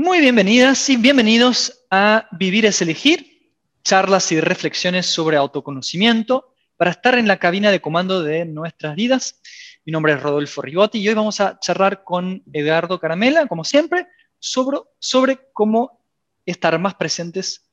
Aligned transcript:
Muy 0.00 0.20
bienvenidas 0.20 0.88
y 0.90 0.96
bienvenidos 0.96 1.84
a 1.90 2.28
Vivir 2.30 2.64
es 2.66 2.80
elegir, 2.80 3.52
charlas 3.82 4.30
y 4.30 4.40
reflexiones 4.40 5.06
sobre 5.06 5.36
autoconocimiento 5.36 6.54
para 6.76 6.92
estar 6.92 7.18
en 7.18 7.26
la 7.26 7.40
cabina 7.40 7.72
de 7.72 7.80
comando 7.80 8.22
de 8.22 8.44
nuestras 8.44 8.94
vidas. 8.94 9.42
Mi 9.84 9.90
nombre 9.90 10.12
es 10.12 10.22
Rodolfo 10.22 10.62
Rigotti 10.62 11.00
y 11.00 11.08
hoy 11.08 11.14
vamos 11.14 11.40
a 11.40 11.58
charlar 11.58 12.04
con 12.04 12.44
Edgardo 12.52 13.00
Caramela, 13.00 13.48
como 13.48 13.64
siempre, 13.64 14.06
sobre, 14.38 14.78
sobre 15.00 15.40
cómo 15.52 16.00
estar 16.46 16.78
más 16.78 16.94
presentes 16.94 17.68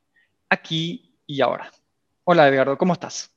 aquí 0.50 1.20
y 1.28 1.42
ahora. 1.42 1.72
Hola 2.24 2.48
Edgardo, 2.48 2.76
¿cómo 2.76 2.94
estás? 2.94 3.30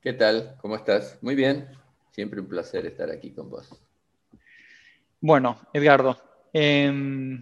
¿Qué 0.00 0.12
tal? 0.12 0.54
¿Cómo 0.60 0.76
estás? 0.76 1.18
Muy 1.20 1.34
bien. 1.34 1.66
Siempre 2.12 2.40
un 2.40 2.46
placer 2.46 2.86
estar 2.86 3.10
aquí 3.10 3.32
con 3.32 3.50
vos. 3.50 3.68
Bueno, 5.20 5.58
Edgardo, 5.72 6.16
eh, 6.52 7.40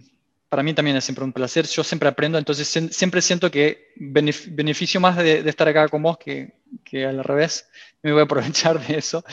para 0.49 0.63
mí 0.63 0.73
también 0.73 0.97
es 0.97 1.03
siempre 1.03 1.23
un 1.23 1.33
placer. 1.33 1.65
Yo 1.67 1.83
siempre 1.83 2.09
aprendo, 2.09 2.37
entonces 2.37 2.67
siempre 2.91 3.21
siento 3.21 3.51
que 3.51 3.91
beneficio 3.95 4.99
más 4.99 5.17
de, 5.17 5.39
estar 5.47 5.67
acá 5.67 5.87
con 5.89 6.01
vos 6.03 6.17
que, 6.17 6.53
que, 6.83 7.05
al 7.05 7.23
revés. 7.23 7.69
Me 8.01 8.11
voy 8.11 8.21
a 8.21 8.25
aprovechar 8.25 8.79
de 8.85 8.97
eso. 8.97 9.23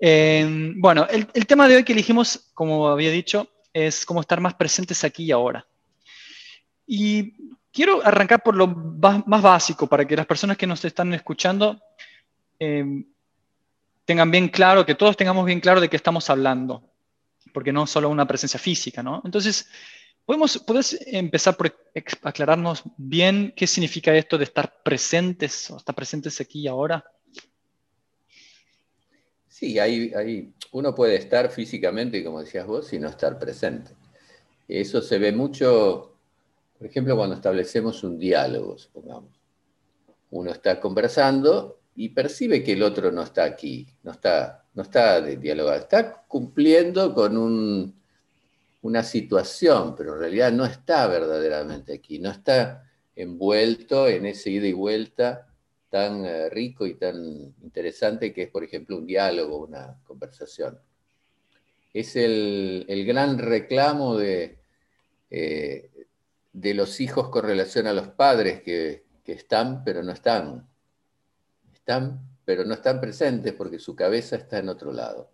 Eh, 0.00 0.72
bueno, 0.76 1.06
el, 1.10 1.46
tema 1.46 1.68
de 1.68 1.76
hoy 1.76 1.84
que 1.84 1.92
elegimos, 1.92 2.50
como 2.54 2.88
había 2.88 3.10
dicho, 3.10 3.48
es 3.72 4.06
cómo 4.06 4.20
estar 4.20 4.40
más 4.40 4.54
presentes 4.54 5.04
aquí 5.04 5.24
y 5.24 5.32
ahora. 5.32 5.66
Y 6.86 7.34
quiero 7.72 8.04
arrancar 8.04 8.42
por 8.42 8.56
lo 8.56 8.66
más 8.66 9.42
básico 9.42 9.86
para 9.86 10.06
que 10.06 10.16
las 10.16 10.26
personas 10.26 10.56
que 10.56 10.66
nos 10.66 10.84
están 10.84 11.12
escuchando 11.14 11.80
eh, 12.58 13.04
tengan 14.04 14.30
bien 14.30 14.48
claro, 14.48 14.86
que 14.86 14.94
todos 14.94 15.16
tengamos 15.16 15.44
bien 15.44 15.60
claro 15.60 15.80
de 15.80 15.88
qué 15.88 15.96
estamos 15.96 16.30
hablando, 16.30 16.82
porque 17.52 17.72
no 17.72 17.86
solo 17.86 18.08
una 18.08 18.26
presencia 18.26 18.58
física, 18.58 19.02
¿no? 19.02 19.20
Entonces, 19.24 19.68
¿Podemos, 20.28 20.58
¿Puedes 20.58 20.98
empezar 21.06 21.56
por 21.56 21.74
aclararnos 22.20 22.82
bien 22.98 23.54
qué 23.56 23.66
significa 23.66 24.14
esto 24.14 24.36
de 24.36 24.44
estar 24.44 24.82
presentes 24.82 25.70
o 25.70 25.78
estar 25.78 25.94
presentes 25.94 26.38
aquí 26.38 26.60
y 26.60 26.68
ahora? 26.68 27.02
Sí, 29.48 29.78
hay, 29.78 30.52
uno 30.72 30.94
puede 30.94 31.16
estar 31.16 31.50
físicamente, 31.50 32.22
como 32.22 32.40
decías 32.40 32.66
vos, 32.66 32.92
y 32.92 32.98
no 32.98 33.08
estar 33.08 33.38
presente. 33.38 33.92
Eso 34.68 35.00
se 35.00 35.18
ve 35.18 35.32
mucho, 35.32 36.18
por 36.76 36.86
ejemplo, 36.86 37.16
cuando 37.16 37.34
establecemos 37.34 38.04
un 38.04 38.18
diálogo, 38.18 38.76
supongamos. 38.76 39.40
Uno 40.28 40.50
está 40.50 40.78
conversando 40.78 41.80
y 41.96 42.10
percibe 42.10 42.62
que 42.62 42.74
el 42.74 42.82
otro 42.82 43.10
no 43.10 43.22
está 43.22 43.44
aquí, 43.44 43.88
no 44.02 44.12
está, 44.12 44.66
no 44.74 44.82
está 44.82 45.22
de 45.22 45.38
dialogar, 45.38 45.78
está 45.78 46.22
cumpliendo 46.28 47.14
con 47.14 47.38
un, 47.38 47.97
una 48.82 49.02
situación, 49.02 49.94
pero 49.96 50.14
en 50.14 50.20
realidad 50.20 50.52
no 50.52 50.64
está 50.64 51.06
verdaderamente 51.06 51.94
aquí, 51.94 52.18
no 52.18 52.30
está 52.30 52.84
envuelto 53.16 54.08
en 54.08 54.26
ese 54.26 54.50
ida 54.50 54.66
y 54.66 54.72
vuelta 54.72 55.48
tan 55.90 56.24
eh, 56.24 56.48
rico 56.50 56.86
y 56.86 56.94
tan 56.94 57.54
interesante 57.62 58.32
que 58.32 58.42
es, 58.42 58.50
por 58.50 58.62
ejemplo, 58.62 58.96
un 58.96 59.06
diálogo, 59.06 59.58
una 59.58 59.98
conversación. 60.04 60.78
Es 61.92 62.14
el, 62.14 62.84
gran 63.06 63.38
reclamo 63.38 64.16
de, 64.16 64.58
eh, 65.30 65.90
de 66.52 66.74
los 66.74 67.00
hijos 67.00 67.30
con 67.30 67.44
relación 67.44 67.86
a 67.86 67.94
los 67.94 68.08
padres 68.08 68.62
que, 68.62 69.04
que 69.24 69.32
están, 69.32 69.82
pero 69.84 70.02
no 70.02 70.12
están. 70.12 70.68
Están, 71.72 72.20
pero 72.44 72.64
no 72.64 72.74
están 72.74 73.00
presentes 73.00 73.52
porque 73.54 73.78
su 73.78 73.96
cabeza 73.96 74.36
está 74.36 74.58
en 74.58 74.68
otro 74.68 74.92
lado. 74.92 75.32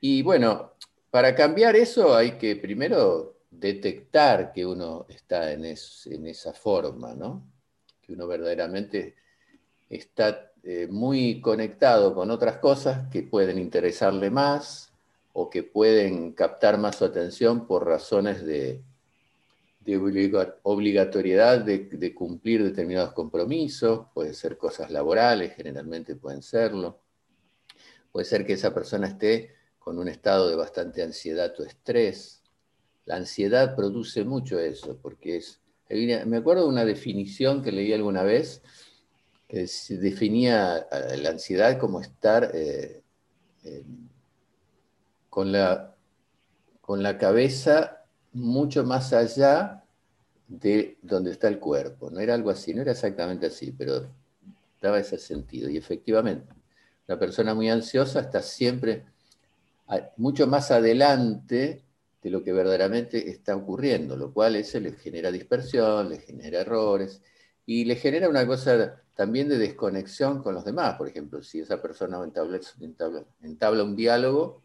Y 0.00 0.22
bueno, 0.22 0.74
para 1.10 1.34
cambiar 1.34 1.76
eso 1.76 2.14
hay 2.14 2.32
que 2.32 2.56
primero 2.56 3.36
detectar 3.50 4.52
que 4.52 4.66
uno 4.66 5.06
está 5.08 5.52
en, 5.52 5.64
esa 5.64 6.52
forma, 6.52 7.14
¿no? 7.14 7.46
que 8.02 8.12
uno 8.12 8.26
verdaderamente 8.26 9.14
está 9.88 10.52
eh, 10.62 10.88
muy 10.90 11.40
conectado 11.40 12.14
con 12.14 12.30
otras 12.30 12.58
cosas 12.58 13.08
que 13.10 13.22
pueden 13.22 13.58
interesarle 13.58 14.30
más 14.30 14.92
o 15.32 15.48
que 15.48 15.62
pueden 15.62 16.32
captar 16.32 16.78
más 16.78 16.96
su 16.96 17.04
atención 17.04 17.66
por 17.66 17.86
razones 17.86 18.44
de, 18.44 18.82
obligatoriedad 20.62 21.60
de, 21.60 21.78
de, 21.78 22.14
cumplir 22.14 22.64
determinados 22.64 23.12
compromisos, 23.12 24.06
pueden 24.12 24.34
ser 24.34 24.58
cosas 24.58 24.90
laborales, 24.90 25.54
generalmente 25.54 26.16
pueden 26.16 26.42
serlo, 26.42 27.00
puede 28.10 28.24
ser 28.24 28.44
que 28.44 28.54
esa 28.54 28.74
persona 28.74 29.06
esté 29.08 29.55
con 29.86 30.00
un 30.00 30.08
estado 30.08 30.48
de 30.48 30.56
bastante 30.56 31.00
ansiedad 31.00 31.54
o 31.60 31.62
estrés. 31.62 32.42
La 33.04 33.14
ansiedad 33.14 33.76
produce 33.76 34.24
mucho 34.24 34.58
eso, 34.58 34.98
porque 35.00 35.36
es... 35.36 35.60
Me 35.88 36.38
acuerdo 36.38 36.64
de 36.64 36.70
una 36.70 36.84
definición 36.84 37.62
que 37.62 37.70
leí 37.70 37.92
alguna 37.92 38.24
vez, 38.24 38.62
que 39.46 39.64
definía 39.90 40.88
la 40.90 41.28
ansiedad 41.28 41.78
como 41.78 42.00
estar 42.00 42.50
eh, 42.52 43.00
con, 45.30 45.52
la, 45.52 45.94
con 46.80 47.00
la 47.04 47.16
cabeza 47.16 48.02
mucho 48.32 48.82
más 48.82 49.12
allá 49.12 49.84
de 50.48 50.98
donde 51.00 51.30
está 51.30 51.46
el 51.46 51.60
cuerpo. 51.60 52.10
No 52.10 52.18
era 52.18 52.34
algo 52.34 52.50
así, 52.50 52.74
no 52.74 52.82
era 52.82 52.90
exactamente 52.90 53.46
así, 53.46 53.70
pero 53.70 54.08
daba 54.82 54.98
ese 54.98 55.16
sentido. 55.16 55.70
Y 55.70 55.76
efectivamente, 55.76 56.52
la 57.06 57.16
persona 57.20 57.54
muy 57.54 57.70
ansiosa 57.70 58.18
está 58.18 58.42
siempre 58.42 59.14
mucho 60.16 60.46
más 60.46 60.70
adelante 60.70 61.84
de 62.22 62.30
lo 62.30 62.42
que 62.42 62.52
verdaderamente 62.52 63.30
está 63.30 63.54
ocurriendo, 63.54 64.16
lo 64.16 64.32
cual 64.32 64.56
eso 64.56 64.80
le 64.80 64.92
genera 64.92 65.30
dispersión, 65.30 66.08
le 66.08 66.18
genera 66.18 66.60
errores 66.60 67.22
y 67.64 67.84
le 67.84 67.96
genera 67.96 68.28
una 68.28 68.46
cosa 68.46 69.02
también 69.14 69.48
de 69.48 69.58
desconexión 69.58 70.42
con 70.42 70.54
los 70.54 70.64
demás. 70.64 70.96
Por 70.96 71.08
ejemplo, 71.08 71.42
si 71.42 71.60
esa 71.60 71.80
persona 71.80 72.18
entabla, 72.22 73.84
un 73.84 73.96
diálogo, 73.96 74.62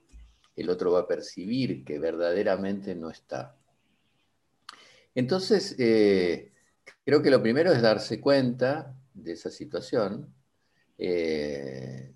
el 0.56 0.70
otro 0.70 0.92
va 0.92 1.02
a 1.02 1.08
percibir 1.08 1.86
que 1.86 2.00
verdaderamente 2.00 2.96
no 2.96 3.10
está. 3.10 3.56
Entonces, 5.14 5.76
eh, 5.80 6.52
creo 7.06 7.22
que 7.22 7.32
lo 7.32 7.42
primero 7.42 7.72
es 7.72 7.82
darse 7.82 8.20
cuenta 8.20 8.96
de 9.14 9.34
esa 9.34 9.50
situación 9.50 10.34
eh, 10.98 12.14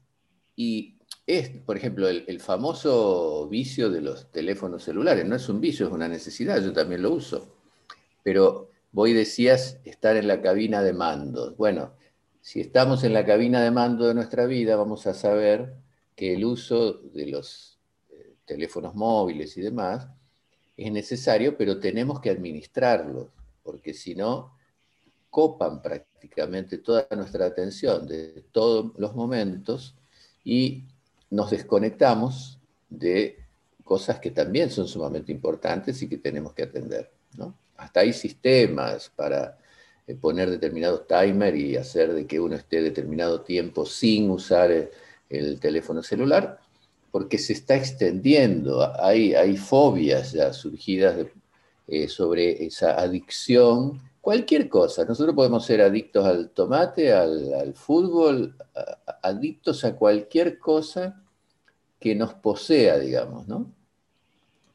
y 0.55 0.94
es, 1.27 1.49
por 1.49 1.77
ejemplo, 1.77 2.07
el, 2.07 2.39
famoso 2.39 3.47
vicio 3.49 3.89
de 3.89 4.01
los 4.01 4.31
teléfonos 4.31 4.83
celulares. 4.83 5.25
No 5.25 5.35
es 5.35 5.49
un 5.49 5.59
vicio, 5.59 5.87
es 5.87 5.91
una 5.91 6.07
necesidad, 6.07 6.61
yo 6.61 6.71
también 6.71 7.01
lo 7.01 7.11
uso. 7.11 7.55
Pero 8.23 8.69
vos 8.91 9.09
decías 9.09 9.79
estar 9.85 10.17
en 10.17 10.27
la 10.27 10.41
cabina 10.41 10.83
de 10.83 10.93
mando. 10.93 11.55
Bueno, 11.55 11.93
si 12.41 12.61
estamos 12.61 13.03
en 13.03 13.13
la 13.13 13.25
cabina 13.25 13.61
de 13.61 13.71
mando 13.71 14.07
de 14.07 14.13
nuestra 14.13 14.45
vida, 14.45 14.75
vamos 14.75 15.07
a 15.07 15.13
saber 15.15 15.73
que 16.15 16.35
el 16.35 16.45
uso 16.45 16.93
de 16.93 17.27
los 17.27 17.79
eh, 18.11 18.35
teléfonos 18.45 18.93
móviles 18.93 19.57
y 19.57 19.61
demás 19.61 20.07
es 20.77 20.91
necesario, 20.91 21.57
pero 21.57 21.79
tenemos 21.79 22.19
que 22.21 22.29
administrarlos, 22.29 23.29
porque 23.63 23.93
si 23.93 24.13
no, 24.13 24.55
copan 25.31 25.81
prácticamente 25.81 26.77
toda 26.77 27.07
nuestra 27.15 27.47
atención 27.47 28.07
de 28.07 28.45
todos 28.51 28.93
los 28.97 29.15
momentos 29.15 29.95
y 30.43 30.85
nos 31.29 31.51
desconectamos 31.51 32.59
de 32.89 33.39
cosas 33.83 34.19
que 34.19 34.31
también 34.31 34.69
son 34.71 34.87
sumamente 34.87 35.31
importantes 35.31 36.01
y 36.01 36.09
que 36.09 36.17
tenemos 36.17 36.53
que 36.53 36.63
atender. 36.63 37.11
Hasta 37.77 37.99
hay 37.99 38.13
sistemas 38.13 39.11
para 39.15 39.57
eh, 40.07 40.15
poner 40.15 40.49
determinados 40.49 41.07
timers 41.07 41.57
y 41.57 41.75
hacer 41.75 42.13
de 42.13 42.25
que 42.25 42.39
uno 42.39 42.55
esté 42.55 42.81
determinado 42.81 43.41
tiempo 43.41 43.85
sin 43.85 44.29
usar 44.29 44.71
el, 45.29 45.59
teléfono 45.59 46.01
celular, 46.01 46.59
porque 47.11 47.37
se 47.37 47.53
está 47.53 47.75
extendiendo. 47.75 48.93
Hay, 49.01 49.33
hay 49.35 49.57
fobias 49.57 50.31
ya 50.31 50.53
surgidas 50.53 51.27
eh, 51.87 52.07
sobre 52.07 52.65
esa 52.65 52.99
adicción 52.99 54.01
cualquier 54.25 54.67
cosa. 54.69 55.05
Nosotros 55.05 55.35
podemos 55.35 55.63
ser 55.63 55.81
adictos 55.81 56.25
al 56.25 56.49
tomate, 56.49 57.13
al, 57.13 57.75
fútbol, 57.75 58.55
adictos 59.21 59.85
a 59.85 59.95
cualquier 59.95 60.57
cosa 60.57 61.23
que 61.99 62.15
nos 62.15 62.33
posea, 62.33 62.97
digamos, 62.97 63.47
¿no? 63.47 63.71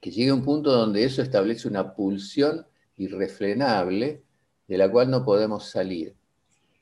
Que 0.00 0.12
llegue 0.12 0.30
a 0.30 0.34
un 0.34 0.44
punto 0.44 0.70
donde 0.70 1.02
eso 1.02 1.20
establece 1.20 1.66
una 1.66 1.96
pulsión 1.96 2.64
irrefrenable 2.96 4.22
de 4.68 4.78
la 4.78 4.88
cual 4.88 5.10
no 5.10 5.24
podemos 5.24 5.64
salir. 5.68 6.14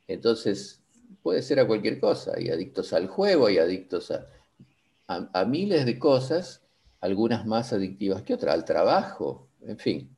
Entonces, 0.06 0.82
puede 1.22 1.40
ser 1.40 1.60
a 1.60 1.66
cualquier 1.66 1.98
cosa. 1.98 2.32
Hay 2.36 2.50
adictos 2.50 2.92
al 2.92 3.06
juego, 3.06 3.46
hay 3.46 3.56
adictos 3.56 4.10
a, 4.10 4.26
a 5.06 5.44
miles 5.46 5.86
de 5.86 5.98
cosas, 5.98 6.60
algunas 7.00 7.46
más 7.46 7.72
adictivas 7.72 8.20
que 8.20 8.34
otras, 8.34 8.54
al 8.54 8.66
trabajo, 8.66 9.48
en 9.62 9.78
fin. 9.78 10.17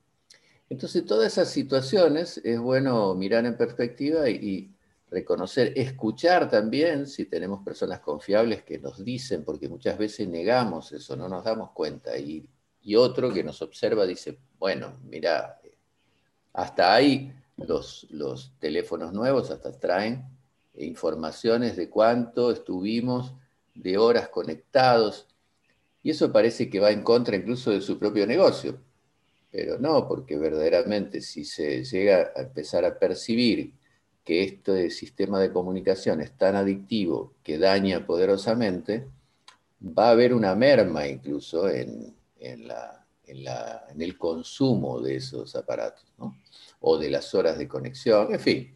Entonces, 0.70 1.04
todas 1.04 1.32
esas 1.32 1.50
situaciones 1.50 2.40
es 2.42 2.58
bueno 2.58 3.14
mirar 3.14 3.44
en 3.44 3.58
perspectiva 3.58 4.30
y, 4.30 4.74
reconocer, 5.10 5.72
escuchar 5.76 6.48
también, 6.48 7.06
si 7.06 7.26
tenemos 7.26 7.64
personas 7.64 8.00
confiables 8.00 8.62
que 8.62 8.78
nos 8.78 9.04
dicen, 9.04 9.44
porque 9.44 9.68
muchas 9.68 9.98
veces 9.98 10.28
negamos 10.28 10.92
eso, 10.92 11.16
no 11.16 11.28
nos 11.28 11.44
damos 11.44 11.72
cuenta 11.72 12.16
y 12.16 12.48
Y 12.82 12.96
otro 12.96 13.32
que 13.32 13.44
nos 13.44 13.60
observa 13.60 14.06
dice, 14.06 14.38
bueno, 14.58 14.98
mira, 15.04 15.60
hasta 16.54 16.94
ahí 16.94 17.32
los, 17.56 18.06
los 18.10 18.52
teléfonos 18.58 19.12
nuevos 19.12 19.50
hasta 19.50 19.78
traen 19.78 20.24
informaciones 20.74 21.76
de 21.76 21.90
cuánto 21.90 22.50
estuvimos 22.50 23.34
de 23.74 23.98
horas 23.98 24.28
conectados. 24.28 25.26
Y 26.02 26.10
eso 26.10 26.32
parece 26.32 26.70
que 26.70 26.80
va 26.80 26.90
en 26.90 27.02
contra 27.02 27.36
incluso 27.36 27.70
de 27.70 27.82
su 27.82 27.98
propio 27.98 28.26
negocio. 28.26 28.80
Pero 29.50 29.78
no, 29.78 30.06
porque 30.06 30.36
verdaderamente 30.36 31.20
si 31.20 31.44
se 31.44 31.84
llega 31.84 32.32
a 32.36 32.42
empezar 32.42 32.84
a 32.84 32.98
percibir 32.98 33.72
que 34.24 34.44
este 34.44 34.90
sistema 34.90 35.40
de 35.40 35.52
comunicación 35.52 36.20
es 36.20 36.32
tan 36.32 36.54
adictivo 36.54 37.34
que 37.42 37.58
daña 37.58 38.06
poderosamente, 38.06 39.08
va 39.82 40.08
a 40.08 40.10
haber 40.12 40.34
una 40.34 40.54
merma 40.54 41.08
incluso 41.08 41.68
en, 41.68 42.14
la, 42.38 43.06
en, 43.26 44.00
el 44.00 44.18
consumo 44.18 45.00
de 45.00 45.16
esos 45.16 45.56
aparatos, 45.56 46.04
o 46.80 46.98
de 46.98 47.10
las 47.10 47.34
horas 47.34 47.58
de 47.58 47.66
conexión, 47.66 48.32
en 48.32 48.40
fin. 48.40 48.74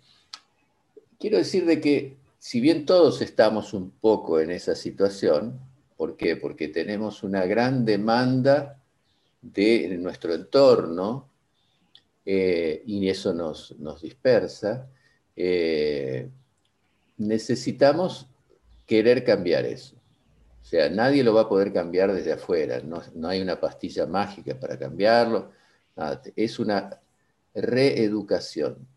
Quiero 1.19 1.38
decir 1.38 1.65
de 1.67 1.81
que 1.81 2.17
si 2.38 2.61
bien 2.61 2.85
todos 2.85 3.23
estamos 3.23 3.73
un 3.73 3.91
poco 3.91 4.41
en 4.41 4.50
esa 4.50 4.75
situación, 4.75 5.61
¿por 5.97 6.17
qué? 6.17 6.37
Porque 6.37 6.69
tenemos 6.69 7.23
una 7.23 7.47
gran 7.47 7.85
demanda 7.85 8.82
de 9.52 9.96
nuestro 9.99 10.35
entorno 10.35 11.31
eh, 12.25 12.82
y 12.87 13.08
eso 13.08 13.35
nos, 13.35 13.79
nos 13.79 14.00
dispersa, 14.00 14.88
eh, 15.37 16.31
necesitamos 17.19 18.29
querer 18.87 19.25
cambiar 19.25 19.64
eso. 19.67 19.96
O 20.62 20.67
sea, 20.67 20.88
nadie 20.88 21.23
lo 21.23 21.35
va 21.35 21.43
a 21.43 21.49
poder 21.49 21.73
cambiar 21.73 22.12
desde 22.12 22.32
afuera, 22.32 22.81
no, 22.81 23.02
hay 23.29 23.43
una 23.43 23.61
pastilla 23.61 24.06
mágica 24.06 24.58
para 24.58 24.79
cambiarlo, 24.79 25.52
es 26.35 26.58
una 26.58 26.99
reeducación, 27.55 28.88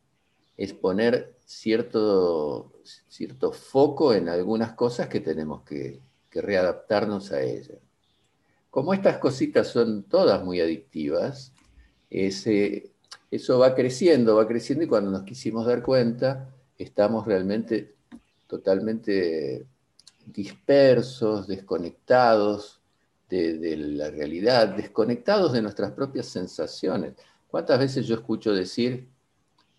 es 0.56 0.74
poner 0.74 1.36
cierto, 1.46 2.72
cierto 3.10 3.52
foco 3.52 4.14
en 4.14 4.30
algunas 4.30 4.74
cosas 4.74 5.10
que 5.10 5.20
tenemos 5.20 5.64
que, 5.64 6.00
readaptarnos 6.30 7.32
a 7.32 7.42
ellas. 7.42 7.80
Como 8.78 8.94
estas 8.94 9.18
cositas 9.18 9.70
son 9.70 10.04
todas 10.04 10.46
muy 10.46 10.62
adictivas, 10.62 11.52
eso 12.12 13.58
va 13.58 13.74
creciendo, 13.74 14.36
va 14.36 14.48
creciendo 14.48 14.86
y 14.86 14.88
cuando 14.88 15.10
nos 15.10 15.24
quisimos 15.24 15.66
dar 15.66 15.82
cuenta, 15.82 16.54
estamos 16.78 17.26
realmente 17.26 17.96
totalmente 18.46 19.66
dispersos, 20.28 21.48
desconectados 21.48 22.80
de, 23.28 23.78
la 23.78 24.12
realidad, 24.12 24.76
desconectados 24.76 25.54
de 25.54 25.64
nuestras 25.64 25.94
propias 25.94 26.28
sensaciones. 26.28 27.16
¿Cuántas 27.48 27.80
veces 27.80 28.06
yo 28.06 28.14
escucho 28.14 28.54
decir, 28.54 29.08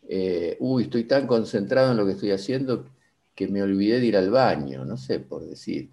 eh, 0.08 0.56
uy, 0.58 0.82
estoy 0.82 1.04
tan 1.04 1.28
concentrado 1.28 1.92
en 1.92 1.98
lo 1.98 2.04
que 2.04 2.14
estoy 2.14 2.32
haciendo 2.32 2.84
que 3.32 3.46
me 3.46 3.62
olvidé 3.62 4.00
de 4.00 4.06
ir 4.06 4.16
al 4.16 4.30
baño, 4.30 4.84
no 4.84 4.96
sé, 4.96 5.20
por 5.20 5.48
decir. 5.48 5.88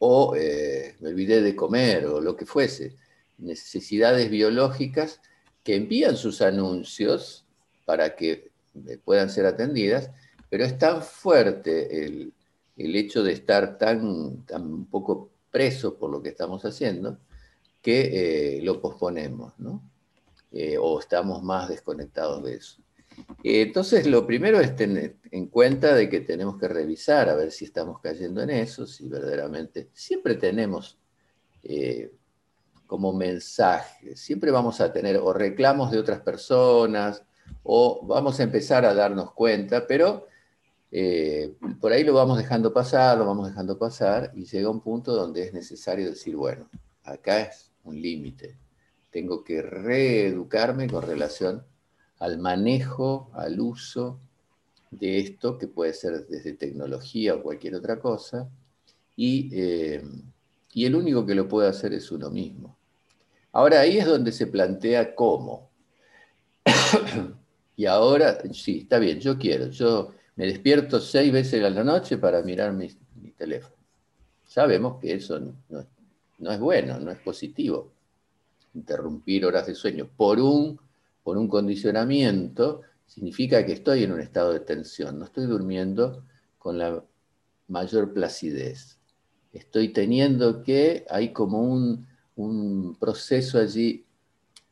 O 0.00 0.34
eh, 0.34 0.96
me 1.00 1.10
olvidé 1.10 1.40
de 1.40 1.54
comer 1.54 2.06
o 2.06 2.20
lo 2.20 2.34
que 2.36 2.46
fuese. 2.46 2.96
Necesidades 3.38 4.28
biológicas 4.28 5.20
que 5.62 5.76
envían 5.76 6.16
sus 6.16 6.42
anuncios 6.42 7.44
para 7.84 8.16
que 8.16 8.50
puedan 9.04 9.30
ser 9.30 9.46
atendidas, 9.46 10.10
pero 10.48 10.64
es 10.64 10.76
tan 10.78 11.02
fuerte 11.02 12.04
el, 12.04 12.32
hecho 12.76 13.22
de 13.22 13.32
estar 13.32 13.78
tan, 13.78 14.44
tan 14.46 14.86
poco 14.86 15.30
preso 15.50 15.96
por 15.96 16.10
lo 16.10 16.22
que 16.22 16.30
estamos 16.30 16.64
haciendo 16.64 17.18
que 17.82 18.56
eh, 18.58 18.62
lo 18.62 18.80
posponemos, 18.80 19.58
¿no? 19.58 19.82
Eh, 20.52 20.76
o 20.78 20.98
estamos 20.98 21.42
más 21.42 21.68
desconectados 21.68 22.42
de 22.42 22.54
eso. 22.54 22.82
Entonces, 23.42 24.06
lo 24.06 24.26
primero 24.26 24.60
es 24.60 24.76
tener 24.76 25.16
en 25.30 25.46
cuenta 25.46 25.94
de 25.94 26.08
que 26.08 26.20
tenemos 26.20 26.58
que 26.58 26.68
revisar 26.68 27.28
a 27.28 27.34
ver 27.34 27.50
si 27.50 27.64
estamos 27.64 28.00
cayendo 28.00 28.42
en 28.42 28.50
eso, 28.50 28.86
si 28.86 29.08
verdaderamente 29.08 29.88
siempre 29.92 30.34
tenemos 30.34 30.98
eh, 31.62 32.12
como 32.86 33.12
mensaje. 33.12 34.16
Siempre 34.16 34.50
vamos 34.50 34.80
a 34.80 34.92
tener 34.92 35.16
o 35.16 35.32
reclamos 35.32 35.90
de 35.90 35.98
otras 35.98 36.20
personas 36.20 37.22
o 37.62 38.04
vamos 38.06 38.40
a 38.40 38.42
empezar 38.42 38.84
a 38.84 38.94
darnos 38.94 39.32
cuenta, 39.32 39.86
pero 39.86 40.26
eh, 40.90 41.54
por 41.80 41.92
ahí 41.92 42.02
lo 42.02 42.14
vamos 42.14 42.36
dejando 42.36 42.72
pasar, 42.72 43.18
lo 43.18 43.26
vamos 43.26 43.48
dejando 43.48 43.78
pasar 43.78 44.32
y 44.34 44.44
llega 44.44 44.68
un 44.70 44.80
punto 44.80 45.14
donde 45.14 45.44
es 45.44 45.52
necesario 45.52 46.10
decir, 46.10 46.36
bueno, 46.36 46.68
acá 47.04 47.42
es 47.42 47.70
un 47.84 48.00
límite. 48.00 48.58
Tengo 49.10 49.44
que 49.44 49.62
reeducarme 49.62 50.88
con 50.88 51.02
relación 51.02 51.64
al 52.20 52.38
manejo, 52.38 53.30
al 53.34 53.60
uso 53.60 54.20
de 54.90 55.18
esto, 55.18 55.58
que 55.58 55.66
puede 55.66 55.92
ser 55.92 56.26
desde 56.26 56.54
tecnología 56.54 57.34
o 57.34 57.42
cualquier 57.42 57.74
otra 57.74 57.98
cosa, 57.98 58.48
y, 59.16 59.50
eh, 59.52 60.02
y 60.72 60.86
el 60.86 60.94
único 60.94 61.26
que 61.26 61.34
lo 61.34 61.48
puede 61.48 61.68
hacer 61.68 61.92
es 61.92 62.10
uno 62.10 62.30
mismo. 62.30 62.76
Ahora 63.52 63.80
ahí 63.80 63.98
es 63.98 64.06
donde 64.06 64.32
se 64.32 64.46
plantea 64.46 65.14
cómo. 65.14 65.70
y 67.76 67.86
ahora, 67.86 68.38
sí, 68.52 68.80
está 68.82 68.98
bien, 68.98 69.18
yo 69.18 69.38
quiero, 69.38 69.68
yo 69.68 70.12
me 70.36 70.46
despierto 70.46 71.00
seis 71.00 71.32
veces 71.32 71.62
a 71.64 71.70
la 71.70 71.84
noche 71.84 72.18
para 72.18 72.42
mirar 72.42 72.72
mi, 72.72 72.88
teléfono. 73.36 73.76
Sabemos 74.46 75.00
que 75.00 75.14
eso 75.14 75.40
no, 75.68 76.50
es 76.50 76.60
bueno, 76.60 76.98
no 76.98 77.10
es 77.10 77.18
positivo. 77.18 77.92
Interrumpir 78.74 79.46
horas 79.46 79.66
de 79.66 79.74
sueño 79.74 80.08
por 80.16 80.38
un, 80.40 80.78
por 81.22 81.38
un 81.38 81.48
condicionamiento 81.48 82.82
significa 83.06 83.64
que 83.66 83.72
estoy 83.72 84.04
en 84.04 84.12
un 84.12 84.20
estado 84.20 84.52
de 84.52 84.60
tensión, 84.60 85.18
no 85.18 85.24
estoy 85.24 85.46
durmiendo 85.46 86.24
con 86.58 86.78
la 86.78 87.02
mayor 87.68 88.12
placidez. 88.12 88.98
Estoy 89.52 89.88
teniendo 89.88 90.62
que, 90.62 91.04
hay 91.10 91.32
como 91.32 91.62
un, 91.62 92.06
un 92.36 92.96
proceso 92.98 93.58
allí 93.58 94.04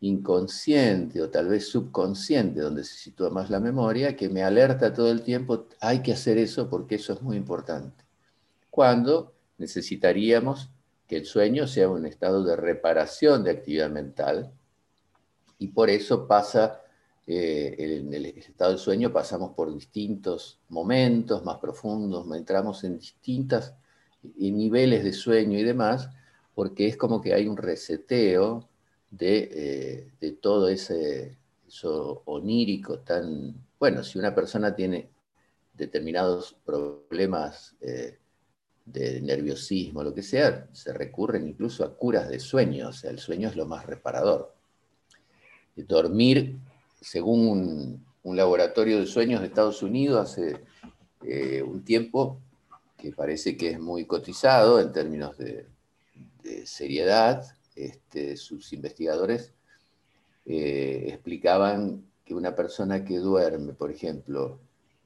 inconsciente 0.00 1.20
o 1.20 1.28
tal 1.28 1.48
vez 1.48 1.68
subconsciente, 1.68 2.60
donde 2.60 2.84
se 2.84 2.94
sitúa 2.94 3.30
más 3.30 3.50
la 3.50 3.60
memoria, 3.60 4.16
que 4.16 4.28
me 4.28 4.42
alerta 4.42 4.92
todo 4.92 5.10
el 5.10 5.22
tiempo, 5.22 5.66
hay 5.80 6.02
que 6.02 6.12
hacer 6.12 6.38
eso 6.38 6.68
porque 6.68 6.96
eso 6.96 7.12
es 7.12 7.22
muy 7.22 7.36
importante. 7.36 8.04
Cuando 8.70 9.32
necesitaríamos 9.58 10.70
que 11.08 11.16
el 11.16 11.26
sueño 11.26 11.66
sea 11.66 11.88
un 11.88 12.06
estado 12.06 12.44
de 12.44 12.54
reparación 12.54 13.42
de 13.42 13.50
actividad 13.50 13.90
mental 13.90 14.52
y 15.58 15.68
por 15.68 15.90
eso 15.90 16.26
pasa, 16.26 16.82
eh, 17.26 17.74
en 17.78 18.12
el 18.14 18.26
estado 18.26 18.72
de 18.72 18.78
sueño 18.78 19.12
pasamos 19.12 19.52
por 19.54 19.72
distintos 19.74 20.60
momentos 20.68 21.44
más 21.44 21.58
profundos, 21.58 22.26
entramos 22.36 22.84
en 22.84 22.98
distintos 22.98 23.74
niveles 24.36 25.04
de 25.04 25.12
sueño 25.12 25.58
y 25.58 25.62
demás, 25.62 26.08
porque 26.54 26.86
es 26.86 26.96
como 26.96 27.20
que 27.20 27.34
hay 27.34 27.46
un 27.46 27.56
reseteo 27.56 28.68
de, 29.10 30.10
eh, 30.20 30.32
todo 30.40 30.68
ese 30.68 31.38
eso 31.66 32.22
onírico 32.26 33.00
tan... 33.00 33.54
Bueno, 33.78 34.02
si 34.02 34.18
una 34.18 34.34
persona 34.34 34.74
tiene 34.74 35.10
determinados 35.74 36.56
problemas 36.64 37.76
eh, 37.80 38.18
de 38.84 39.20
nerviosismo, 39.20 40.02
lo 40.02 40.14
que 40.14 40.22
sea, 40.22 40.68
se 40.72 40.92
recurren 40.92 41.46
incluso 41.46 41.84
a 41.84 41.94
curas 41.94 42.28
de 42.28 42.40
sueño, 42.40 42.88
o 42.88 42.92
sea, 42.92 43.10
el 43.10 43.18
sueño 43.18 43.48
es 43.48 43.56
lo 43.56 43.66
más 43.66 43.86
reparador. 43.86 44.57
Dormir, 45.86 46.56
según 47.00 48.02
un, 48.22 48.36
laboratorio 48.36 49.00
de 49.00 49.06
sueños 49.06 49.40
de 49.40 49.46
Estados 49.46 49.82
Unidos 49.82 50.30
hace 50.30 50.60
eh, 51.24 51.62
un 51.62 51.82
tiempo, 51.82 52.38
que 52.96 53.12
parece 53.12 53.56
que 53.56 53.70
es 53.70 53.80
muy 53.80 54.04
cotizado 54.04 54.80
en 54.80 54.92
términos 54.92 55.38
de, 55.38 55.66
seriedad, 56.64 57.44
este, 57.76 58.36
sus 58.36 58.72
investigadores 58.72 59.52
eh, 60.46 61.04
explicaban 61.08 62.04
que 62.24 62.34
una 62.34 62.54
persona 62.54 63.04
que 63.04 63.18
duerme, 63.18 63.74
por 63.74 63.90
ejemplo, 63.90 64.58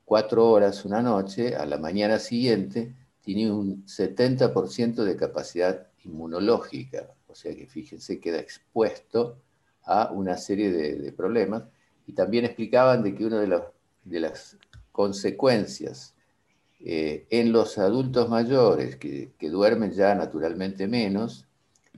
cuatro 0.04 0.48
horas 0.50 0.84
una 0.84 1.02
noche, 1.02 1.56
a 1.56 1.66
la 1.66 1.78
mañana 1.78 2.18
siguiente 2.18 2.94
tiene 3.22 3.50
un 3.50 3.84
70% 3.86 5.04
de 5.04 5.16
capacidad 5.16 5.86
inmunológica, 6.04 7.10
o 7.28 7.34
sea 7.34 7.54
que 7.54 7.66
fíjense, 7.66 8.20
queda 8.20 8.38
expuesto 8.38 9.36
a 9.84 10.10
una 10.12 10.36
serie 10.36 10.70
de, 10.70 11.12
problemas. 11.12 11.64
Y 12.06 12.12
también 12.12 12.44
explicaban 12.44 13.02
de 13.02 13.14
que 13.14 13.24
una 13.24 13.40
de, 13.40 14.20
las 14.20 14.56
consecuencias 14.90 16.14
eh, 16.80 17.26
en 17.30 17.52
los 17.52 17.78
adultos 17.78 18.28
mayores 18.28 18.96
que, 18.96 19.32
duermen 19.40 19.92
ya 19.92 20.14
naturalmente 20.14 20.88
menos 20.88 21.46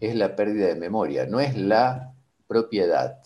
es 0.01 0.15
la 0.15 0.37
pérdida 0.37 0.67
de 0.67 0.75
memoria, 0.75 1.27
no 1.27 1.41
es 1.41 1.57
la 1.57 2.13
propiedad, 2.47 3.19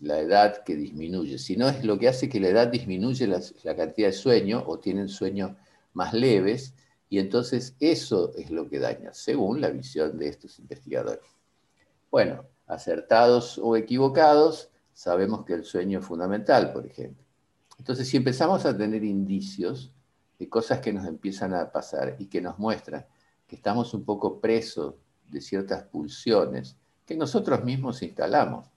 la 0.00 0.18
edad 0.18 0.62
que 0.64 0.74
disminuye, 0.74 1.38
sino 1.38 1.68
es 1.68 1.84
lo 1.84 1.98
que 1.98 2.08
hace 2.08 2.28
que 2.28 2.40
la 2.40 2.48
edad 2.48 2.66
disminuye 2.68 3.26
la, 3.26 3.40
la 3.62 3.76
cantidad 3.76 4.08
de 4.08 4.12
sueño 4.12 4.62
o 4.66 4.78
tienen 4.78 5.08
sueños 5.08 5.52
más 5.94 6.12
leves 6.12 6.74
y 7.08 7.18
entonces 7.18 7.76
eso 7.80 8.32
es 8.36 8.50
lo 8.50 8.68
que 8.68 8.80
daña, 8.80 9.14
según 9.14 9.60
la 9.60 9.70
visión 9.70 10.18
de 10.18 10.28
estos 10.28 10.58
investigadores. 10.58 11.24
Bueno, 12.10 12.44
acertados 12.66 13.58
o 13.58 13.76
equivocados, 13.76 14.70
sabemos 14.92 15.44
que 15.44 15.54
el 15.54 15.64
sueño 15.64 15.98
es 16.00 16.04
fundamental, 16.04 16.72
por 16.72 16.86
ejemplo. 16.86 17.24
Entonces, 17.78 18.08
si 18.08 18.16
empezamos 18.16 18.64
a 18.64 18.76
tener 18.76 19.04
indicios 19.04 19.92
de 20.38 20.48
cosas 20.48 20.80
que 20.80 20.92
nos 20.92 21.06
empiezan 21.06 21.54
a 21.54 21.70
pasar 21.70 22.16
y 22.18 22.26
que 22.26 22.40
nos 22.40 22.58
muestran 22.58 23.06
que 23.46 23.56
estamos 23.56 23.94
un 23.94 24.04
poco 24.04 24.40
presos 24.40 24.94
de 25.28 25.40
ciertas 25.40 25.84
pulsiones 25.84 26.76
que 27.04 27.16
nosotros 27.16 27.64
mismos 27.64 28.02
instalamos. 28.02 28.68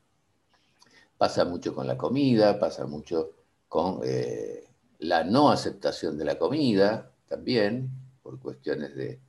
Pasa 1.17 1.45
mucho 1.45 1.73
con 1.73 1.87
la 1.87 1.97
comida, 1.97 2.59
pasa 2.59 2.85
mucho 2.85 3.31
con 3.67 4.01
eh, 4.03 4.67
la 4.99 5.23
no 5.23 5.49
aceptación 5.49 6.17
de 6.17 6.25
la 6.25 6.37
comida 6.37 7.11
también, 7.27 7.89
por 8.21 8.39
cuestiones 8.39 8.95
de, 8.95 9.19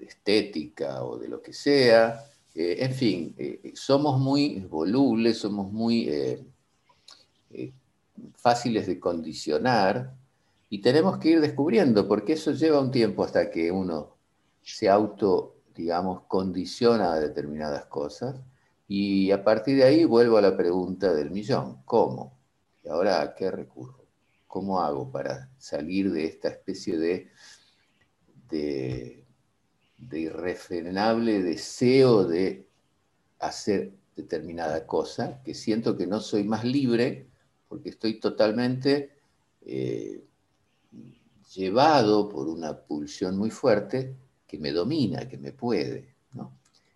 estética 0.00 1.04
o 1.04 1.16
de 1.16 1.28
lo 1.28 1.40
que 1.40 1.52
sea. 1.52 2.24
Eh, 2.54 2.76
en 2.80 2.92
fin, 2.92 3.34
eh, 3.38 3.72
somos 3.74 4.18
muy 4.20 4.60
volubles, 4.60 5.38
somos 5.38 5.72
muy 5.72 6.10
fáciles 8.34 8.86
de 8.86 8.98
condicionar 9.00 10.14
y 10.70 10.80
tenemos 10.80 11.18
que 11.18 11.30
ir 11.30 11.40
descubriendo, 11.40 12.06
porque 12.06 12.34
eso 12.34 12.52
lleva 12.52 12.80
un 12.80 12.90
tiempo 12.90 13.24
hasta 13.24 13.50
que 13.50 13.72
uno 13.72 14.18
se 14.62 14.88
auto, 14.88 15.56
digamos, 15.74 16.22
condiciona 16.28 17.12
a 17.14 17.20
determinadas 17.20 17.86
cosas. 17.86 18.36
Y 18.86 19.30
a 19.30 19.42
partir 19.42 19.76
de 19.76 19.84
ahí 19.84 20.04
vuelvo 20.04 20.36
a 20.36 20.42
la 20.42 20.56
pregunta 20.56 21.12
del 21.14 21.30
millón, 21.30 21.82
¿cómo? 21.84 22.38
¿Y 22.84 22.88
ahora 22.88 23.22
a 23.22 23.34
qué 23.34 23.50
recurro? 23.50 24.04
¿Cómo 24.46 24.80
hago 24.80 25.10
para 25.10 25.50
salir 25.58 26.10
de 26.12 26.24
esta 26.26 26.48
especie 26.48 26.98
de, 26.98 27.30
de, 28.50 29.24
de 29.98 30.20
irrefrenable 30.20 31.42
deseo 31.42 32.24
de 32.24 32.66
hacer 33.38 33.92
determinada 34.16 34.86
cosa, 34.86 35.42
que 35.44 35.54
siento 35.54 35.96
que 35.96 36.06
no 36.06 36.20
soy 36.20 36.44
más 36.44 36.64
libre 36.64 37.28
porque 37.68 37.90
estoy 37.90 38.18
totalmente 38.18 39.10
eh, 39.62 40.24
llevado 41.54 42.28
por 42.28 42.48
una 42.48 42.76
pulsión 42.78 43.36
muy 43.36 43.50
fuerte 43.50 44.16
que 44.46 44.58
me 44.58 44.72
domina, 44.72 45.28
que 45.28 45.38
me 45.38 45.52
puede. 45.52 46.14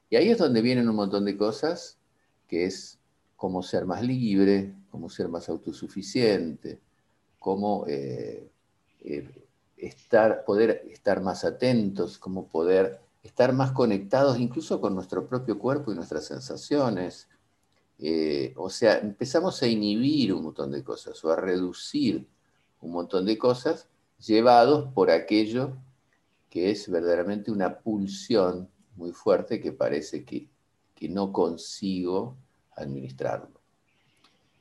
Y 0.08 0.16
ahí 0.16 0.28
es 0.28 0.38
donde 0.38 0.60
vienen 0.60 0.88
un 0.88 0.96
montón 0.96 1.24
de 1.24 1.36
cosas, 1.36 1.98
que 2.46 2.66
es 2.66 2.98
cómo 3.34 3.62
ser 3.62 3.86
más 3.86 4.02
libre, 4.02 4.74
cómo 4.90 5.08
ser 5.08 5.28
más 5.28 5.48
autosuficiente, 5.48 6.80
cómo 7.38 7.86
eh, 7.88 8.50
eh, 9.00 9.41
estar, 9.86 10.44
poder 10.44 10.84
estar 10.90 11.20
más 11.20 11.44
atentos, 11.44 12.18
cómo 12.18 12.48
poder 12.48 13.00
estar 13.22 13.52
más 13.52 13.72
conectados 13.72 14.38
incluso 14.38 14.80
con 14.80 14.94
nuestro 14.94 15.26
propio 15.26 15.58
cuerpo 15.58 15.92
y 15.92 15.94
nuestras 15.94 16.26
sensaciones. 16.26 17.28
Eh, 17.98 18.52
o 18.56 18.68
sea, 18.68 18.98
empezamos 18.98 19.62
a 19.62 19.66
inhibir 19.66 20.32
un 20.32 20.44
montón 20.44 20.72
de 20.72 20.82
cosas 20.82 21.24
o 21.24 21.30
a 21.30 21.36
reducir 21.36 22.26
un 22.80 22.92
montón 22.92 23.24
de 23.24 23.38
cosas 23.38 23.88
llevados 24.18 24.92
por 24.92 25.10
aquello 25.10 25.76
que 26.50 26.70
es 26.70 26.90
verdaderamente 26.90 27.50
una 27.50 27.78
pulsión 27.78 28.68
muy 28.96 29.12
fuerte 29.12 29.60
que 29.60 29.72
parece 29.72 30.24
que, 30.24 30.50
no 31.08 31.32
consigo 31.32 32.36
administrarlo. 32.76 33.60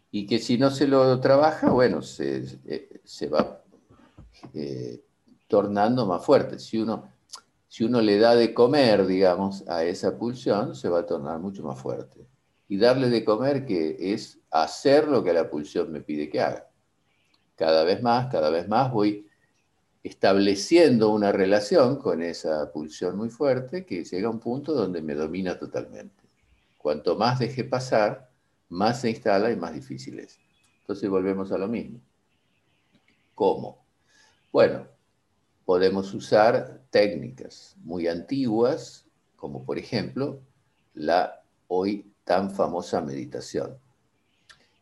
Y 0.09 0.25
que 0.25 0.39
si 0.39 0.57
no 0.57 0.71
se 0.71 0.87
lo 0.87 1.19
trabaja, 1.19 1.69
bueno, 1.69 2.01
se, 2.01 2.41
va 3.31 3.61
eh, 4.55 5.03
tornando 5.51 6.05
más 6.05 6.25
fuerte. 6.25 6.57
Si 6.59 6.77
uno, 6.77 7.11
si 7.67 7.83
uno 7.83 7.99
le 7.99 8.17
da 8.17 8.35
de 8.35 8.53
comer, 8.53 9.05
digamos, 9.05 9.67
a 9.67 9.83
esa 9.83 10.17
pulsión, 10.17 10.75
se 10.75 10.87
va 10.87 10.99
a 10.99 11.05
tornar 11.05 11.39
mucho 11.39 11.61
más 11.61 11.77
fuerte. 11.77 12.25
Y 12.69 12.77
darle 12.77 13.09
de 13.09 13.25
comer 13.25 13.65
que 13.65 14.13
es 14.13 14.39
hacer 14.49 15.09
lo 15.09 15.21
que 15.21 15.33
la 15.33 15.49
pulsión 15.49 15.91
me 15.91 15.99
pide 15.99 16.29
que 16.29 16.39
haga. 16.39 16.69
Cada 17.57 17.83
vez 17.83 18.01
más, 18.01 18.31
cada 18.31 18.49
vez 18.49 18.69
más 18.69 18.93
voy 18.93 19.27
estableciendo 20.01 21.09
una 21.09 21.33
relación 21.33 21.97
con 21.97 22.23
esa 22.23 22.71
pulsión 22.71 23.17
muy 23.17 23.29
fuerte 23.29 23.85
que 23.85 24.05
llega 24.05 24.29
a 24.29 24.31
un 24.31 24.39
punto 24.39 24.73
donde 24.73 25.01
me 25.01 25.15
domina 25.15 25.59
totalmente. 25.59 26.23
Cuanto 26.77 27.17
más 27.17 27.39
deje 27.39 27.65
pasar, 27.65 28.31
más 28.69 29.01
se 29.01 29.09
instala 29.09 29.51
y 29.51 29.57
más 29.57 29.73
difícil 29.73 30.17
es. 30.19 30.39
Entonces 30.79 31.09
volvemos 31.09 31.51
a 31.51 31.57
lo 31.57 31.67
mismo. 31.67 31.99
¿Cómo? 33.35 33.85
Bueno, 34.49 34.87
podemos 35.65 36.13
usar 36.13 36.81
técnicas 36.89 37.75
muy 37.83 38.07
antiguas, 38.07 39.05
como 39.35 39.63
por 39.63 39.77
ejemplo 39.77 40.41
la 40.93 41.43
hoy 41.67 42.11
tan 42.23 42.51
famosa 42.51 43.01
meditación. 43.01 43.77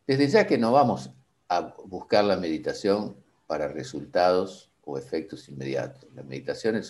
Desde 0.06 0.28
ya 0.28 0.46
que 0.46 0.58
no 0.58 0.72
vamos 0.72 1.10
a 1.48 1.74
buscar 1.84 2.24
la 2.24 2.36
meditación 2.36 3.16
para 3.46 3.68
resultados 3.68 4.70
o 4.84 4.98
efectos 4.98 5.48
inmediatos. 5.48 6.08
La 6.14 6.22
meditación 6.22 6.80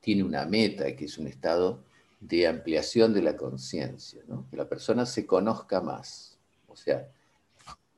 tiene 0.00 0.22
una 0.22 0.44
meta, 0.46 0.94
que 0.96 1.06
es 1.06 1.18
un 1.18 1.26
estado 1.26 1.82
de 2.20 2.46
ampliación 2.46 3.14
de 3.14 3.22
la 3.22 3.36
conciencia, 3.36 4.22
que 4.50 4.56
la 4.56 4.68
persona 4.68 5.06
se 5.06 5.26
conozca 5.26 5.80
más. 5.80 6.38
O 6.68 6.76
sea, 6.76 7.08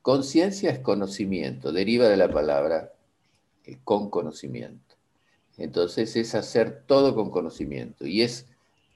conciencia 0.01 0.71
es 0.71 0.79
conocimiento, 0.79 1.71
deriva 1.71 2.07
de 2.07 2.17
la 2.17 2.31
palabra 2.31 2.92
con 3.83 4.09
conocimiento. 4.09 4.95
Entonces 5.57 6.15
es 6.15 6.35
hacer 6.35 6.83
todo 6.87 7.13
con 7.15 7.29
conocimiento 7.29 8.05
y 8.05 8.21
es 8.21 8.47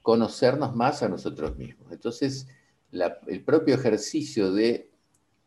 conocernos 0.02 0.74
más 0.74 1.02
a 1.02 1.08
nosotros 1.08 1.56
mismos. 1.56 1.92
Entonces, 1.92 2.46
el 2.90 3.44
propio 3.44 3.74
ejercicio 3.74 4.52
de 4.52 4.90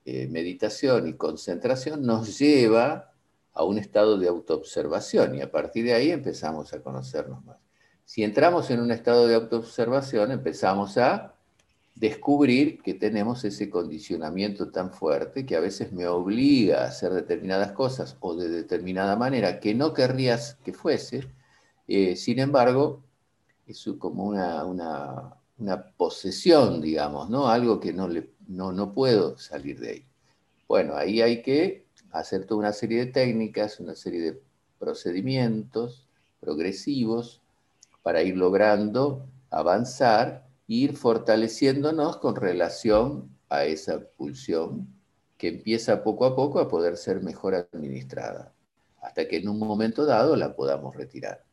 eh, 0.06 0.28
meditación 0.28 1.08
y 1.08 1.14
concentración 1.14 2.04
nos 2.04 2.38
lleva 2.40 3.14
a 3.54 3.64
un 3.64 3.78
estado 3.78 4.18
de 4.18 4.28
autoobservación 4.28 5.36
y 5.36 5.42
a 5.42 5.52
partir 5.52 5.86
de 5.86 5.94
ahí 5.94 6.12
empezamos 6.12 6.74
a 6.74 6.82
conocernos 6.82 7.44
más. 7.44 7.58
Si 8.06 8.24
entramos 8.24 8.70
en 8.70 8.82
un 8.82 8.92
estado 8.92 9.28
de 9.28 9.36
autoobservación, 9.36 10.32
empezamos 10.32 10.98
a 10.98 11.31
descubrir 11.96 12.82
que 12.82 12.94
tenemos 12.94 13.44
ese 13.44 13.70
condicionamiento 13.70 14.72
tan 14.72 14.92
fuerte 14.92 15.46
que 15.46 15.56
a 15.56 15.60
veces 15.60 15.92
me 15.92 16.08
obliga 16.08 16.84
a 16.84 16.88
hacer 16.88 17.14
determinadas 17.14 17.74
cosas 17.74 18.18
o 18.22 18.36
de 18.36 18.50
determinada 18.50 19.16
manera 19.16 19.60
que 19.60 19.76
no 19.76 19.94
querrías 19.94 20.58
que 20.64 20.74
fuese, 20.74 21.28
eh, 21.88 22.16
sin 22.16 22.40
embargo, 22.40 23.04
es 23.68 23.88
como 24.00 24.26
una, 24.26 24.66
una, 24.66 25.38
posesión, 25.96 26.82
digamos, 26.82 27.30
¿no? 27.30 27.48
algo 27.48 27.80
que 27.80 27.94
no, 27.94 28.08
le, 28.08 28.32
no, 28.48 28.72
no 28.72 28.94
puedo 28.94 29.38
salir 29.38 29.80
de 29.80 29.90
ahí. 29.90 30.06
Bueno, 30.68 30.96
ahí 30.96 31.22
hay 31.22 31.42
que 31.42 31.86
hacer 32.12 32.46
toda 32.46 32.62
una 32.62 32.74
serie 32.74 33.06
de 33.06 33.12
técnicas, 33.12 33.80
una 33.80 33.96
serie 33.96 34.22
de 34.22 34.42
procedimientos 34.80 36.08
progresivos 36.40 37.42
para 38.02 38.24
ir 38.24 38.36
logrando 38.36 39.28
avanzar 39.52 40.48
ir 40.72 40.96
fortaleciéndonos 40.96 42.16
con 42.18 42.38
relación 42.38 43.30
a 43.50 43.66
esa 43.66 44.00
pulsión 44.00 44.88
que 45.38 45.50
empieza 45.50 46.02
poco 46.02 46.24
a 46.24 46.34
poco 46.34 46.62
a 46.62 46.70
poder 46.70 46.96
ser 46.96 47.22
mejor 47.22 47.56
administrada, 47.56 48.54
hasta 49.02 49.28
que 49.28 49.38
en 49.38 49.50
un 49.50 49.60
momento 49.60 50.06
dado 50.06 50.38
la 50.38 50.56
podamos 50.56 50.96
retirar. 50.96 51.44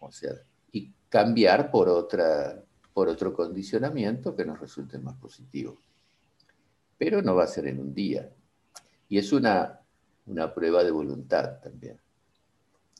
O 0.00 0.10
sea, 0.10 0.32
y 0.72 0.92
cambiar 1.08 1.70
por, 1.70 1.88
otra, 1.88 2.60
por 2.92 3.08
otro 3.08 3.32
condicionamiento 3.32 4.34
que 4.34 4.44
nos 4.44 4.58
resulte 4.58 4.98
más 4.98 5.14
positivo. 5.18 5.78
Pero 6.98 7.22
no 7.22 7.36
va 7.36 7.44
a 7.44 7.48
ser 7.48 7.68
en 7.68 7.78
un 7.78 7.94
día, 7.94 8.28
y 9.08 9.18
es 9.18 9.32
una, 9.32 9.82
prueba 10.52 10.82
de 10.82 10.90
voluntad 10.90 11.60
también. 11.60 12.00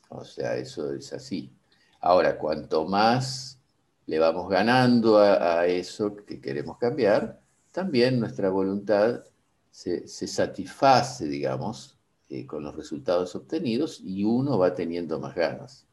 O 0.07 0.23
sea, 0.23 0.55
eso 0.55 0.93
es 0.93 1.11
así. 1.11 1.51
Ahora, 1.99 2.37
cuanto 2.37 2.85
más 2.85 3.56
le 4.07 4.19
vamos 4.19 4.49
ganando 4.49 5.19
a, 5.19 5.67
eso 5.67 6.15
que 6.15 6.39
queremos 6.39 6.77
cambiar, 6.77 7.39
también 7.71 8.19
nuestra 8.19 8.49
voluntad 8.49 9.23
se, 9.69 10.07
satisface, 10.07 11.27
digamos, 11.27 11.99
eh, 12.29 12.47
con 12.47 12.63
los 12.63 12.75
resultados 12.75 13.35
obtenidos 13.35 14.01
y 14.03 14.23
uno 14.23 14.57
va 14.57 14.73
teniendo 14.73 15.19
más 15.19 15.35
ganas. 15.35 15.85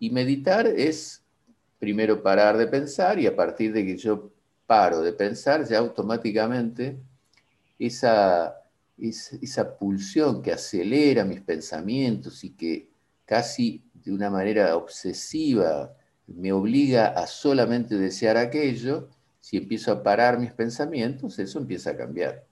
Y 0.00 0.10
meditar 0.10 0.66
es 0.66 1.22
primero 1.78 2.22
parar 2.22 2.56
de 2.56 2.66
pensar 2.66 3.20
y 3.20 3.26
a 3.26 3.36
partir 3.36 3.72
de 3.72 3.86
que 3.86 3.96
yo 3.96 4.30
paro 4.66 5.00
de 5.00 5.12
pensar, 5.12 5.66
ya 5.66 5.78
automáticamente 5.78 6.98
esa, 7.78 8.62
esa 8.98 9.78
pulsión 9.78 10.42
que 10.42 10.52
acelera 10.52 11.24
mis 11.24 11.40
pensamientos 11.40 12.42
y 12.42 12.50
que 12.50 12.90
casi 13.24 13.84
de 13.94 14.12
una 14.12 14.28
manera 14.28 14.76
obsesiva 14.76 15.94
me 16.28 16.52
obliga 16.52 17.08
a 17.08 17.26
solamente 17.26 17.96
desear 17.96 18.36
aquello, 18.36 19.08
si 19.40 19.56
empiezo 19.56 19.92
a 19.92 20.02
parar 20.02 20.38
mis 20.38 20.52
pensamientos, 20.52 21.38
eso 21.38 21.58
empieza 21.58 21.90
a 21.90 21.96
cambiar. 21.96 22.44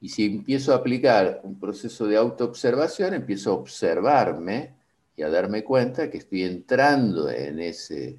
Y 0.00 0.08
si 0.08 0.24
empiezo 0.24 0.72
a 0.72 0.76
aplicar 0.76 1.40
un 1.44 1.60
proceso 1.60 2.06
de 2.06 2.16
autoobservación, 2.16 3.12
empiezo 3.12 3.50
a 3.50 3.54
observarme 3.54 4.74
y 5.14 5.22
a 5.22 5.28
darme 5.28 5.62
cuenta 5.62 6.10
que 6.10 6.18
estoy 6.18 6.44
entrando 6.44 7.28
en 7.28 7.60
ese, 7.60 8.18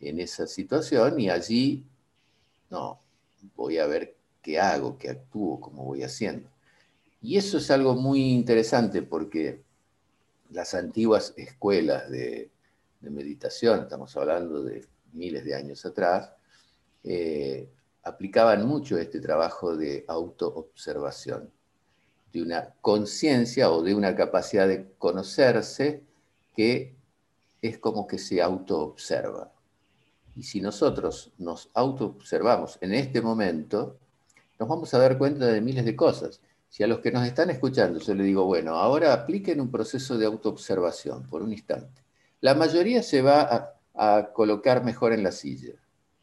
en 0.00 0.18
esa 0.18 0.46
situación 0.46 1.20
y 1.20 1.28
allí, 1.28 1.84
no, 2.70 3.00
voy 3.54 3.76
a 3.78 3.86
ver 3.86 4.16
qué 4.40 4.58
hago, 4.58 4.96
qué 4.96 5.10
actúo, 5.10 5.60
cómo 5.60 5.84
voy 5.84 6.02
haciendo. 6.02 6.48
Y 7.20 7.36
eso 7.36 7.58
es 7.58 7.70
algo 7.70 7.94
muy 7.94 8.32
interesante 8.32 9.02
porque 9.02 9.62
las 10.50 10.72
antiguas 10.72 11.34
escuelas 11.36 12.10
de, 12.10 12.50
meditación, 13.08 13.80
estamos 13.80 14.14
hablando 14.16 14.62
de 14.62 14.86
miles 15.12 15.44
de 15.44 15.54
años 15.54 15.86
atrás, 15.86 16.32
eh, 17.02 17.70
aplicaban 18.02 18.66
mucho 18.66 18.98
este 18.98 19.20
trabajo 19.20 19.76
de 19.76 20.04
autoobservación, 20.06 21.50
de 22.32 22.42
una 22.42 22.74
conciencia 22.80 23.70
o 23.70 23.82
de 23.82 23.94
una 23.94 24.14
capacidad 24.14 24.68
de 24.68 24.92
conocerse 24.98 26.02
que 26.54 26.94
es 27.62 27.78
como 27.78 28.06
que 28.06 28.18
se 28.18 28.42
autoobserva. 28.42 29.52
Y 30.36 30.42
si 30.42 30.60
nosotros 30.60 31.32
nos 31.38 31.70
autoobservamos 31.74 32.78
en 32.80 32.94
este 32.94 33.20
momento, 33.20 33.98
nos 34.58 34.68
vamos 34.68 34.92
a 34.94 34.98
dar 34.98 35.18
cuenta 35.18 35.46
de 35.46 35.60
miles 35.60 35.84
de 35.84 35.96
cosas. 35.96 36.40
Si 36.68 36.82
a 36.82 36.86
los 36.86 37.00
que 37.00 37.10
nos 37.10 37.26
están 37.26 37.50
escuchando 37.50 37.98
yo 37.98 38.14
le 38.14 38.24
digo, 38.24 38.44
bueno, 38.44 38.76
ahora 38.76 39.12
apliquen 39.12 39.60
un 39.60 39.70
proceso 39.70 40.16
de 40.16 40.26
autoobservación 40.26 41.26
por 41.28 41.42
un 41.42 41.52
instante, 41.52 42.02
la 42.40 42.54
mayoría 42.54 43.02
se 43.02 43.22
va 43.22 43.74
a, 43.94 44.32
colocar 44.32 44.82
mejor 44.82 45.12
en 45.12 45.22
la 45.22 45.30
silla 45.30 45.74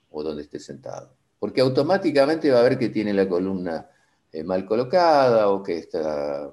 o 0.10 0.24
donde 0.24 0.42
esté 0.42 0.60
sentado, 0.60 1.14
porque 1.38 1.62
automáticamente 1.62 2.50
va 2.50 2.60
a 2.60 2.64
ver 2.64 2.80
que 2.80 2.90
tiene 2.90 3.14
la 3.14 3.30
columna 3.30 3.88
eh, 4.32 4.44
mal 4.44 4.66
colocada 4.66 5.50
o 5.50 5.62
que 5.62 5.78
está, 5.78 6.52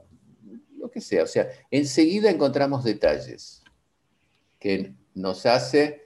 lo 0.77 0.91
que 0.91 1.01
sea. 1.01 1.23
O 1.23 1.27
sea, 1.27 1.49
enseguida 1.71 2.29
encontramos 2.29 2.85
detalles 2.85 3.63
que 4.59 4.95
nos 5.15 5.47
hace 5.47 6.03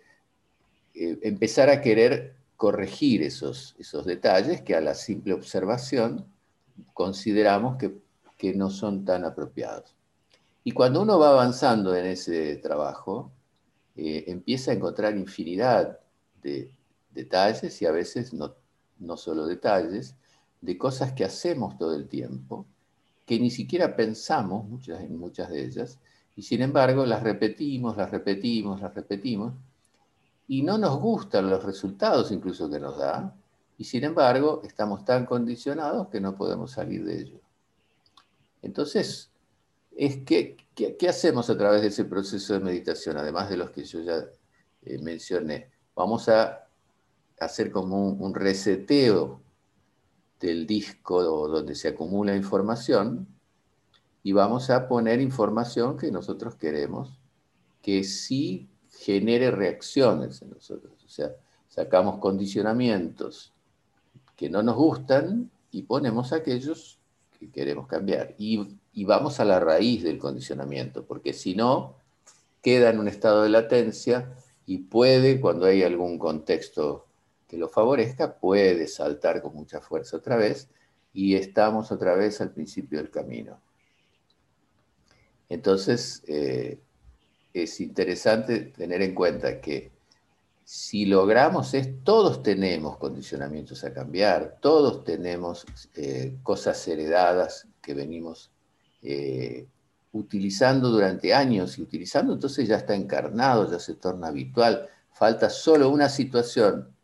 eh, 0.95 1.19
empezar 1.23 1.69
a 1.69 1.81
querer 1.81 2.37
corregir 2.57 3.23
esos, 3.23 3.77
esos 3.79 4.05
detalles 4.05 4.63
que 4.63 4.75
a 4.75 4.81
la 4.81 4.95
simple 4.95 5.33
observación 5.33 6.27
consideramos 6.93 7.77
que, 7.77 7.95
no 8.55 8.71
son 8.71 9.05
tan 9.05 9.25
apropiados. 9.25 9.97
Y 10.63 10.71
cuando 10.71 11.03
uno 11.03 11.19
va 11.19 11.31
avanzando 11.31 11.95
en 11.97 12.07
ese 12.07 12.57
trabajo, 12.57 13.33
eh, 14.01 14.31
empieza 14.31 14.71
a 14.71 14.75
encontrar 14.75 15.17
infinidad 15.17 15.99
de 16.41 16.71
detalles 17.11 17.83
y 17.83 17.87
a 17.87 17.91
veces 17.91 18.33
no, 18.33 19.17
solo 19.17 19.45
detalles, 19.45 20.15
de 20.61 20.79
cosas 20.79 21.15
que 21.15 21.25
hacemos 21.25 21.77
todo 21.77 21.97
el 21.97 22.07
tiempo, 22.07 22.65
que 23.27 23.41
ni 23.41 23.51
siquiera 23.51 23.97
pensamos 23.97 24.69
muchas, 24.69 25.01
en 25.01 25.19
muchas 25.19 25.51
de 25.51 25.65
ellas, 25.65 25.99
y 26.37 26.43
sin 26.43 26.63
embargo 26.63 27.05
las 27.05 27.25
repetimos, 27.25 27.97
las 27.97 28.13
repetimos, 28.13 28.81
las 28.81 28.95
repetimos, 28.95 29.55
y 30.47 30.63
no 30.63 30.79
nos 30.79 31.01
gustan 31.01 31.51
los 31.51 31.65
resultados 31.65 32.31
incluso 32.31 32.71
que 32.71 32.79
nos 32.79 32.99
da, 32.99 33.35
y 33.79 33.83
sin 33.83 34.05
embargo 34.05 34.63
estamos 34.65 35.05
tan 35.05 35.27
condicionados 35.27 36.07
que 36.07 36.21
no 36.21 36.37
podemos 36.37 36.71
salir 36.71 37.05
de 37.05 37.21
ello. 37.21 37.41
Entonces, 38.63 39.33
es 39.97 40.19
que, 40.19 40.57
¿qué, 40.99 41.09
hacemos 41.09 41.51
a 41.51 41.59
través 41.59 41.83
de 41.83 41.89
ese 41.89 42.05
proceso 42.05 42.55
de 42.55 42.61
meditación? 42.61 43.17
Además 43.17 43.49
de 43.51 43.57
los 43.57 43.71
que 43.71 43.85
yo 43.85 44.01
ya 44.01 44.25
eh, 44.83 44.99
mencioné, 44.99 45.71
vamos 45.95 46.29
a 46.29 46.67
hacer 47.41 47.71
como 47.71 48.11
un, 48.11 48.35
reseteo 48.35 49.43
del 50.41 50.67
disco 50.67 51.23
donde 51.49 51.75
se 51.75 51.89
acumula 51.89 52.37
información 52.37 53.27
y 54.23 54.33
vamos 54.33 54.71
a 54.71 54.87
poner 54.89 55.21
información 55.21 55.97
que 55.97 56.13
nosotros 56.13 56.55
queremos 56.55 57.19
que 57.83 58.05
sí 58.05 58.69
genere 58.91 59.51
reacciones 59.51 60.43
en 60.43 60.51
nosotros. 60.51 60.93
O 61.05 61.09
sea, 61.09 61.33
sacamos 61.69 62.19
condicionamientos 62.19 63.53
que 64.37 64.49
no 64.49 64.63
nos 64.63 64.77
gustan 64.77 65.51
y 65.71 65.83
ponemos 65.83 66.33
aquellos 66.33 66.99
que 67.39 67.51
queremos 67.51 67.87
cambiar. 67.87 68.35
Vamos 69.05 69.41
a 69.41 69.45
la 69.45 69.61
raíz 69.61 70.03
del 70.03 70.19
condicionamiento, 70.19 71.05
porque 71.05 71.33
si 71.33 71.55
no, 71.55 71.97
queda 72.63 72.91
en 72.91 72.99
un 72.99 73.09
estado 73.09 73.43
de 73.43 73.51
latencia 73.51 74.35
y 74.67 74.79
puede, 74.79 75.41
cuando 75.41 75.67
hay 75.67 75.83
algún 75.83 76.19
contexto 76.19 77.07
que 77.49 77.57
lo 77.57 77.69
favorezca, 77.69 78.35
puede 78.35 78.87
saltar 78.87 79.41
con 79.41 79.55
mucha 79.55 79.81
fuerza 79.81 80.17
otra 80.17 80.37
vez 80.37 80.69
y 81.13 81.35
estamos 81.35 81.91
otra 81.91 82.15
vez 82.15 82.41
al 82.41 82.51
principio 82.51 82.99
del 82.99 83.11
camino. 83.11 83.61
Entonces, 85.49 86.23
eh, 86.27 86.79
es 87.55 87.81
interesante 87.81 88.61
tener 88.61 89.03
en 89.03 89.15
cuenta 89.15 89.61
que 89.61 89.91
si 90.65 91.07
logramos 91.07 91.73
es, 91.73 92.05
todos 92.05 92.43
tenemos 92.43 92.99
condicionamientos 92.99 93.85
a 93.85 93.95
cambiar, 93.95 94.59
todos 94.61 95.03
tenemos 95.03 95.65
eh, 95.97 96.37
cosas 96.43 96.87
heredadas 96.87 97.67
que 97.81 97.95
venimos 97.95 98.51
eh, 99.03 99.67
utilizando 100.13 100.89
durante 100.89 101.35
años 101.35 101.79
y 101.79 101.83
utilizando, 101.83 102.33
entonces 102.33 102.67
ya 102.67 102.77
está 102.77 102.95
encarnado, 102.95 103.71
ya 103.71 103.79
se 103.79 103.95
torna 103.95 104.29
habitual. 104.29 104.89
Falta 105.13 105.51
solo 105.51 105.91
una 105.91 106.09
situación 106.09 106.95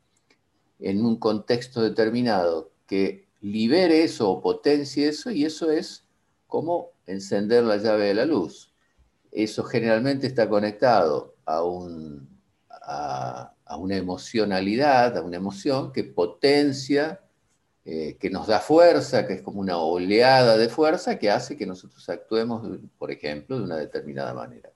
en 0.80 1.04
un 1.04 1.16
contexto 1.16 1.82
determinado 1.82 2.70
que 2.86 3.26
libere 3.40 4.02
eso 4.04 4.30
o 4.30 4.40
potencie 4.40 5.08
eso 5.08 5.30
y 5.30 5.44
eso 5.44 5.70
es 5.70 6.04
como 6.46 6.90
encender 7.06 7.64
la 7.64 7.76
llave 7.76 8.06
de 8.06 8.14
la 8.14 8.24
luz. 8.24 8.72
Eso 9.30 9.64
generalmente 9.64 10.26
está 10.26 10.48
conectado 10.48 11.34
a 11.44 11.62
un, 11.62 12.28
a 12.70 13.76
una 13.78 13.96
emocionalidad, 13.96 15.16
a 15.16 15.22
una 15.22 15.36
emoción 15.36 15.92
que 15.92 16.04
potencia, 16.04 17.23
eh, 17.86 18.16
que 18.18 18.30
nos 18.30 18.46
da 18.46 18.60
fuerza, 18.60 19.26
que 19.26 19.34
es 19.34 19.42
como 19.42 19.60
una 19.60 19.76
oleada 19.76 20.56
de 20.56 20.70
fuerza 20.70 21.18
que 21.18 21.30
hace 21.30 21.56
que 21.56 21.66
nosotros 21.66 22.08
actuemos, 22.08 22.78
por 22.96 23.10
ejemplo, 23.10 23.58
de 23.58 23.64
una 23.64 23.76
determinada 23.76 24.32
manera. 24.32 24.70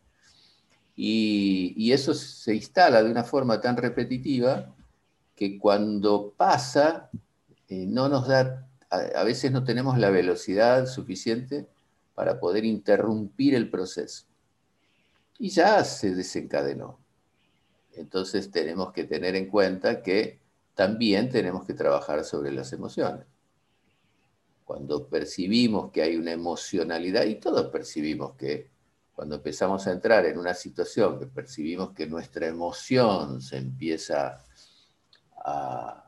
Y, 0.95 1.91
eso 1.93 2.13
se 2.13 2.55
instala 2.55 3.03
de 3.03 3.11
una 3.11 3.25
forma 3.25 3.61
tan 3.61 3.77
repetitiva 3.77 4.75
que 5.35 5.59
cuando 5.59 6.35
pasa, 6.37 7.09
eh, 7.69 7.87
no 7.87 8.09
nos 8.09 8.29
da, 8.29 8.69
a 8.91 9.25
veces 9.25 9.53
no 9.53 9.65
tenemos 9.65 9.97
la 9.99 10.11
velocidad 10.11 10.87
suficiente 10.87 11.67
para 12.15 12.41
poder 12.41 12.65
interrumpir 12.65 13.55
el 13.55 13.71
proceso. 13.71 14.27
Y 15.39 15.49
ya 15.51 15.83
se 15.85 16.15
desencadenó. 16.15 16.99
Entonces 17.95 18.51
tenemos 18.51 18.93
que 18.93 19.05
tener 19.05 19.35
en 19.37 19.47
cuenta 19.47 20.03
que 20.03 20.41
también 20.79 21.29
tenemos 21.29 21.65
que 21.65 21.75
trabajar 21.75 22.23
sobre 22.23 22.53
las 22.53 22.73
emociones. 22.73 23.27
Cuando 24.65 25.09
percibimos 25.09 25.91
que 25.91 26.03
hay 26.03 26.15
una 26.15 26.31
emocionalidad, 26.31 27.25
y 27.25 27.35
todos 27.41 27.67
percibimos 27.67 28.37
que 28.37 28.71
cuando 29.13 29.35
empezamos 29.35 29.85
a 29.89 29.91
entrar 29.91 30.25
en 30.27 30.39
una 30.39 30.55
situación 30.55 31.19
que 31.19 31.27
percibimos 31.27 31.91
que 31.95 32.07
nuestra 32.07 32.47
emoción 32.47 33.43
se 33.43 33.57
empieza 33.57 34.41
a, 35.45 36.05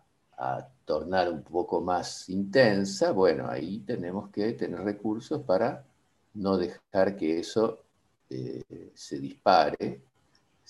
tornar 0.84 1.32
un 1.32 1.42
poco 1.42 1.80
más 1.80 2.28
intensa, 2.28 3.10
bueno, 3.10 3.48
ahí 3.50 3.80
tenemos 3.80 4.30
que 4.30 4.52
tener 4.52 4.80
recursos 4.82 5.42
para 5.42 5.84
no 6.34 6.56
dejar 6.56 7.16
que 7.16 7.40
eso 7.40 7.80
eh, 8.28 8.62
se 8.94 9.18
dispare 9.18 10.00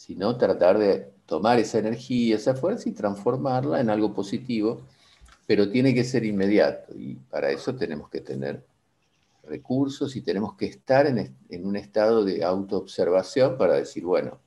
sino 0.01 0.35
tratar 0.39 0.79
de 0.79 1.13
tomar 1.31 1.61
esa 1.61 1.79
energía, 1.79 2.35
esa 2.35 2.57
fuerza 2.57 2.89
y 2.89 2.93
transformarla 2.93 3.81
en 3.81 3.89
algo 3.89 4.13
positivo, 4.13 4.81
pero 5.47 5.71
tiene 5.71 5.95
que 5.95 6.03
ser 6.03 6.25
inmediato 6.25 6.93
y 6.99 7.15
para 7.15 7.53
eso 7.53 7.73
tenemos 7.77 8.11
que 8.11 8.21
tener 8.21 8.65
recursos 9.45 10.17
y 10.17 10.23
tenemos 10.23 10.57
que 10.57 10.67
estar 10.67 11.07
en, 11.07 11.37
un 11.65 11.77
estado 11.77 12.25
de 12.25 12.43
autoobservación 12.43 13.57
para 13.57 13.75
decir, 13.75 14.03
bueno, 14.03 14.41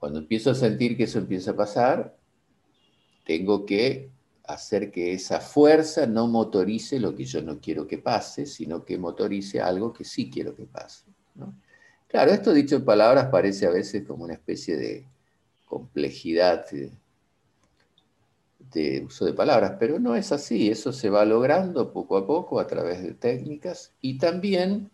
cuando 0.00 0.18
empiezo 0.18 0.50
a 0.50 0.56
sentir 0.56 0.96
que 0.96 1.04
eso 1.04 1.20
empieza 1.20 1.52
a 1.52 1.56
pasar, 1.56 2.16
tengo 3.24 3.64
que 3.64 4.10
hacer 4.42 4.90
que 4.90 5.12
esa 5.12 5.38
fuerza 5.38 6.04
no 6.08 6.26
motorice 6.26 6.98
lo 6.98 7.14
que 7.14 7.26
yo 7.26 7.42
no 7.42 7.60
quiero 7.60 7.86
que 7.86 7.98
pase, 7.98 8.44
sino 8.44 8.84
que 8.84 8.98
motorice 8.98 9.60
algo 9.60 9.92
que 9.92 10.04
sí 10.04 10.28
quiero 10.28 10.56
que 10.56 10.64
pase. 10.64 11.04
Claro, 12.08 12.32
esto 12.32 12.52
dicho 12.52 12.74
en 12.74 12.84
palabras 12.84 13.26
parece 13.26 13.66
a 13.66 13.70
veces 13.70 14.04
como 14.04 14.24
una 14.24 14.34
especie 14.34 14.76
de 14.76 15.06
complejidad 15.68 16.64
de, 16.70 16.90
uso 19.04 19.24
de 19.24 19.32
palabras, 19.32 19.76
pero 19.78 19.98
no 19.98 20.14
es 20.14 20.32
así, 20.32 20.68
eso 20.70 20.92
se 20.92 21.10
va 21.10 21.24
logrando 21.24 21.92
poco 21.92 22.16
a 22.16 22.26
poco 22.26 22.60
a 22.60 22.66
través 22.66 23.02
de 23.02 23.14
técnicas 23.14 23.92
y 24.00 24.18
también 24.18 24.90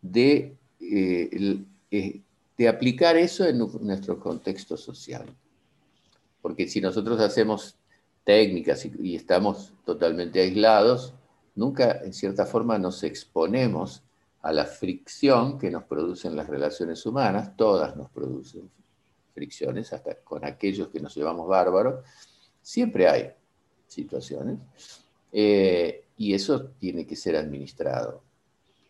de, 0.00 0.56
eh, 0.80 1.58
eh, 1.90 2.20
de 2.56 2.68
aplicar 2.68 3.16
eso 3.16 3.44
en 3.46 3.58
nuestro 3.58 4.18
contexto 4.18 4.76
social. 4.76 5.26
Porque 6.40 6.66
si 6.68 6.80
nosotros 6.80 7.20
hacemos 7.20 7.76
técnicas 8.24 8.84
y 8.84 9.16
estamos 9.16 9.72
totalmente 9.84 10.40
aislados, 10.40 11.14
nunca 11.54 12.00
en 12.04 12.12
cierta 12.12 12.46
forma 12.46 12.78
nos 12.78 13.02
exponemos 13.02 14.02
a 14.42 14.52
la 14.52 14.64
fricción 14.64 15.58
que 15.58 15.70
nos 15.70 15.84
producen 15.84 16.34
las 16.34 16.48
relaciones 16.48 17.06
humanas, 17.06 17.56
todas 17.56 17.96
nos 17.96 18.10
producen 18.10 18.68
fricciones, 19.32 19.92
hasta 19.92 20.16
con 20.16 20.44
aquellos 20.44 20.88
que 20.88 21.00
nos 21.00 21.14
llevamos 21.14 21.48
bárbaros, 21.48 22.04
siempre 22.60 23.08
hay 23.08 23.32
situaciones, 23.86 24.58
eh, 25.32 26.04
y 26.16 26.34
eso 26.34 26.70
tiene 26.78 27.06
que 27.06 27.16
ser 27.16 27.36
administrado. 27.36 28.22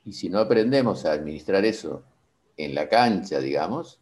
Y 0.05 0.12
si 0.12 0.28
no 0.28 0.38
aprendemos 0.38 1.05
a 1.05 1.12
administrar 1.12 1.64
eso 1.64 2.02
en 2.57 2.74
la 2.74 2.88
cancha, 2.88 3.38
digamos, 3.38 4.00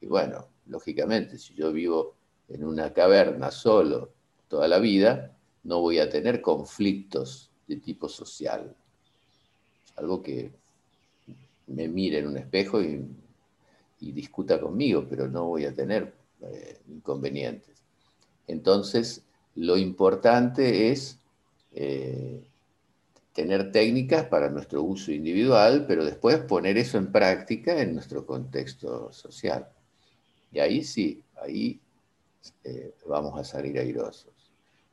y 0.00 0.06
bueno, 0.06 0.46
lógicamente, 0.66 1.38
si 1.38 1.54
yo 1.54 1.72
vivo 1.72 2.14
en 2.48 2.64
una 2.64 2.92
caverna 2.92 3.50
solo 3.50 4.12
toda 4.48 4.68
la 4.68 4.78
vida, 4.78 5.36
no 5.64 5.80
voy 5.80 5.98
a 5.98 6.08
tener 6.08 6.40
conflictos 6.40 7.50
de 7.66 7.76
tipo 7.76 8.08
social. 8.08 8.74
Algo 9.96 10.22
que 10.22 10.52
me 11.66 11.88
mire 11.88 12.18
en 12.18 12.28
un 12.28 12.36
espejo 12.36 12.82
y, 12.82 13.04
discuta 14.00 14.60
conmigo, 14.60 15.06
pero 15.08 15.28
no 15.28 15.46
voy 15.46 15.66
a 15.66 15.74
tener 15.74 16.14
eh, 16.42 16.80
inconvenientes. 16.88 17.82
Entonces, 18.46 19.22
lo 19.54 19.76
importante 19.76 20.90
es 20.90 21.18
eh, 21.72 22.42
tener 23.32 23.70
técnicas 23.70 24.24
para 24.26 24.50
nuestro 24.50 24.82
uso 24.82 25.12
individual, 25.12 25.84
pero 25.86 26.04
después 26.04 26.38
poner 26.38 26.78
eso 26.78 26.98
en 26.98 27.12
práctica 27.12 27.80
en 27.80 27.94
nuestro 27.94 28.26
contexto 28.26 29.12
social. 29.12 29.68
Y 30.52 30.58
ahí 30.58 30.82
sí, 30.82 31.22
ahí 31.42 31.80
eh, 32.64 32.94
vamos 33.06 33.38
a 33.38 33.44
salir 33.44 33.78
airosos. 33.78 34.32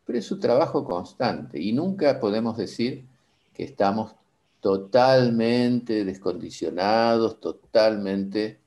Pero 0.06 0.20
es 0.20 0.32
un 0.32 0.40
trabajo 0.40 0.86
constante 0.86 1.60
y 1.60 1.74
nunca 1.74 2.20
podemos 2.20 2.58
decir 2.58 3.06
que 3.54 3.64
estamos 3.64 4.16
totalmente 4.60 6.06
descondicionados, 6.06 7.40
totalmente, 7.40 8.60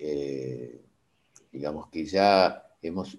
eh, 0.00 0.80
digamos 1.52 1.88
que 1.88 2.04
ya 2.04 2.66
hemos 2.80 3.18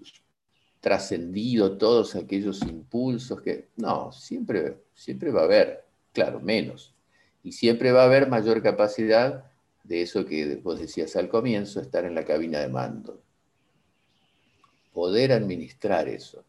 trascendido 0.80 1.78
todos 1.78 2.16
aquellos 2.16 2.62
impulsos 2.64 3.42
que... 3.42 3.70
No, 3.78 4.12
siempre, 4.12 4.84
siempre 4.96 5.32
va 5.32 5.42
a 5.42 5.46
haber, 5.46 5.86
claro, 6.12 6.40
menos. 6.40 6.96
Y 7.44 7.52
siempre 7.52 7.92
va 7.92 8.02
a 8.02 8.06
haber 8.06 8.28
mayor 8.28 8.64
capacidad 8.64 9.46
de 9.84 10.02
eso 10.02 10.26
que 10.26 10.56
vos 10.56 10.80
decías 10.80 11.16
al 11.16 11.30
comienzo, 11.30 11.80
estar 11.80 12.04
en 12.06 12.16
la 12.16 12.26
cabina 12.26 12.60
de 12.60 12.70
mando. 12.70 13.22
Poder 14.92 15.32
administrar 15.32 16.08
eso. 16.08 16.44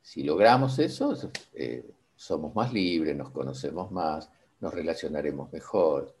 Si 0.00 0.22
logramos 0.22 0.78
eso, 0.78 1.16
eh, 1.54 1.90
somos 2.14 2.54
más 2.54 2.72
libres, 2.72 3.16
nos 3.16 3.30
conocemos 3.30 3.90
más, 3.90 4.30
nos 4.60 4.72
relacionaremos 4.72 5.52
mejor, 5.52 6.14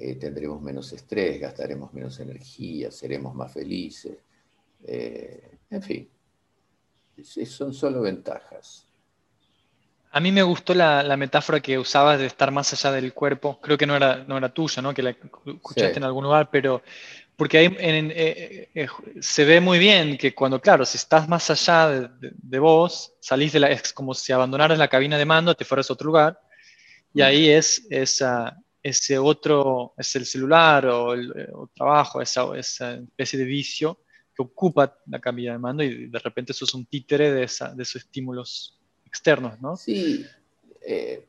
eh, 0.00 0.14
tendremos 0.16 0.60
menos 0.62 0.92
estrés, 0.92 1.40
gastaremos 1.40 1.92
menos 1.92 2.18
energía, 2.20 2.90
seremos 2.90 3.34
más 3.34 3.52
felices. 3.52 4.16
Eh, 4.84 5.58
en 5.70 5.82
fin, 5.82 6.08
son 7.22 7.74
solo 7.74 8.00
ventajas. 8.02 8.86
A 10.12 10.18
mí 10.18 10.32
me 10.32 10.42
gustó 10.42 10.74
la, 10.74 11.16
metáfora 11.16 11.60
que 11.60 11.78
usabas 11.78 12.18
de 12.18 12.26
estar 12.26 12.50
más 12.50 12.72
allá 12.72 12.90
del 12.92 13.12
cuerpo. 13.12 13.60
Creo 13.60 13.78
que 13.78 13.86
no 13.86 13.94
era, 13.94 14.24
no 14.24 14.36
era 14.36 14.48
tuya, 14.48 14.82
¿no? 14.82 14.92
que 14.92 15.02
la 15.02 15.10
escuchaste 15.10 15.98
en 15.98 16.04
algún 16.04 16.24
lugar, 16.24 16.48
pero 16.50 16.82
porque 17.40 17.56
ahí 17.56 17.74
eh, 17.78 18.68
eh, 18.74 18.86
se 19.22 19.46
ve 19.46 19.62
muy 19.62 19.78
bien 19.78 20.18
que 20.18 20.34
cuando, 20.34 20.60
claro, 20.60 20.84
si 20.84 20.98
estás 20.98 21.26
más 21.26 21.48
allá 21.48 22.10
de, 22.20 22.58
vos, 22.58 23.14
salís 23.18 23.54
de 23.54 23.60
la, 23.60 23.70
es 23.70 23.94
como 23.94 24.12
si 24.12 24.30
abandonaras 24.30 24.76
la 24.76 24.88
cabina 24.88 25.16
de 25.16 25.24
mando, 25.24 25.54
te 25.54 25.64
fueras 25.64 25.88
a 25.88 25.94
otro 25.94 26.08
lugar, 26.08 26.38
y 27.14 27.22
ahí 27.22 27.48
es 27.48 27.86
esa, 27.88 28.58
ese 28.82 29.18
otro, 29.18 29.94
es 29.96 30.14
el 30.16 30.26
celular 30.26 30.86
o 30.86 31.12
el, 31.12 31.32
eh, 31.36 31.48
trabajo, 31.74 32.20
esa, 32.20 32.56
esa 32.56 32.94
especie 32.94 33.38
de 33.38 33.44
vicio 33.44 33.98
que 34.34 34.42
ocupa 34.42 34.96
la 35.06 35.20
cabina 35.20 35.52
de 35.52 35.58
mando 35.58 35.82
y 35.82 36.06
de 36.06 36.18
repente 36.18 36.52
sos 36.52 36.72
un 36.74 36.86
títere 36.86 37.32
de, 37.32 37.44
esa, 37.44 37.74
de 37.74 37.82
esos 37.82 38.02
estímulos 38.02 38.78
externos, 39.04 39.60
¿no? 39.60 39.76
Sí, 39.76 40.24
eh, 40.86 41.26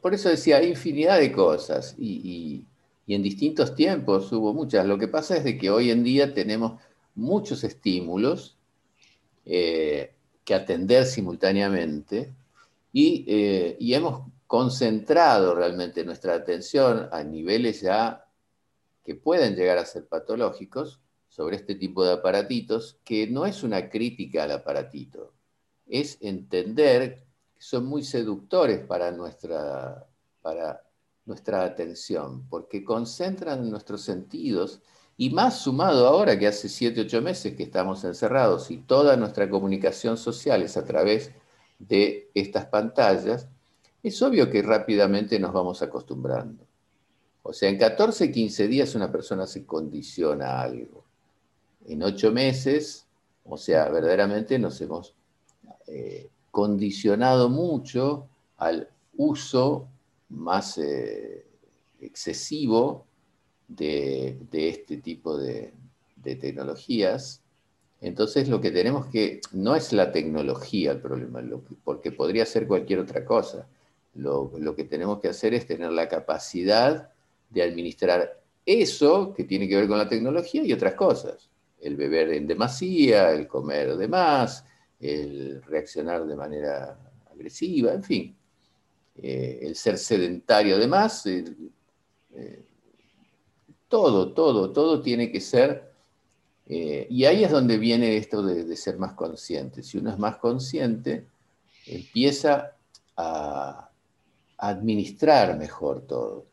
por 0.00 0.14
eso 0.14 0.28
decía, 0.28 0.58
hay 0.58 0.68
infinidad 0.68 1.18
de 1.18 1.32
cosas 1.32 1.94
y, 1.98 2.64
en 3.08 3.22
distintos 3.22 3.74
tiempos 3.74 4.32
hubo 4.32 4.54
muchas. 4.54 4.86
Lo 4.86 4.96
que 4.96 5.06
pasa 5.06 5.36
es 5.36 5.44
de 5.44 5.58
que 5.58 5.68
hoy 5.68 5.90
en 5.90 6.02
día 6.02 6.32
tenemos 6.32 6.80
muchos 7.14 7.62
estímulos 7.62 8.56
eh, 9.44 10.14
que 10.46 10.54
atender 10.54 11.04
simultáneamente 11.04 12.32
y, 12.90 13.76
y, 13.78 13.92
hemos 13.92 14.22
concentrado 14.52 15.54
realmente 15.54 16.04
nuestra 16.04 16.34
atención 16.34 17.08
a 17.10 17.24
niveles 17.24 17.80
ya 17.80 18.28
que 19.02 19.14
pueden 19.14 19.56
llegar 19.56 19.78
a 19.78 19.86
ser 19.86 20.06
patológicos 20.06 21.00
sobre 21.26 21.56
este 21.56 21.74
tipo 21.74 22.04
de 22.04 22.12
aparatitos, 22.12 22.98
que 23.02 23.26
no 23.26 23.46
es 23.46 23.62
una 23.62 23.88
crítica 23.88 24.44
al 24.44 24.50
aparatito, 24.50 25.32
es 25.86 26.18
entender 26.20 27.24
que 27.54 27.62
son 27.62 27.86
muy 27.86 28.04
seductores 28.04 28.84
para 28.84 29.10
nuestra, 29.10 30.06
para 30.42 30.82
nuestra 31.24 31.64
atención, 31.64 32.46
porque 32.50 32.84
concentran 32.84 33.70
nuestros 33.70 34.02
sentidos 34.02 34.82
y 35.16 35.30
más 35.30 35.60
sumado 35.60 36.06
ahora 36.06 36.38
que 36.38 36.46
hace 36.46 36.68
7, 36.68 37.00
8 37.00 37.22
meses 37.22 37.56
que 37.56 37.62
estamos 37.62 38.04
encerrados 38.04 38.70
y 38.70 38.76
toda 38.76 39.16
nuestra 39.16 39.48
comunicación 39.48 40.18
social 40.18 40.60
es 40.60 40.76
a 40.76 40.84
través 40.84 41.32
de 41.78 42.30
estas 42.34 42.66
pantallas, 42.66 43.48
es 44.02 44.20
obvio 44.22 44.50
que 44.50 44.62
rápidamente 44.62 45.38
nos 45.38 45.52
vamos 45.52 45.82
acostumbrando. 45.82 46.66
O 47.42 47.52
sea, 47.52 47.68
en 47.68 47.78
14, 47.78 48.30
15 48.30 48.68
días 48.68 48.94
una 48.94 49.10
persona 49.10 49.46
se 49.46 49.64
condiciona 49.64 50.46
a 50.46 50.62
algo. 50.62 51.04
En 51.86 52.02
8 52.02 52.30
meses, 52.32 53.06
o 53.44 53.56
sea, 53.56 53.88
verdaderamente 53.88 54.58
nos 54.58 54.80
hemos 54.80 55.14
eh, 55.86 56.28
condicionado 56.50 57.48
mucho 57.48 58.28
al 58.58 58.88
uso 59.16 59.88
más 60.28 60.78
eh, 60.78 61.44
excesivo 62.00 63.04
de, 63.68 64.38
este 64.52 64.98
tipo 64.98 65.36
de, 65.36 65.72
tecnologías. 66.22 67.40
Entonces 68.00 68.48
lo 68.48 68.60
que 68.60 68.70
tenemos 68.70 69.06
que, 69.06 69.40
no 69.52 69.74
es 69.74 69.92
la 69.92 70.12
tecnología 70.12 70.92
el 70.92 71.00
problema, 71.00 71.42
porque 71.84 72.12
podría 72.12 72.46
ser 72.46 72.66
cualquier 72.66 73.00
otra 73.00 73.24
cosa. 73.24 73.66
Lo, 74.14 74.74
que 74.76 74.84
tenemos 74.84 75.20
que 75.20 75.28
hacer 75.28 75.54
es 75.54 75.66
tener 75.66 75.90
la 75.90 76.08
capacidad 76.08 77.10
de 77.50 77.62
administrar 77.62 78.40
eso 78.64 79.32
que 79.34 79.44
tiene 79.44 79.68
que 79.68 79.76
ver 79.76 79.88
con 79.88 79.98
la 79.98 80.08
tecnología 80.08 80.62
y 80.64 80.72
otras 80.72 80.94
cosas. 80.94 81.48
El 81.80 81.96
beber 81.96 82.32
en 82.32 82.46
demasía, 82.46 83.32
el 83.32 83.46
comer 83.48 83.96
de 83.96 84.08
más, 84.08 84.64
el 85.00 85.62
reaccionar 85.62 86.26
de 86.26 86.36
manera 86.36 86.98
agresiva, 87.32 87.92
en 87.92 88.04
fin, 88.04 88.36
eh, 89.16 89.60
el 89.62 89.74
ser 89.74 89.98
sedentario 89.98 90.76
además, 90.76 91.26
eh, 91.26 92.62
todo, 93.88 94.32
todo, 94.32 94.72
todo 94.72 95.02
tiene 95.02 95.30
que 95.30 95.40
ser, 95.40 95.92
eh, 96.66 97.06
y 97.10 97.24
ahí 97.24 97.44
es 97.44 97.50
donde 97.50 97.76
viene 97.76 98.16
esto 98.16 98.42
de, 98.42 98.76
ser 98.76 98.96
más 98.96 99.12
consciente. 99.12 99.82
Si 99.82 99.98
uno 99.98 100.10
es 100.10 100.18
más 100.18 100.36
consciente, 100.38 101.26
empieza 101.86 102.76
a 103.16 103.90
administrar 104.62 105.58
mejor 105.58 106.06
todo. 106.06 106.46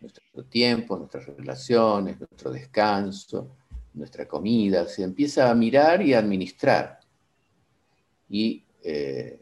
Nuestro 0.00 0.44
tiempo, 0.44 0.96
nuestras 0.96 1.26
relaciones, 1.26 2.20
nuestro 2.20 2.52
descanso, 2.52 3.56
nuestra 3.94 4.28
comida, 4.28 4.86
se 4.86 5.02
empieza 5.02 5.50
a 5.50 5.54
mirar 5.54 6.02
y 6.02 6.14
administrar. 6.14 7.00
Eh, 8.30 9.40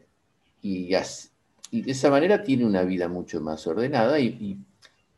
y, 0.61 0.89
de 0.89 1.91
esa 1.91 2.09
manera 2.09 2.41
tiene 2.41 2.65
una 2.65 2.81
vida 2.83 3.07
mucho 3.07 3.39
más 3.39 3.67
ordenada 3.67 4.19
y, 4.19 4.59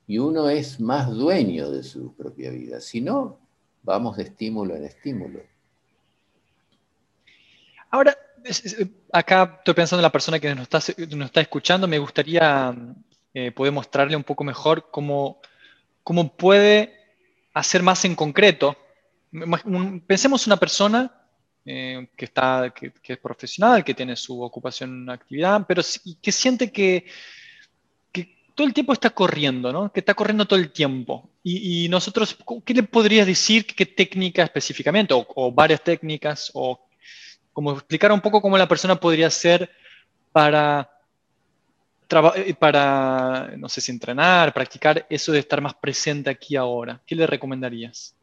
uno 0.10 0.50
es 0.50 0.80
más 0.80 1.12
dueño 1.12 1.70
de 1.72 1.84
su 1.84 2.14
propia 2.16 2.50
vida. 2.50 2.82
Si 2.82 3.02
no, 3.02 3.40
vamos 3.84 4.18
de 4.18 4.24
estímulo 4.24 4.76
en 4.76 4.86
estímulo. 4.86 5.42
Ahora, 7.92 8.18
acá 9.12 9.56
estoy 9.60 9.74
pensando 9.74 10.00
en 10.00 10.04
la 10.04 10.12
persona 10.12 10.40
que 10.40 10.54
nos 10.56 10.64
está, 10.64 10.80
nos 11.16 11.26
está 11.26 11.42
escuchando, 11.42 11.88
me 11.88 12.00
gustaría 12.00 12.76
eh, 13.34 13.52
poder 13.52 13.74
mostrarle 13.74 14.16
un 14.16 14.24
poco 14.24 14.44
mejor 14.44 14.90
cómo, 14.92 15.42
cómo 16.04 16.36
puede 16.36 16.94
hacer 17.54 17.84
más 17.84 18.06
en 18.06 18.16
concreto. 18.16 18.76
Pensemos 20.08 20.48
una 20.48 20.58
persona 20.58 21.12
eh, 21.70 22.08
que, 22.16 22.26
está, 22.26 22.74
que, 22.74 22.94
es 23.04 23.18
profesional, 23.18 23.84
que 23.84 23.94
tiene 23.94 24.16
su 24.16 24.42
ocupación, 24.42 25.10
actividad, 25.10 25.66
pero 25.68 25.82
que 26.22 26.32
siente 26.32 26.72
que, 26.72 27.06
que, 28.12 28.38
todo 28.56 28.66
el 28.66 28.74
tiempo 28.74 28.94
está 28.94 29.10
corriendo, 29.10 29.74
¿no? 29.74 29.92
que 29.92 30.00
está 30.00 30.14
corriendo 30.14 30.46
todo 30.46 30.60
el 30.60 30.72
tiempo. 30.72 31.30
Y, 31.44 31.90
nosotros, 31.90 32.38
¿qué 32.66 32.74
le 32.74 32.84
podrías 32.84 33.28
decir? 33.28 33.66
¿Qué 33.66 33.86
técnica 33.86 34.44
específicamente? 34.44 35.14
O, 35.14 35.52
varias 35.52 35.84
técnicas, 35.84 36.52
o 36.54 36.87
como 37.58 37.72
explicar 37.72 38.12
un 38.12 38.22
poco 38.22 38.40
cómo 38.40 38.56
la 38.56 38.68
persona 38.68 39.00
podría 39.00 39.26
hacer 39.26 39.68
para 40.32 40.92
eh, 42.36 42.54
para, 42.54 43.56
no 43.58 43.68
sé 43.68 43.82
si 43.82 43.92
entrenar, 43.92 44.54
practicar 44.54 45.08
eso 45.10 45.32
de 45.32 45.40
estar 45.40 45.60
más 45.60 45.74
presente 45.74 46.30
aquí 46.30 46.56
ahora? 46.56 47.02
¿Qué 47.04 47.16
le 47.16 47.26
recomendarías? 47.26 48.14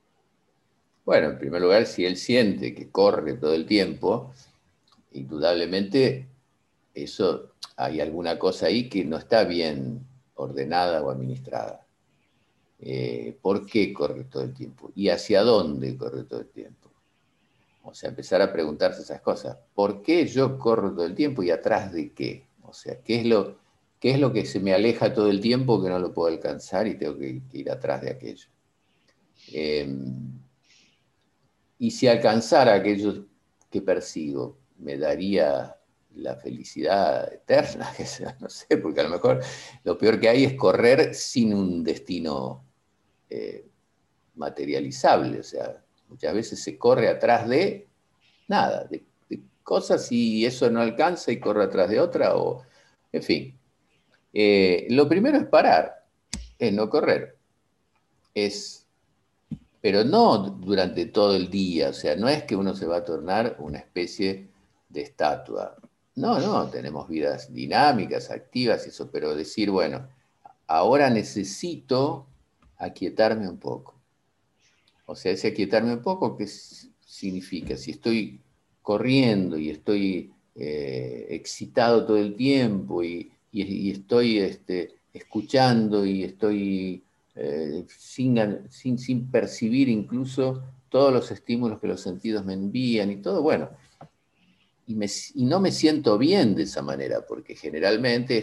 Bueno, 1.05 1.31
en 1.31 1.39
primer 1.41 1.61
lugar, 1.61 1.85
si 1.87 2.07
él 2.07 2.17
siente 2.17 2.77
que 2.77 2.91
corre 2.91 3.33
todo 3.33 3.55
el 3.55 3.67
tiempo, 3.67 4.33
indudablemente 5.15 6.29
eso 6.95 7.55
hay 7.75 8.01
alguna 8.01 8.39
cosa 8.39 8.67
ahí 8.67 8.89
que 8.89 9.05
no 9.05 9.17
está 9.17 9.43
bien 9.43 10.07
ordenada 10.37 11.03
o 11.03 11.11
administrada. 11.11 11.85
Eh, 12.79 13.37
¿Por 13.43 13.67
qué 13.67 13.93
corre 13.93 14.23
todo 14.31 14.45
el 14.45 14.55
tiempo? 14.55 14.93
¿Y 14.95 15.09
hacia 15.09 15.43
dónde 15.43 15.97
corre 15.97 16.23
todo 16.23 16.43
el 16.43 16.51
tiempo? 16.51 16.94
O 17.85 17.93
sea, 17.93 18.09
empezar 18.09 18.41
a 18.41 18.53
preguntarse 18.53 19.03
esas 19.03 19.21
cosas. 19.21 19.59
¿Por 19.75 20.01
qué 20.03 20.27
yo 20.27 20.59
corro 20.59 20.93
todo 20.93 21.05
el 21.05 21.15
tiempo 21.15 21.43
y 21.43 21.51
atrás 21.51 21.93
de 21.93 22.13
qué? 22.13 22.49
O 22.63 22.73
sea, 22.73 23.01
¿qué 23.03 23.21
es 23.21 23.27
lo, 23.27 23.59
qué 24.01 24.13
es 24.13 24.19
lo 24.19 24.33
que 24.33 24.47
se 24.47 24.59
me 24.59 24.73
aleja 24.73 25.13
todo 25.13 25.29
el 25.29 25.41
tiempo 25.41 25.83
que 25.83 25.91
no 25.91 25.99
lo 25.99 26.13
puedo 26.13 26.29
alcanzar 26.29 26.87
y 26.87 26.97
tengo 26.97 27.19
que, 27.19 27.43
ir 27.53 27.71
atrás 27.71 28.01
de 28.01 28.11
aquello? 28.11 28.49
Em, 29.53 30.41
y 31.79 31.91
si 31.91 32.09
alcanzara 32.09 32.75
aquello 32.75 33.27
que 33.71 33.83
persigo, 33.83 34.59
me 34.79 34.97
daría 34.97 35.77
la 36.17 36.37
felicidad 36.37 37.31
eterna, 37.33 37.93
que 37.97 38.07
sea, 38.07 38.35
no 38.41 38.49
sé, 38.49 38.79
porque 38.79 39.01
a 39.01 39.05
lo 39.05 39.11
mejor 39.11 39.41
lo 39.83 39.99
peor 39.99 40.19
que 40.19 40.31
hay 40.31 40.45
es 40.45 40.55
correr 40.55 41.15
sin 41.15 41.53
un 41.53 41.85
destino 41.85 42.65
eh, 43.29 43.69
materializable, 44.37 45.41
o 45.41 45.43
sea, 45.43 45.84
muchas 46.15 46.33
veces 46.33 46.63
se 46.63 46.79
corre 46.79 47.09
atrás 47.09 47.49
de 47.49 47.89
nada, 48.47 48.85
de, 48.85 49.05
cosas 49.65 50.13
y 50.13 50.47
eso 50.47 50.71
no 50.71 50.81
alcanza 50.81 51.33
y 51.33 51.41
corre 51.41 51.65
atrás 51.65 51.91
de 51.91 51.99
otra, 51.99 52.37
o 52.37 52.63
en 53.11 53.23
fin. 53.23 53.59
Eh, 54.33 54.87
lo 54.91 55.09
primero 55.09 55.39
es 55.39 55.47
parar, 55.47 56.05
es 56.59 56.73
no 56.73 56.89
correr, 56.89 57.37
es, 58.33 58.87
pero 59.81 60.05
no 60.05 60.39
durante 60.39 61.07
todo 61.07 61.35
el 61.35 61.51
día, 61.51 61.89
o 61.89 61.93
sea, 61.93 62.15
no 62.15 62.29
es 62.29 62.45
que 62.45 62.55
uno 62.55 62.75
se 62.75 62.87
va 62.87 62.99
a 62.99 63.05
tornar 63.05 63.57
una 63.59 63.79
especie 63.79 64.49
de 64.89 65.01
estatua. 65.01 65.77
No, 66.15 66.39
no, 66.39 66.69
tenemos 66.69 67.09
vidas 67.09 67.53
dinámicas, 67.53 68.31
activas, 68.31 68.87
eso, 68.87 69.11
pero 69.11 69.35
decir, 69.35 69.71
bueno, 69.71 70.07
ahora 70.69 71.11
necesito 71.11 72.27
aquietarme 72.77 73.49
un 73.49 73.59
poco. 73.59 73.95
O 75.07 75.15
sea, 75.15 75.33
ese 75.33 75.49
aquietarme 75.49 75.95
un 75.95 76.03
poco, 76.03 76.37
¿qué 76.37 76.47
significa? 76.47 77.77
Si 77.77 77.93
estoy 77.93 78.41
corriendo 78.83 79.59
y 79.59 79.71
estoy 79.71 80.33
eh, 80.55 81.27
excitado 81.31 82.07
todo 82.07 82.17
el 82.19 82.35
tiempo 82.37 83.03
y, 83.03 83.31
estoy 83.53 84.39
este, 84.39 84.97
escuchando 85.13 86.05
y 86.05 86.25
estoy 86.25 87.05
eh, 87.37 87.85
sin, 87.89 88.37
sin, 88.71 89.31
percibir 89.31 89.89
incluso 89.89 90.63
todos 90.89 91.13
los 91.13 91.31
estímulos 91.31 91.81
que 91.81 91.87
los 91.87 92.01
sentidos 92.01 92.45
me 92.45 92.55
envían 92.55 93.11
y 93.11 93.17
todo, 93.17 93.43
bueno, 93.43 93.71
y, 94.87 94.95
no 95.45 95.61
me 95.61 95.73
siento 95.73 96.19
bien 96.19 96.55
de 96.55 96.65
esa 96.65 96.83
manera, 96.83 97.25
porque 97.27 97.57
generalmente 97.57 98.39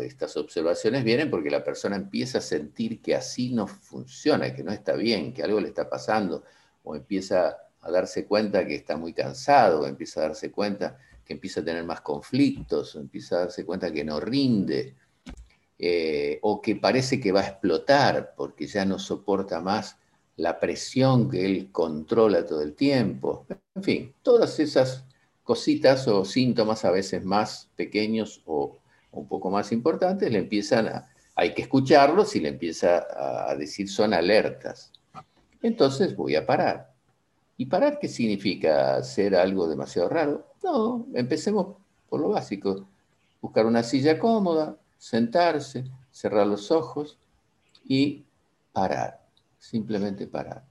estas 0.00 0.36
observaciones 0.36 1.04
vienen 1.04 1.30
porque 1.30 1.50
la 1.50 1.64
persona 1.64 1.96
empieza 1.96 2.38
a 2.38 2.40
sentir 2.42 3.00
que 3.00 3.14
así 3.14 3.50
no 3.50 3.66
funciona, 3.66 4.54
que 4.54 4.62
no 4.62 4.72
está 4.72 4.94
bien, 4.94 5.32
que 5.32 5.42
algo 5.42 5.60
le 5.60 5.68
está 5.68 5.88
pasando, 5.88 6.44
o 6.84 6.96
empieza 6.96 7.56
a 7.80 7.90
darse 7.90 8.26
cuenta 8.26 8.66
que 8.66 8.74
está 8.74 8.96
muy 8.96 9.12
cansado, 9.12 9.80
o 9.82 9.86
empieza 9.86 10.20
a 10.20 10.28
darse 10.28 10.50
cuenta 10.50 10.98
que 11.24 11.34
empieza 11.34 11.60
a 11.60 11.64
tener 11.64 11.84
más 11.84 12.00
conflictos, 12.00 12.94
o 12.94 13.00
empieza 13.00 13.36
a 13.36 13.40
darse 13.40 13.64
cuenta 13.64 13.92
que 13.92 14.04
no 14.04 14.20
rinde, 14.20 14.96
eh, 15.78 16.38
o 16.42 16.60
que 16.60 16.74
parece 16.74 17.20
que 17.20 17.30
va 17.30 17.40
a 17.40 17.46
explotar 17.46 18.34
porque 18.36 18.66
ya 18.66 18.84
no 18.84 18.98
soporta 18.98 19.60
más 19.60 19.96
la 20.36 20.58
presión 20.58 21.30
que 21.30 21.44
él 21.44 21.70
controla 21.70 22.44
todo 22.44 22.62
el 22.62 22.74
tiempo. 22.74 23.46
En 23.74 23.82
fin, 23.82 24.14
todas 24.22 24.58
esas 24.58 25.04
cositas 25.44 26.08
o 26.08 26.24
síntomas 26.24 26.84
a 26.84 26.90
veces 26.90 27.24
más 27.24 27.68
pequeños 27.76 28.42
o 28.44 28.78
un 29.12 29.26
poco 29.28 29.50
más 29.50 29.72
importantes, 29.72 30.30
le 30.30 30.38
empiezan 30.38 30.88
a, 30.88 31.08
hay 31.34 31.54
que 31.54 31.62
escucharlos 31.62 32.34
y 32.36 32.40
le 32.40 32.48
empieza 32.48 33.06
a 33.48 33.54
decir 33.54 33.88
son 33.88 34.12
alertas. 34.12 34.92
Entonces 35.62 36.16
voy 36.16 36.36
a 36.36 36.46
parar. 36.46 36.92
¿Y 37.56 37.66
parar 37.66 37.98
qué 37.98 38.08
significa? 38.08 38.96
¿Hacer 38.96 39.34
algo 39.34 39.68
demasiado 39.68 40.08
raro? 40.08 40.46
No, 40.62 41.06
empecemos 41.14 41.76
por 42.08 42.20
lo 42.20 42.30
básico. 42.30 42.88
Buscar 43.40 43.66
una 43.66 43.82
silla 43.82 44.18
cómoda, 44.18 44.76
sentarse, 44.96 45.84
cerrar 46.10 46.46
los 46.46 46.70
ojos 46.70 47.18
y 47.84 48.24
parar. 48.72 49.20
Simplemente 49.58 50.26
parar. 50.26 50.64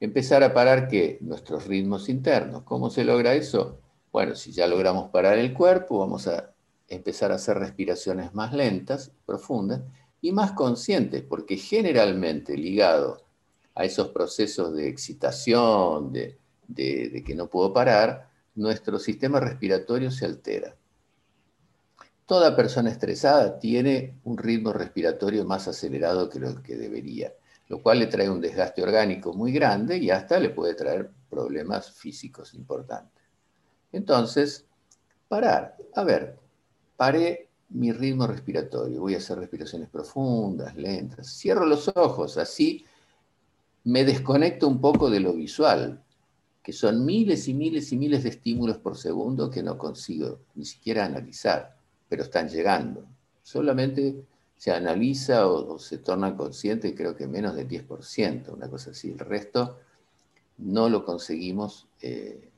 Empezar 0.00 0.44
a 0.44 0.54
parar 0.54 0.86
que 0.88 1.18
nuestros 1.20 1.66
ritmos 1.66 2.08
internos. 2.08 2.62
¿Cómo 2.62 2.90
se 2.90 3.04
logra 3.04 3.34
eso? 3.34 3.80
Bueno, 4.12 4.34
si 4.36 4.52
ya 4.52 4.66
logramos 4.66 5.10
parar 5.10 5.38
el 5.38 5.52
cuerpo, 5.52 5.98
vamos 5.98 6.28
a 6.28 6.52
empezar 6.88 7.32
a 7.32 7.36
hacer 7.36 7.58
respiraciones 7.58 8.34
más 8.34 8.52
lentas, 8.52 9.12
profundas 9.26 9.82
y 10.20 10.32
más 10.32 10.52
conscientes, 10.52 11.22
porque 11.22 11.56
generalmente 11.56 12.56
ligado 12.56 13.22
a 13.74 13.84
esos 13.84 14.08
procesos 14.08 14.74
de 14.74 14.88
excitación, 14.88 16.12
de, 16.12 16.38
que 17.24 17.34
no 17.36 17.48
puedo 17.48 17.72
parar, 17.72 18.28
nuestro 18.56 18.98
sistema 18.98 19.38
respiratorio 19.38 20.10
se 20.10 20.24
altera. 20.24 20.74
Toda 22.26 22.56
persona 22.56 22.90
estresada 22.90 23.58
tiene 23.58 24.18
un 24.24 24.36
ritmo 24.36 24.72
respiratorio 24.72 25.44
más 25.44 25.68
acelerado 25.68 26.28
que 26.28 26.40
lo 26.40 26.62
que 26.62 26.76
debería, 26.76 27.32
lo 27.68 27.82
cual 27.82 28.00
le 28.00 28.06
trae 28.06 28.28
un 28.28 28.40
desgaste 28.40 28.82
orgánico 28.82 29.32
muy 29.32 29.52
grande 29.52 29.98
y 29.98 30.10
hasta 30.10 30.40
le 30.40 30.50
puede 30.50 30.74
traer 30.74 31.10
problemas 31.30 31.92
físicos 31.92 32.54
importantes. 32.54 33.22
Entonces, 33.92 34.66
parar. 35.28 35.76
A 35.94 36.02
ver, 36.02 36.36
paré 36.98 37.48
mi 37.70 37.92
ritmo 37.92 38.26
respiratorio. 38.26 39.00
Voy 39.00 39.14
a 39.14 39.18
hacer 39.18 39.38
respiraciones 39.38 39.88
profundas, 39.88 40.76
lentas. 40.76 41.38
Cierro 41.38 41.64
los 41.64 41.88
ojos, 41.94 42.36
así 42.36 42.84
me 43.84 44.04
desconecto 44.04 44.66
un 44.66 44.80
poco 44.80 45.08
de 45.08 45.20
lo 45.20 45.32
visual, 45.32 46.02
que 46.60 46.72
son 46.72 47.06
miles 47.06 47.46
y 47.46 47.54
miles 47.54 47.92
y 47.92 47.96
miles 47.96 48.24
de 48.24 48.30
estímulos 48.30 48.78
por 48.78 48.96
segundo 48.96 49.48
que 49.48 49.62
no 49.62 49.78
consigo 49.78 50.40
ni 50.56 50.64
siquiera 50.64 51.04
analizar, 51.04 51.76
pero 52.08 52.24
están 52.24 52.48
llegando. 52.48 53.06
Solamente 53.42 54.24
se 54.56 54.72
analiza 54.72 55.46
o, 55.46 55.78
se 55.78 55.98
torna 55.98 56.36
consciente, 56.36 56.96
creo 56.96 57.14
que 57.14 57.28
menos 57.28 57.54
del 57.54 57.68
10%, 57.68 58.52
una 58.52 58.68
cosa 58.68 58.90
así. 58.90 59.12
El 59.12 59.20
resto 59.20 59.78
no 60.58 60.88
lo 60.88 61.04
conseguimos 61.04 61.86
eh, 62.02 62.50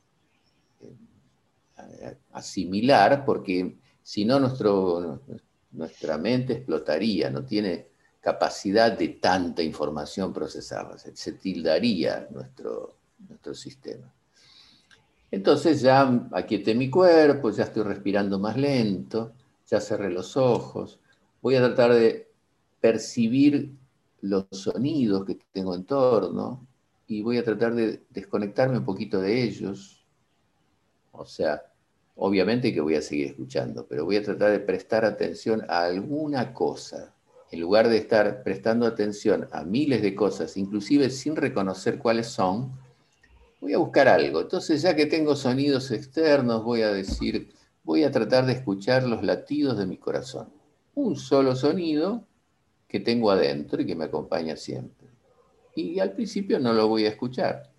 asimilar, 2.32 3.24
porque 3.26 3.76
si 4.10 4.24
no 4.24 4.40
nuestra 4.40 6.18
mente 6.18 6.52
explotaría, 6.54 7.30
no 7.30 7.44
tiene 7.44 7.90
capacidad 8.18 8.90
de 8.98 9.06
tanta 9.10 9.62
información 9.62 10.32
procesada, 10.32 10.98
se, 10.98 11.32
tildaría 11.34 12.26
nuestro, 12.32 12.96
nuestro 13.28 13.54
sistema. 13.54 14.12
Entonces 15.30 15.80
ya 15.80 16.28
aquieté 16.32 16.74
mi 16.74 16.90
cuerpo, 16.90 17.52
ya 17.52 17.62
estoy 17.62 17.84
respirando 17.84 18.40
más 18.40 18.56
lento, 18.56 19.32
ya 19.68 19.80
cerré 19.80 20.10
los 20.10 20.36
ojos, 20.36 20.98
voy 21.40 21.54
a 21.54 21.60
tratar 21.60 21.94
de 21.94 22.32
percibir 22.80 23.76
los 24.22 24.46
sonidos 24.50 25.24
que 25.24 25.38
tengo 25.52 25.72
en 25.72 25.84
torno 25.84 26.66
y 27.06 27.22
voy 27.22 27.38
a 27.38 27.44
tratar 27.44 27.76
de 27.76 28.02
desconectarme 28.10 28.78
un 28.78 28.84
poquito 28.84 29.20
de 29.20 29.40
ellos. 29.44 30.04
O 31.12 31.24
sea, 31.24 31.69
Obviamente 32.22 32.74
que 32.74 32.82
voy 32.82 32.96
a 32.96 33.02
seguir 33.02 33.28
escuchando, 33.28 33.86
pero 33.88 34.04
voy 34.04 34.16
a 34.16 34.22
tratar 34.22 34.50
de 34.50 34.60
prestar 34.60 35.06
atención 35.06 35.64
a 35.70 35.84
alguna 35.84 36.52
cosa, 36.52 37.14
en 37.50 37.60
lugar 37.60 37.88
de 37.88 37.96
estar 37.96 38.42
prestando 38.42 38.84
atención 38.84 39.48
a 39.52 39.64
miles 39.64 40.02
de 40.02 40.14
cosas, 40.14 40.58
inclusive 40.58 41.08
sin 41.08 41.34
reconocer 41.34 41.98
cuáles 41.98 42.26
son, 42.26 42.72
voy 43.58 43.72
a 43.72 43.78
buscar 43.78 44.06
algo. 44.06 44.42
Entonces, 44.42 44.82
ya 44.82 44.94
que 44.94 45.06
tengo 45.06 45.34
sonidos 45.34 45.90
externos, 45.92 46.62
voy 46.62 46.82
a 46.82 46.92
decir, 46.92 47.54
voy 47.84 48.04
a 48.04 48.10
tratar 48.10 48.44
de 48.44 48.52
escuchar 48.52 49.04
los 49.04 49.22
latidos 49.22 49.78
de 49.78 49.86
mi 49.86 49.96
corazón. 49.96 50.52
Un 50.94 51.16
solo 51.16 51.56
sonido 51.56 52.26
que 52.86 53.00
tengo 53.00 53.30
adentro 53.30 53.80
y 53.80 53.86
que 53.86 53.96
me 53.96 54.04
acompaña 54.04 54.56
siempre. 54.56 55.08
Y 55.74 56.00
al 56.00 56.12
principio 56.12 56.60
no 56.60 56.74
lo 56.74 56.86
voy 56.86 57.06
a 57.06 57.08
escuchar. 57.08 57.72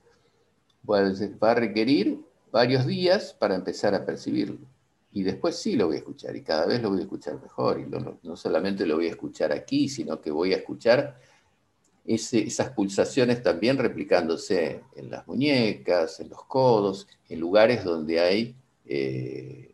Va 0.89 1.51
a 1.51 1.53
requerir 1.53 2.30
varios 2.51 2.85
días 2.85 3.33
para 3.33 3.55
empezar 3.55 3.95
a 3.95 4.05
percibirlo. 4.05 4.59
Y 5.13 5.23
después 5.23 5.57
sí 5.57 5.75
lo 5.75 5.87
voy 5.87 5.97
a 5.97 5.99
escuchar 5.99 6.35
y 6.35 6.41
cada 6.41 6.65
vez 6.65 6.81
lo 6.81 6.89
voy 6.89 6.99
a 6.99 7.03
escuchar 7.03 7.41
mejor. 7.41 7.79
Y 7.79 7.85
no, 7.85 8.35
solamente 8.35 8.85
lo 8.85 8.95
voy 8.95 9.07
a 9.07 9.11
escuchar 9.11 9.51
aquí, 9.51 9.89
sino 9.89 10.21
que 10.21 10.31
voy 10.31 10.53
a 10.53 10.57
escuchar 10.57 11.19
esas 12.05 12.69
pulsaciones 12.71 13.43
también 13.43 13.77
replicándose 13.77 14.83
en 14.95 15.11
las 15.11 15.27
muñecas, 15.27 16.19
en 16.19 16.29
los 16.29 16.45
codos, 16.45 17.07
en 17.29 17.39
lugares 17.39 17.83
donde 17.83 18.19
hay, 18.19 18.55
eh, 18.85 19.73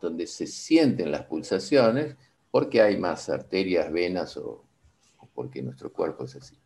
donde 0.00 0.26
se 0.26 0.46
sienten 0.46 1.10
las 1.10 1.24
pulsaciones, 1.24 2.14
porque 2.50 2.80
hay 2.80 2.96
más 2.96 3.28
arterias, 3.28 3.92
venas 3.92 4.36
o 4.36 4.64
porque 5.34 5.60
nuestro 5.62 5.92
cuerpo 5.92 6.24
es 6.24 6.36
así. 6.36 6.56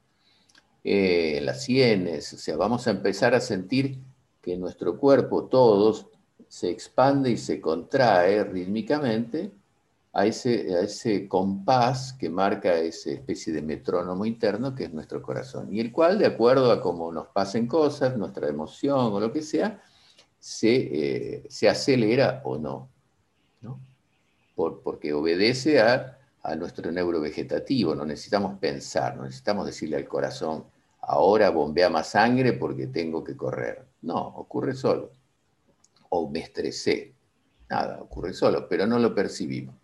eh, 0.85 1.41
las 1.43 1.65
sienes, 1.65 2.33
o 2.33 2.39
sea, 2.39 2.57
vamos 2.57 2.87
a 2.87 2.91
empezar 2.91 3.35
a 3.35 3.41
sentir 3.41 3.99
que 4.43 4.57
nuestro 4.57 4.99
cuerpo, 4.99 5.45
todos, 5.45 6.07
se 6.49 6.69
expande 6.69 7.31
y 7.31 7.37
se 7.39 7.61
contrae 7.61 8.45
rítmicamente 8.45 9.53
a 10.13 10.27
ese, 10.27 10.77
a 10.77 10.81
ese 10.81 11.27
compás 11.27 12.13
que 12.13 12.29
marca 12.29 12.75
esa 12.75 13.13
especie 13.13 13.53
de 13.55 13.63
metrónomo 13.63 14.27
interno 14.27 14.75
que 14.75 14.85
es 14.85 14.93
nuestro 14.93 15.23
corazón, 15.23 15.73
y 15.73 15.81
el 15.81 15.91
cual, 15.91 16.19
de 16.19 16.27
acuerdo 16.27 16.71
a 16.71 16.83
cómo 16.83 17.11
nos 17.11 17.29
pasen 17.29 17.67
cosas, 17.67 18.19
nuestra 18.19 18.49
emoción 18.49 19.15
o 19.15 19.21
lo 19.21 19.33
que 19.33 19.41
sea, 19.41 19.83
se, 20.39 21.39
eh, 21.39 21.69
acelera 21.71 22.43
o 22.45 22.59
no, 22.59 22.91
porque 24.57 25.15
obedece 25.15 25.81
a, 25.81 26.19
a 26.43 26.55
nuestro 26.57 26.93
neurovegetativo, 26.93 27.95
no 27.95 28.05
necesitamos 28.05 28.59
pensar, 28.59 29.17
no 29.17 29.25
necesitamos 29.25 29.65
decirle 29.65 29.97
al 29.97 30.07
corazón, 30.07 30.65
ahora 31.01 31.49
bombea 31.51 31.89
más 31.89 32.11
sangre 32.11 32.53
porque 32.53 32.89
tengo 32.89 33.25
que 33.25 33.37
correr. 33.37 33.92
No, 34.03 34.19
ocurre 34.19 34.75
solo. 34.75 35.13
O 36.11 36.29
me 36.29 36.41
estresé. 36.41 37.15
Nada, 37.69 38.03
ocurre 38.03 38.35
solo, 38.35 38.69
pero 38.69 38.87
no 38.87 38.99
lo 38.99 39.15
percibimos. 39.15 39.77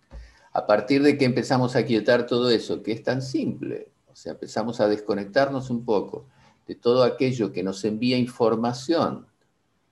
A 0.53 0.67
partir 0.67 1.03
de 1.03 1.17
que 1.17 1.25
empezamos 1.25 1.77
a 1.77 1.85
quietar 1.85 2.27
todo 2.27 2.51
eso, 2.51 2.83
que 2.83 2.93
es 2.93 3.03
tan 3.03 3.23
simple, 3.23 3.93
o 4.07 4.17
sea, 4.17 4.33
empezamos 4.33 4.81
a 4.81 4.89
desconectarnos 4.89 5.71
un 5.71 5.85
poco 5.85 6.27
de 6.67 6.75
todo 6.75 7.03
aquello 7.03 7.53
que 7.53 7.63
nos 7.63 7.85
envía 7.85 8.19
información, 8.19 9.27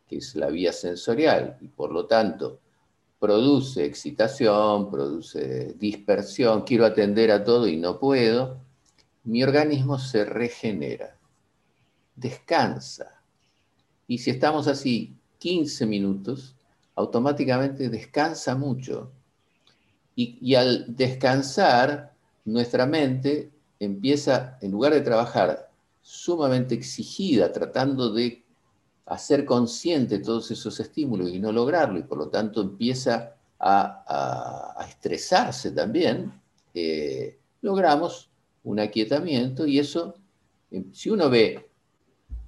que 0.06 0.18
es 0.18 0.34
la 0.34 0.48
vía 0.48 0.72
sensorial, 0.72 1.56
y 1.60 1.68
por 1.68 1.92
lo 1.92 2.06
tanto 2.06 2.60
produce 3.18 3.84
excitación, 3.84 4.90
produce 4.90 5.74
dispersión, 5.78 6.62
quiero 6.62 6.84
atender 6.84 7.30
a 7.30 7.42
todo 7.42 7.66
y 7.66 7.76
no 7.76 7.98
puedo, 7.98 8.60
mi 9.24 9.42
organismo 9.42 9.98
se 9.98 10.24
regenera, 10.24 11.16
descansa. 12.14 13.15
Y 14.08 14.18
si 14.18 14.30
estamos 14.30 14.68
así 14.68 15.16
15 15.38 15.86
minutos, 15.86 16.54
automáticamente 16.94 17.88
descansa 17.88 18.54
mucho. 18.54 19.12
Y, 20.18 20.54
al 20.54 20.96
descansar, 20.96 22.14
nuestra 22.46 22.86
mente 22.86 23.50
empieza, 23.78 24.56
en 24.62 24.70
lugar 24.70 24.94
de 24.94 25.02
trabajar 25.02 25.70
sumamente 26.00 26.74
exigida, 26.74 27.52
tratando 27.52 28.10
de 28.12 28.42
hacer 29.04 29.44
consciente 29.44 30.20
todos 30.20 30.50
esos 30.50 30.80
estímulos 30.80 31.30
y 31.30 31.38
no 31.38 31.52
lograrlo, 31.52 31.98
y 31.98 32.04
por 32.04 32.16
lo 32.16 32.28
tanto 32.28 32.62
empieza 32.62 33.34
a, 33.60 34.86
estresarse 34.88 35.72
también, 35.72 36.32
eh, 36.72 37.38
logramos 37.60 38.30
un 38.64 38.80
aquietamiento 38.80 39.66
y 39.66 39.78
eso, 39.78 40.14
eh, 40.70 40.84
si 40.92 41.10
uno 41.10 41.28
ve 41.28 41.65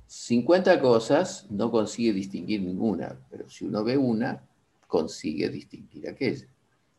50 0.09 0.81
cosas, 0.81 1.47
no 1.51 1.71
consigue 1.71 2.15
distinguir 2.15 2.63
ninguna, 2.63 3.17
pero 3.31 3.49
si 3.49 3.67
uno 3.67 3.85
ve 3.85 3.97
una, 3.97 4.43
consigue 4.87 5.51
distinguir 5.51 6.09
aquella. 6.09 6.47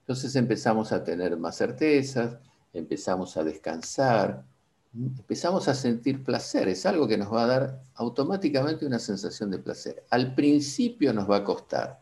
Entonces 0.01 0.35
empezamos 0.35 0.91
a 0.91 1.03
tener 1.03 1.35
más 1.35 1.57
certezas, 1.57 2.37
empezamos 2.71 3.35
a 3.35 3.43
descansar, 3.43 4.45
empezamos 4.93 5.67
a 5.67 5.73
sentir 5.73 6.23
placer. 6.23 6.67
Es 6.67 6.85
algo 6.85 7.07
que 7.07 7.17
nos 7.17 7.33
va 7.33 7.43
a 7.43 7.47
dar 7.47 7.81
automáticamente 7.95 8.85
una 8.85 8.99
sensación 8.99 9.49
de 9.49 9.57
placer. 9.57 10.03
Al 10.11 10.35
principio 10.35 11.11
nos 11.11 11.29
va 11.29 11.37
a 11.37 11.43
costar, 11.43 11.99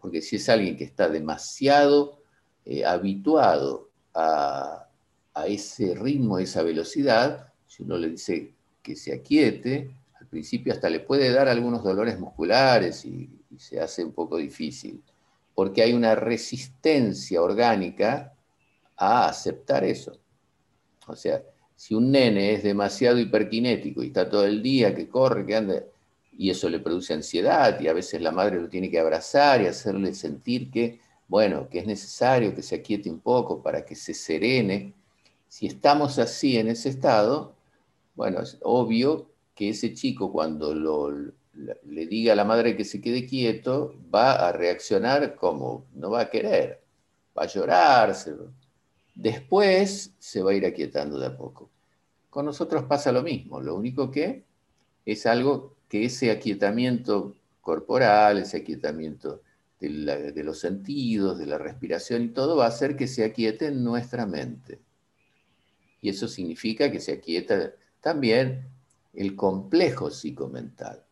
porque 0.00 0.22
si 0.22 0.36
es 0.36 0.48
alguien 0.48 0.76
que 0.76 0.84
está 0.84 1.08
demasiado 1.08 2.20
eh, 2.64 2.84
habituado 2.84 3.90
a, 4.14 4.88
ese 5.46 5.94
ritmo, 5.94 6.36
a 6.36 6.42
esa 6.42 6.62
velocidad, 6.62 7.52
si 7.66 7.82
uno 7.82 7.98
le 7.98 8.10
dice 8.10 8.54
que 8.82 8.96
se 8.96 9.12
aquiete, 9.12 9.90
principio 10.26 10.72
hasta 10.72 10.90
le 10.90 11.00
puede 11.00 11.30
dar 11.32 11.48
algunos 11.48 11.82
dolores 11.82 12.18
musculares 12.18 13.04
y 13.04 13.28
se 13.58 13.80
hace 13.80 14.04
un 14.04 14.12
poco 14.12 14.36
difícil 14.36 15.02
porque 15.56 15.82
hay 15.82 15.94
una 15.94 16.14
resistencia 16.14 17.40
orgánica 17.40 18.34
a 18.94 19.26
aceptar 19.26 19.84
eso. 19.84 20.20
O 21.06 21.16
sea, 21.16 21.42
si 21.74 21.94
un 21.94 22.12
nene 22.12 22.52
es 22.52 22.62
demasiado 22.62 23.18
hiperkinético 23.18 24.02
y 24.02 24.08
está 24.08 24.28
todo 24.28 24.44
el 24.44 24.62
día 24.62 24.94
que 24.94 25.08
corre, 25.08 25.46
que 25.46 25.56
anda, 25.56 25.82
y 26.36 26.50
eso 26.50 26.68
le 26.68 26.78
produce 26.78 27.14
ansiedad, 27.14 27.80
y 27.80 27.88
a 27.88 27.94
veces 27.94 28.20
la 28.20 28.32
madre 28.32 28.60
lo 28.60 28.68
tiene 28.68 28.90
que 28.90 29.00
abrazar 29.00 29.62
y 29.62 29.66
hacerle 29.66 30.12
sentir 30.12 30.70
que, 30.70 31.00
bueno, 31.26 31.70
que 31.70 31.78
es 31.78 31.86
necesario 31.86 32.54
que 32.54 32.62
se 32.62 32.74
aquiete 32.74 33.10
un 33.10 33.20
poco 33.20 33.62
para 33.62 33.86
que 33.86 33.94
se 33.94 34.12
serene. 34.12 34.92
Si 35.48 35.66
estamos 35.66 36.18
así 36.18 36.58
en 36.58 36.68
ese 36.68 36.90
estado, 36.90 37.54
bueno, 38.14 38.42
es 38.42 38.58
obvio 38.60 39.30
que 39.56 39.70
ese 39.70 39.94
chico 39.94 40.30
cuando 40.30 40.74
le 40.74 42.06
diga 42.06 42.34
a 42.34 42.36
la 42.36 42.44
madre 42.44 42.76
que 42.76 42.84
se 42.84 43.00
quede 43.00 43.26
quieto, 43.26 43.94
va 44.14 44.46
a 44.46 44.52
reaccionar 44.52 45.34
como 45.34 45.86
no 45.94 46.10
va 46.10 46.20
a 46.20 46.30
querer, 46.30 46.82
va 47.36 47.44
a 47.44 47.46
llorar. 47.46 48.14
Después 49.14 50.12
se 50.18 50.42
va 50.42 50.50
a 50.50 50.54
ir 50.54 50.66
aquietando 50.66 51.18
de 51.18 51.26
a 51.28 51.36
poco. 51.36 51.70
Con 52.28 52.44
nosotros 52.44 52.84
pasa 52.84 53.10
lo 53.12 53.22
mismo, 53.22 53.58
lo 53.58 53.74
único 53.74 54.10
que 54.10 54.44
es 55.06 55.24
algo 55.24 55.74
que 55.88 56.04
ese 56.04 56.30
aquietamiento 56.30 57.34
corporal, 57.62 58.36
ese 58.36 58.58
aquietamiento 58.58 59.40
de, 59.80 60.32
de 60.32 60.44
los 60.44 60.60
sentidos, 60.60 61.38
de 61.38 61.46
la 61.46 61.56
respiración 61.56 62.24
y 62.24 62.28
todo, 62.28 62.56
va 62.56 62.66
a 62.66 62.68
hacer 62.68 62.94
que 62.94 63.06
se 63.06 63.24
aquiete 63.24 63.70
nuestra 63.70 64.26
mente. 64.26 64.80
Y 66.02 66.10
eso 66.10 66.28
significa 66.28 66.92
que 66.92 67.00
se 67.00 67.12
aquieta 67.12 67.72
también 68.02 68.75
el 69.16 69.34
complejo 69.34 70.10
psicomental. 70.10 71.04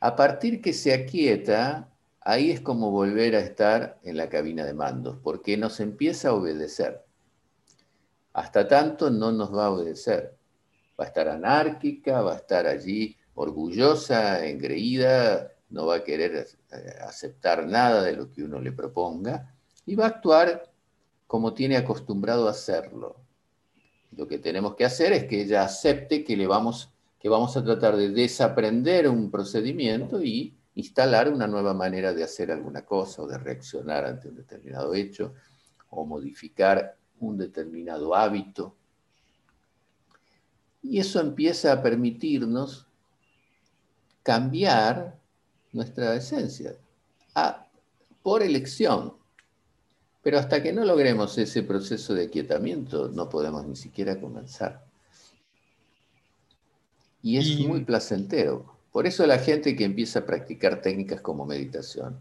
A 0.00 0.16
partir 0.16 0.60
que 0.60 0.72
se 0.72 0.92
aquieta, 0.92 1.92
ahí 2.20 2.50
es 2.50 2.60
como 2.60 2.90
volver 2.90 3.36
a 3.36 3.40
estar 3.40 3.98
en 4.02 4.16
la 4.16 4.28
cabina 4.28 4.64
de 4.64 4.74
mandos, 4.74 5.16
porque 5.22 5.56
nos 5.56 5.80
empieza 5.80 6.30
a 6.30 6.34
obedecer. 6.34 7.04
Hasta 8.32 8.68
tanto 8.68 9.10
no 9.10 9.32
nos 9.32 9.54
va 9.54 9.66
a 9.66 9.70
obedecer. 9.70 10.36
Va 10.98 11.04
a 11.04 11.08
estar 11.08 11.28
anárquica, 11.28 12.22
va 12.22 12.32
a 12.34 12.36
estar 12.36 12.66
allí 12.66 13.16
orgullosa, 13.34 14.46
engreída, 14.46 15.52
no 15.70 15.86
va 15.86 15.96
a 15.96 16.04
querer 16.04 16.46
eh, 16.72 16.94
aceptar 17.00 17.66
nada 17.66 18.02
de 18.02 18.14
lo 18.14 18.30
que 18.30 18.42
uno 18.42 18.60
le 18.60 18.72
proponga 18.72 19.54
y 19.84 19.94
va 19.94 20.04
a 20.04 20.08
actuar 20.08 20.70
como 21.26 21.54
tiene 21.54 21.76
acostumbrado 21.76 22.48
a 22.48 22.52
hacerlo. 22.52 23.20
Lo 24.12 24.26
que 24.26 24.38
tenemos 24.38 24.74
que 24.74 24.84
hacer 24.84 25.12
es 25.12 25.24
que 25.24 25.42
ella 25.42 25.64
acepte 25.64 26.24
que 26.24 26.36
le 26.36 26.46
vamos 26.46 26.95
que 27.26 27.30
vamos 27.30 27.56
a 27.56 27.64
tratar 27.64 27.96
de 27.96 28.10
desaprender 28.10 29.08
un 29.08 29.32
procedimiento 29.32 30.22
y 30.22 30.56
instalar 30.76 31.28
una 31.28 31.48
nueva 31.48 31.74
manera 31.74 32.14
de 32.14 32.22
hacer 32.22 32.52
alguna 32.52 32.84
cosa 32.84 33.22
o 33.22 33.26
de 33.26 33.36
reaccionar 33.36 34.04
ante 34.04 34.28
un 34.28 34.36
determinado 34.36 34.94
hecho 34.94 35.34
o 35.90 36.06
modificar 36.06 36.96
un 37.18 37.36
determinado 37.36 38.14
hábito. 38.14 38.76
Y 40.84 41.00
eso 41.00 41.20
empieza 41.20 41.72
a 41.72 41.82
permitirnos 41.82 42.86
cambiar 44.22 45.18
nuestra 45.72 46.14
esencia 46.14 46.76
por 48.22 48.44
elección. 48.44 49.14
Pero 50.22 50.38
hasta 50.38 50.62
que 50.62 50.72
no 50.72 50.84
logremos 50.84 51.36
ese 51.38 51.64
proceso 51.64 52.14
de 52.14 52.26
aquietamiento, 52.26 53.08
no 53.08 53.28
podemos 53.28 53.66
ni 53.66 53.74
siquiera 53.74 54.20
comenzar. 54.20 54.85
Y 57.26 57.38
es 57.38 57.58
muy 57.58 57.80
placentero. 57.80 58.72
Por 58.92 59.04
eso 59.04 59.26
la 59.26 59.40
gente 59.40 59.74
que 59.74 59.82
empieza 59.82 60.20
a 60.20 60.24
practicar 60.24 60.80
técnicas 60.80 61.20
como 61.20 61.44
meditación, 61.44 62.20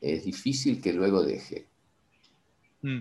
es 0.00 0.24
difícil 0.24 0.80
que 0.80 0.94
luego 0.94 1.22
deje. 1.22 1.66
Mm. 2.80 3.00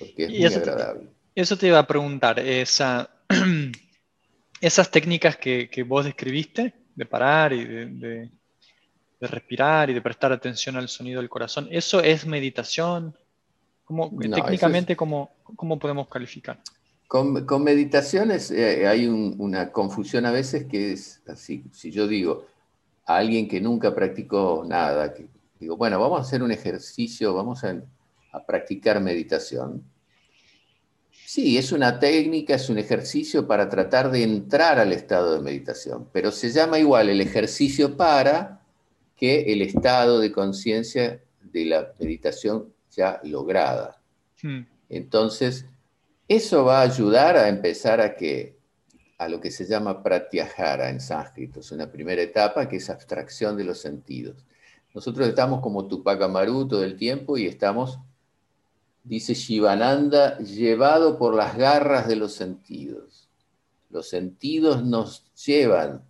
Porque 0.00 0.24
es 0.24 0.30
muy 0.30 0.44
agradable. 0.44 1.08
eso 1.36 1.56
te 1.56 1.68
iba 1.68 1.78
a 1.78 1.86
preguntar, 1.86 2.40
esa, 2.40 3.08
esas 4.60 4.90
técnicas 4.90 5.36
que, 5.36 5.84
vos 5.86 6.04
describiste, 6.04 6.74
de 6.96 7.06
parar 7.06 7.52
y 7.52 7.64
de, 7.64 8.28
respirar 9.20 9.88
y 9.88 9.94
de 9.94 10.02
prestar 10.02 10.32
atención 10.32 10.74
al 10.74 10.88
sonido 10.88 11.20
del 11.20 11.30
corazón, 11.30 11.68
¿eso 11.70 12.00
es 12.00 12.26
meditación? 12.26 13.14
¿Cómo, 13.84 14.10
técnicamente, 14.18 14.96
¿cómo, 14.96 15.30
¿cómo 15.44 15.78
podemos 15.78 16.08
calificar? 16.08 16.60
Con, 17.08 17.64
meditaciones 17.64 18.50
eh, 18.50 18.86
hay 18.86 19.06
una 19.06 19.72
confusión 19.72 20.26
a 20.26 20.30
veces 20.30 20.66
que 20.66 20.92
es 20.92 21.22
así, 21.26 21.64
si 21.72 21.90
yo 21.90 22.06
digo 22.06 22.44
a 23.06 23.16
alguien 23.16 23.48
que 23.48 23.62
nunca 23.62 23.94
practicó 23.94 24.62
nada, 24.68 25.14
que 25.14 25.26
digo, 25.58 25.78
bueno, 25.78 25.98
vamos 25.98 26.18
a 26.18 26.22
hacer 26.22 26.42
un 26.42 26.52
ejercicio, 26.52 27.32
vamos 27.32 27.64
a, 27.64 27.82
a 28.32 28.44
practicar 28.44 29.00
meditación. 29.00 29.82
Sí, 31.10 31.56
es 31.56 31.72
una 31.72 31.98
técnica, 31.98 32.56
es 32.56 32.68
un 32.68 32.76
ejercicio 32.76 33.46
para 33.46 33.70
tratar 33.70 34.10
de 34.10 34.22
entrar 34.22 34.78
al 34.78 34.92
estado 34.92 35.32
de 35.32 35.40
meditación, 35.40 36.06
pero 36.12 36.30
se 36.30 36.50
llama 36.50 36.78
igual 36.78 37.08
el 37.08 37.22
ejercicio 37.22 37.96
para 37.96 38.60
que 39.16 39.50
el 39.50 39.62
estado 39.62 40.20
de 40.20 40.30
conciencia 40.30 41.22
de 41.40 41.64
la 41.64 41.92
meditación 41.98 42.70
ya 42.90 43.18
lograda. 43.24 43.98
Hmm. 44.42 44.66
Entonces, 44.90 45.64
eso 46.28 46.64
va 46.64 46.80
a 46.80 46.82
ayudar 46.82 47.36
a 47.36 47.48
empezar 47.48 48.00
a 48.00 48.14
que 48.14 48.58
a 49.18 49.28
lo 49.28 49.40
que 49.40 49.50
se 49.50 49.66
llama 49.66 50.02
pratyahara 50.02 50.90
en 50.90 51.00
sánscrito. 51.00 51.60
Es 51.60 51.72
una 51.72 51.90
primera 51.90 52.22
etapa 52.22 52.68
que 52.68 52.76
es 52.76 52.88
abstracción 52.88 53.56
de 53.56 53.64
los 53.64 53.80
sentidos. 53.80 54.44
Nosotros 54.94 55.28
estamos 55.28 55.60
como 55.60 55.88
Tupac 55.88 56.20
Amaru 56.22 56.68
todo 56.68 56.84
el 56.84 56.96
tiempo 56.96 57.36
y 57.36 57.46
estamos, 57.46 57.98
dice 59.02 59.34
Shivananda, 59.34 60.38
llevado 60.38 61.18
por 61.18 61.34
las 61.34 61.56
garras 61.56 62.06
de 62.06 62.16
los 62.16 62.34
sentidos. 62.34 63.28
Los 63.90 64.08
sentidos 64.08 64.84
nos 64.84 65.32
llevan. 65.34 66.07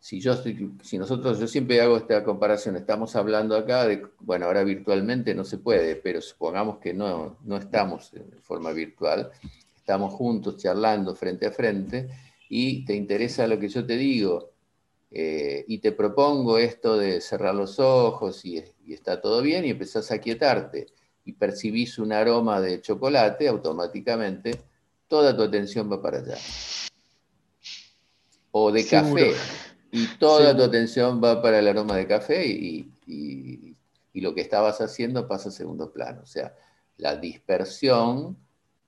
Si, 0.00 0.18
yo 0.18 0.34
si 0.82 0.98
nosotros, 0.98 1.38
yo 1.38 1.46
siempre 1.46 1.80
hago 1.80 1.98
esta 1.98 2.24
comparación, 2.24 2.74
estamos 2.76 3.14
hablando 3.16 3.54
acá 3.54 3.86
de, 3.86 4.06
bueno, 4.20 4.46
ahora 4.46 4.64
virtualmente 4.64 5.34
no 5.34 5.44
se 5.44 5.58
puede, 5.58 5.94
pero 5.94 6.22
supongamos 6.22 6.78
que 6.78 6.94
no, 6.94 7.36
no 7.44 7.56
estamos 7.58 8.12
en 8.14 8.32
forma 8.40 8.72
virtual, 8.72 9.30
estamos 9.76 10.14
juntos 10.14 10.56
charlando 10.56 11.14
frente 11.14 11.46
a 11.46 11.52
frente 11.52 12.08
y 12.48 12.84
te 12.86 12.94
interesa 12.94 13.46
lo 13.46 13.58
que 13.58 13.68
yo 13.68 13.84
te 13.84 13.98
digo 13.98 14.50
eh, 15.12 15.64
y 15.66 15.78
te 15.78 15.90
propongo 15.90 16.56
esto 16.58 16.96
de 16.96 17.20
cerrar 17.20 17.54
los 17.54 17.80
ojos 17.80 18.44
y, 18.44 18.62
está 18.88 19.20
todo 19.20 19.42
bien 19.42 19.64
y 19.64 19.70
empezás 19.70 20.10
a 20.12 20.18
quietarte 20.18 20.86
y 21.24 21.32
percibís 21.32 21.98
un 21.98 22.12
aroma 22.12 22.60
de 22.60 22.80
chocolate, 22.80 23.48
automáticamente 23.48 24.60
toda 25.08 25.36
tu 25.36 25.42
atención 25.42 25.90
va 25.90 26.00
para 26.00 26.18
allá. 26.18 26.38
O 28.52 28.72
de 28.72 28.86
café, 28.86 29.34
y 29.92 30.06
toda 30.18 30.56
tu 30.56 30.62
atención 30.62 31.20
va 31.22 31.42
para 31.42 31.58
el 31.58 31.68
aroma 31.68 31.96
de 31.96 32.06
café 32.06 32.46
y, 32.46 32.90
y 34.12 34.20
lo 34.20 34.34
que 34.34 34.40
estabas 34.40 34.80
haciendo 34.80 35.26
pasa 35.26 35.48
a 35.48 35.52
segundo 35.52 35.92
plano. 35.92 36.22
O 36.22 36.26
sea, 36.26 36.54
la 36.96 37.16
dispersión 37.16 38.36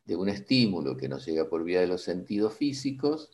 de 0.05 0.16
un 0.16 0.28
estímulo 0.28 0.96
que 0.96 1.09
nos 1.09 1.24
llega 1.24 1.48
por 1.48 1.64
vía 1.64 1.80
de 1.80 1.86
los 1.86 2.03
sentidos 2.03 2.55
físicos 2.55 3.30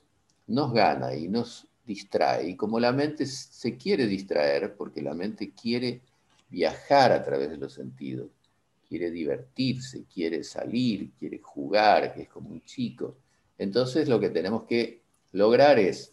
nos 0.46 0.72
gana 0.72 1.14
y 1.14 1.28
nos 1.28 1.66
distrae. 1.84 2.50
Y 2.50 2.56
como 2.56 2.78
la 2.78 2.92
mente 2.92 3.26
se 3.26 3.76
quiere 3.76 4.06
distraer, 4.06 4.76
porque 4.76 5.02
la 5.02 5.14
mente 5.14 5.52
quiere 5.52 6.02
viajar 6.48 7.12
a 7.12 7.22
través 7.22 7.50
de 7.50 7.56
los 7.56 7.72
sentidos, 7.72 8.28
quiere 8.88 9.10
divertirse, 9.10 10.04
quiere 10.12 10.44
salir, 10.44 11.12
quiere 11.18 11.38
jugar, 11.38 12.14
que 12.14 12.22
es 12.22 12.28
como 12.28 12.50
un 12.50 12.62
chico. 12.62 13.16
Entonces 13.58 14.08
lo 14.08 14.20
que 14.20 14.30
tenemos 14.30 14.64
que 14.64 15.02
lograr 15.32 15.78
es 15.78 16.12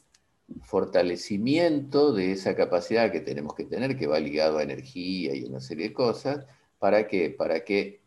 fortalecimiento 0.62 2.14
de 2.14 2.32
esa 2.32 2.56
capacidad 2.56 3.12
que 3.12 3.22
tenemos 3.22 3.56
que 3.56 3.66
tener, 3.66 3.98
que 3.98 4.08
va 4.08 4.20
ligado 4.20 4.58
a 4.58 4.64
energía 4.64 5.36
y 5.36 5.44
una 5.44 5.60
serie 5.60 5.90
de 5.90 5.94
cosas, 5.94 6.46
¿para 6.80 7.08
que 7.08 7.30
Para 7.32 7.64
que 7.64 8.02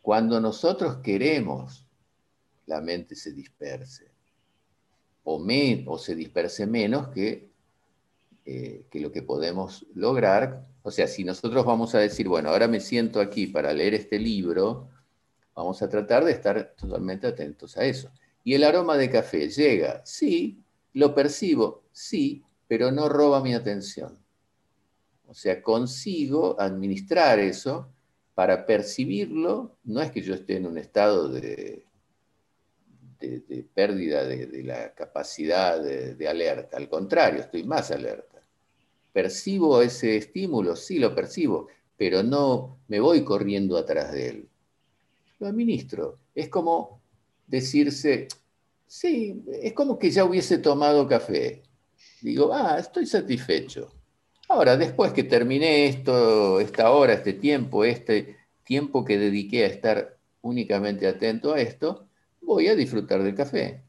cuando 0.00 0.40
nosotros 0.40 0.96
queremos, 0.96 1.86
la 2.66 2.80
mente 2.80 3.14
se 3.14 3.32
disperse 3.32 4.10
o, 5.24 5.98
se 5.98 6.14
disperse 6.14 6.66
menos 6.66 7.08
que, 7.08 7.48
eh, 8.44 8.84
que 8.90 9.00
lo 9.00 9.12
que 9.12 9.22
podemos 9.22 9.86
lograr. 9.94 10.66
O 10.82 10.90
sea, 10.90 11.06
si 11.06 11.22
nosotros 11.22 11.64
vamos 11.64 11.94
a 11.94 12.00
decir, 12.00 12.28
bueno, 12.28 12.48
ahora 12.48 12.66
me 12.66 12.80
siento 12.80 13.20
aquí 13.20 13.46
para 13.46 13.72
leer 13.72 13.94
este 13.94 14.18
libro, 14.18 14.88
vamos 15.54 15.80
a 15.82 15.88
tratar 15.88 16.24
de 16.24 16.32
estar 16.32 16.74
totalmente 16.76 17.28
atentos 17.28 17.76
a 17.76 17.84
eso. 17.84 18.10
¿Y 18.42 18.54
el 18.54 18.64
aroma 18.64 18.96
de 18.96 19.10
café 19.10 19.48
llega? 19.48 20.02
Sí, 20.04 20.61
lo 20.94 21.14
percibo, 21.14 21.82
sí, 21.92 22.42
pero 22.68 22.90
no 22.90 23.08
roba 23.08 23.42
mi 23.42 23.54
atención. 23.54 24.18
O 25.26 25.34
sea, 25.34 25.62
consigo 25.62 26.60
administrar 26.60 27.38
eso 27.38 27.88
para 28.34 28.66
percibirlo. 28.66 29.76
No 29.84 30.02
es 30.02 30.10
que 30.10 30.20
yo 30.20 30.34
esté 30.34 30.56
en 30.56 30.66
un 30.66 30.78
estado 30.78 31.28
de, 31.28 31.86
de, 33.20 33.66
pérdida 33.74 34.24
de, 34.24 34.62
la 34.62 34.94
capacidad 34.94 35.80
de, 35.80 36.28
alerta. 36.28 36.76
Al 36.76 36.88
contrario, 36.88 37.40
estoy 37.40 37.64
más 37.64 37.90
alerta. 37.90 38.42
¿Percibo 39.12 39.82
ese 39.82 40.16
estímulo? 40.16 40.76
Sí, 40.76 40.98
lo 40.98 41.14
percibo, 41.14 41.68
pero 41.96 42.22
no 42.22 42.78
me 42.88 43.00
voy 43.00 43.24
corriendo 43.24 43.76
atrás 43.76 44.12
de 44.12 44.28
él. 44.28 44.48
Lo 45.38 45.46
administro. 45.46 46.18
Es 46.34 46.48
como 46.48 47.00
decirse, 47.46 48.28
sí, 48.92 49.42
es 49.62 49.72
como 49.72 49.98
que 49.98 50.10
ya 50.10 50.24
hubiese 50.24 50.58
tomado 50.58 51.08
café. 51.08 51.62
Digo, 52.20 52.52
ah, 52.52 52.76
estoy 52.78 53.06
satisfecho. 53.06 53.90
Ahora, 54.50 54.76
después 54.76 55.12
que 55.14 55.24
terminé 55.24 55.86
esto, 55.86 56.60
esta 56.60 56.90
hora, 56.90 57.14
este 57.14 57.32
tiempo, 57.32 57.84
este 57.86 58.36
tiempo 58.64 59.02
que 59.02 59.18
dediqué 59.18 59.64
a 59.64 59.68
estar 59.68 60.18
únicamente 60.42 61.08
atento 61.08 61.54
a 61.54 61.60
esto, 61.60 62.06
voy 62.42 62.68
a 62.68 62.76
disfrutar 62.76 63.22
del 63.22 63.34
café. 63.34 63.82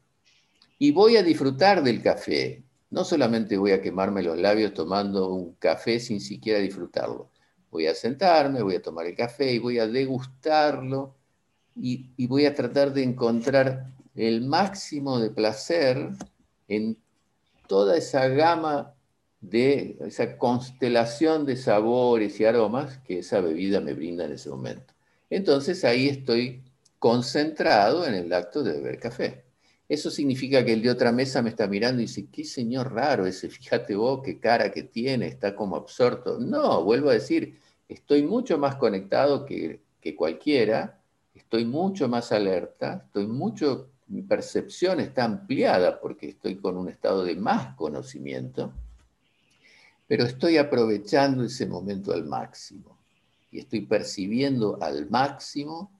Y 0.78 0.92
voy 0.92 1.16
a 1.16 1.22
disfrutar 1.22 1.82
del 1.82 2.02
café. 2.02 2.64
No 2.88 3.04
solamente 3.04 3.58
voy 3.58 3.72
a 3.72 3.82
quemarme 3.82 4.22
los 4.22 4.38
labios 4.38 4.72
tomando 4.72 5.28
un 5.28 5.54
café 5.56 6.00
sin 6.00 6.20
siquiera 6.20 6.60
disfrutarlo. 6.60 7.30
Voy 7.70 7.88
a 7.88 7.94
sentarme, 7.94 8.62
voy 8.62 8.76
a 8.76 8.82
tomar 8.82 9.04
el 9.06 9.14
café 9.14 9.52
y 9.52 9.58
voy 9.58 9.78
a 9.78 9.86
degustarlo 9.86 11.14
y, 11.76 12.10
y 12.16 12.26
voy 12.26 12.46
a 12.46 12.54
tratar 12.54 12.94
de 12.94 13.02
encontrar 13.02 13.92
el 14.14 14.42
máximo 14.42 15.18
de 15.18 15.30
placer 15.30 16.10
en 16.68 16.96
toda 17.66 17.96
esa 17.96 18.28
gama 18.28 18.94
de 19.40 19.98
esa 20.00 20.38
constelación 20.38 21.44
de 21.44 21.56
sabores 21.56 22.40
y 22.40 22.44
aromas 22.44 22.98
que 22.98 23.18
esa 23.18 23.40
bebida 23.40 23.80
me 23.80 23.92
brinda 23.92 24.24
en 24.24 24.32
ese 24.32 24.48
momento. 24.48 24.94
Entonces 25.28 25.84
ahí 25.84 26.08
estoy 26.08 26.62
concentrado 26.98 28.06
en 28.06 28.14
el 28.14 28.32
acto 28.32 28.62
de 28.62 28.72
beber 28.72 28.98
café. 28.98 29.44
Eso 29.86 30.10
significa 30.10 30.64
que 30.64 30.72
el 30.72 30.80
de 30.80 30.90
otra 30.90 31.12
mesa 31.12 31.42
me 31.42 31.50
está 31.50 31.66
mirando 31.66 32.00
y 32.00 32.06
dice, 32.06 32.26
qué 32.32 32.44
señor 32.44 32.94
raro 32.94 33.26
ese, 33.26 33.50
fíjate 33.50 33.94
vos 33.94 34.22
qué 34.24 34.38
cara 34.38 34.72
que 34.72 34.84
tiene, 34.84 35.26
está 35.26 35.54
como 35.54 35.76
absorto. 35.76 36.38
No, 36.38 36.82
vuelvo 36.82 37.10
a 37.10 37.14
decir, 37.14 37.58
estoy 37.88 38.22
mucho 38.22 38.56
más 38.56 38.76
conectado 38.76 39.44
que, 39.44 39.82
que 40.00 40.16
cualquiera, 40.16 41.02
estoy 41.34 41.66
mucho 41.66 42.08
más 42.08 42.32
alerta, 42.32 43.02
estoy 43.06 43.26
mucho, 43.26 43.90
mi 44.06 44.22
percepción 44.22 45.00
está 45.00 45.24
ampliada 45.24 46.00
porque 46.00 46.30
estoy 46.30 46.56
con 46.56 46.76
un 46.76 46.88
estado 46.88 47.24
de 47.24 47.36
más 47.36 47.74
conocimiento, 47.74 48.72
pero 50.06 50.24
estoy 50.24 50.58
aprovechando 50.58 51.44
ese 51.44 51.66
momento 51.66 52.12
al 52.12 52.24
máximo 52.24 52.98
y 53.50 53.60
estoy 53.60 53.82
percibiendo 53.82 54.78
al 54.82 55.08
máximo 55.08 55.90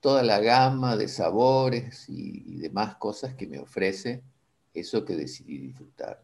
toda 0.00 0.22
la 0.22 0.40
gama 0.40 0.96
de 0.96 1.08
sabores 1.08 2.08
y, 2.08 2.56
demás 2.56 2.96
cosas 2.96 3.34
que 3.34 3.46
me 3.46 3.58
ofrece 3.58 4.22
eso 4.74 5.04
que 5.04 5.16
decidí 5.16 5.58
disfrutar. 5.58 6.22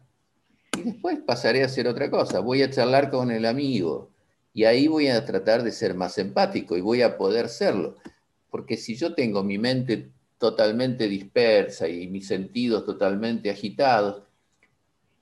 Y 0.77 0.83
después 0.83 1.19
pasaré 1.25 1.63
a 1.63 1.65
hacer 1.65 1.87
otra 1.87 2.09
cosa, 2.09 2.39
voy 2.39 2.61
a 2.61 2.69
charlar 2.69 3.09
con 3.09 3.31
el 3.31 3.45
amigo 3.45 4.09
y 4.53 4.63
ahí 4.63 4.87
voy 4.87 5.07
a 5.07 5.25
tratar 5.25 5.63
de 5.63 5.71
ser 5.71 5.95
más 5.95 6.17
empático 6.17 6.77
y 6.77 6.81
voy 6.81 7.01
a 7.01 7.17
poder 7.17 7.49
serlo. 7.49 7.95
Porque 8.49 8.77
si 8.77 8.95
yo 8.95 9.13
tengo 9.13 9.43
mi 9.43 9.57
mente 9.57 10.11
totalmente 10.39 11.07
dispersa 11.07 11.87
y 11.87 12.07
mis 12.07 12.27
sentidos 12.27 12.85
totalmente 12.85 13.51
agitados, 13.51 14.23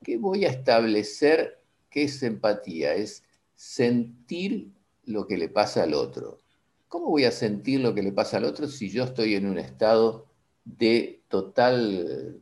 ¿qué 0.04 0.18
voy 0.18 0.46
a 0.46 0.50
establecer? 0.50 1.60
¿Qué 1.90 2.04
es 2.04 2.24
empatía? 2.24 2.94
Es 2.94 3.24
sentir 3.56 4.72
lo 5.04 5.28
que 5.28 5.38
le 5.38 5.50
pasa 5.50 5.84
al 5.84 5.94
otro. 5.94 6.40
¿cómo 6.88 7.10
voy 7.10 7.26
a 7.26 7.32
sentir 7.32 7.82
lo 7.82 7.94
que 7.94 8.04
le 8.04 8.12
pasa 8.12 8.38
al 8.38 8.46
otro 8.46 8.68
si 8.68 8.90
yo 8.90 9.04
estoy 9.04 9.36
en 9.36 9.48
un 9.48 9.58
estado 9.58 10.26
de 10.64 11.22
total, 11.28 12.42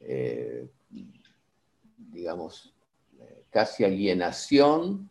eh, 0.00 0.68
digamos, 1.96 2.72
casi 3.50 3.84
alienación 3.84 5.10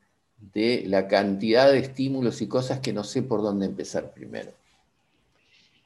de 0.54 0.84
la 0.88 1.08
cantidad 1.08 1.72
de 1.72 1.80
estímulos 1.80 2.42
y 2.42 2.48
cosas 2.48 2.80
que 2.80 2.94
no 2.94 3.04
sé 3.04 3.24
por 3.24 3.42
dónde 3.42 3.66
empezar 3.66 4.14
primero? 4.14 4.52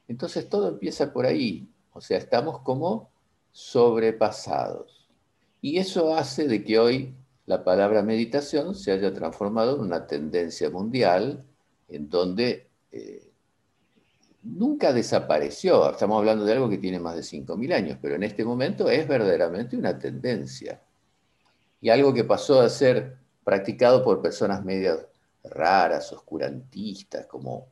Entonces 0.08 0.48
todo 0.48 0.68
empieza 0.68 1.12
por 1.12 1.26
ahí, 1.26 1.68
o 1.92 2.00
sea, 2.00 2.18
estamos 2.18 2.60
como 2.60 3.10
sobrepasados. 3.52 5.08
Y 5.60 5.78
eso 5.78 6.16
hace 6.16 6.48
de 6.48 6.64
que 6.64 6.78
hoy 6.78 7.14
la 7.46 7.64
palabra 7.64 8.02
meditación 8.02 8.74
se 8.74 8.92
haya 8.92 9.12
transformado 9.12 9.76
en 9.76 9.82
una 9.82 10.06
tendencia 10.06 10.70
mundial 10.70 11.44
en 11.88 12.08
donde 12.08 12.68
eh, 12.92 13.30
nunca 14.42 14.92
desapareció. 14.92 15.90
Estamos 15.90 16.18
hablando 16.18 16.44
de 16.44 16.52
algo 16.52 16.68
que 16.68 16.78
tiene 16.78 17.00
más 17.00 17.16
de 17.16 17.22
5.000 17.22 17.74
años, 17.74 17.98
pero 18.00 18.14
en 18.14 18.22
este 18.22 18.44
momento 18.44 18.88
es 18.90 19.06
verdaderamente 19.08 19.76
una 19.76 19.98
tendencia. 19.98 20.80
Y 21.80 21.90
algo 21.90 22.12
que 22.12 22.24
pasó 22.24 22.60
a 22.60 22.68
ser 22.68 23.16
practicado 23.44 24.04
por 24.04 24.20
personas 24.20 24.64
medias 24.64 25.06
raras, 25.44 26.12
oscurantistas, 26.12 27.26
como 27.26 27.68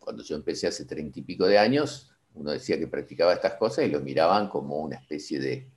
cuando 0.00 0.24
yo 0.24 0.34
empecé 0.34 0.66
hace 0.66 0.86
treinta 0.86 1.20
y 1.20 1.22
pico 1.22 1.46
de 1.46 1.58
años, 1.58 2.10
uno 2.34 2.50
decía 2.50 2.78
que 2.78 2.88
practicaba 2.88 3.34
estas 3.34 3.54
cosas 3.54 3.84
y 3.84 3.90
lo 3.90 4.00
miraban 4.00 4.48
como 4.48 4.78
una 4.78 4.96
especie 4.96 5.38
de, 5.38 5.68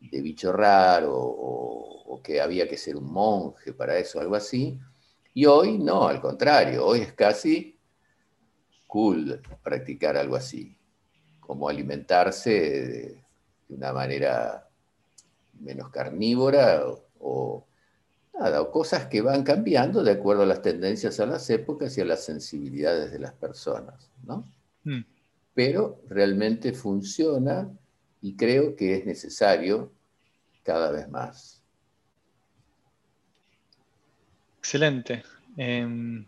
bicho 0.00 0.52
raro 0.52 1.12
o, 1.14 2.20
que 2.22 2.40
había 2.40 2.66
que 2.66 2.78
ser 2.78 2.96
un 2.96 3.12
monje 3.12 3.72
para 3.72 3.98
eso, 3.98 4.18
algo 4.18 4.34
así. 4.34 4.80
Y 5.34 5.44
hoy 5.46 5.78
no, 5.78 6.08
al 6.08 6.20
contrario, 6.20 6.86
hoy 6.86 7.00
es 7.00 7.12
casi 7.12 7.78
cool 8.86 9.40
practicar 9.62 10.16
algo 10.16 10.34
así, 10.34 10.76
como 11.40 11.68
alimentarse 11.68 12.50
de, 12.50 13.24
una 13.68 13.92
manera 13.92 14.68
menos 15.60 15.90
carnívora 15.90 16.82
o, 17.20 17.66
nada, 18.38 18.60
o 18.60 18.70
cosas 18.70 19.06
que 19.06 19.20
van 19.20 19.42
cambiando 19.42 20.02
de 20.02 20.12
acuerdo 20.12 20.42
a 20.42 20.46
las 20.46 20.62
tendencias 20.62 21.20
a 21.20 21.26
las 21.26 21.48
épocas 21.50 21.96
y 21.96 22.00
a 22.00 22.04
las 22.04 22.24
sensibilidades 22.24 23.12
de 23.12 23.18
las 23.18 23.32
personas, 23.32 24.10
¿no? 24.24 24.44
Mm. 24.84 25.04
Pero 25.54 26.02
realmente 26.08 26.72
funciona 26.72 27.70
y 28.20 28.36
creo 28.36 28.76
que 28.76 28.96
es 28.96 29.06
necesario 29.06 29.92
cada 30.62 30.90
vez 30.90 31.08
más. 31.08 31.62
Excelente. 34.58 35.22
Em, 35.56 36.26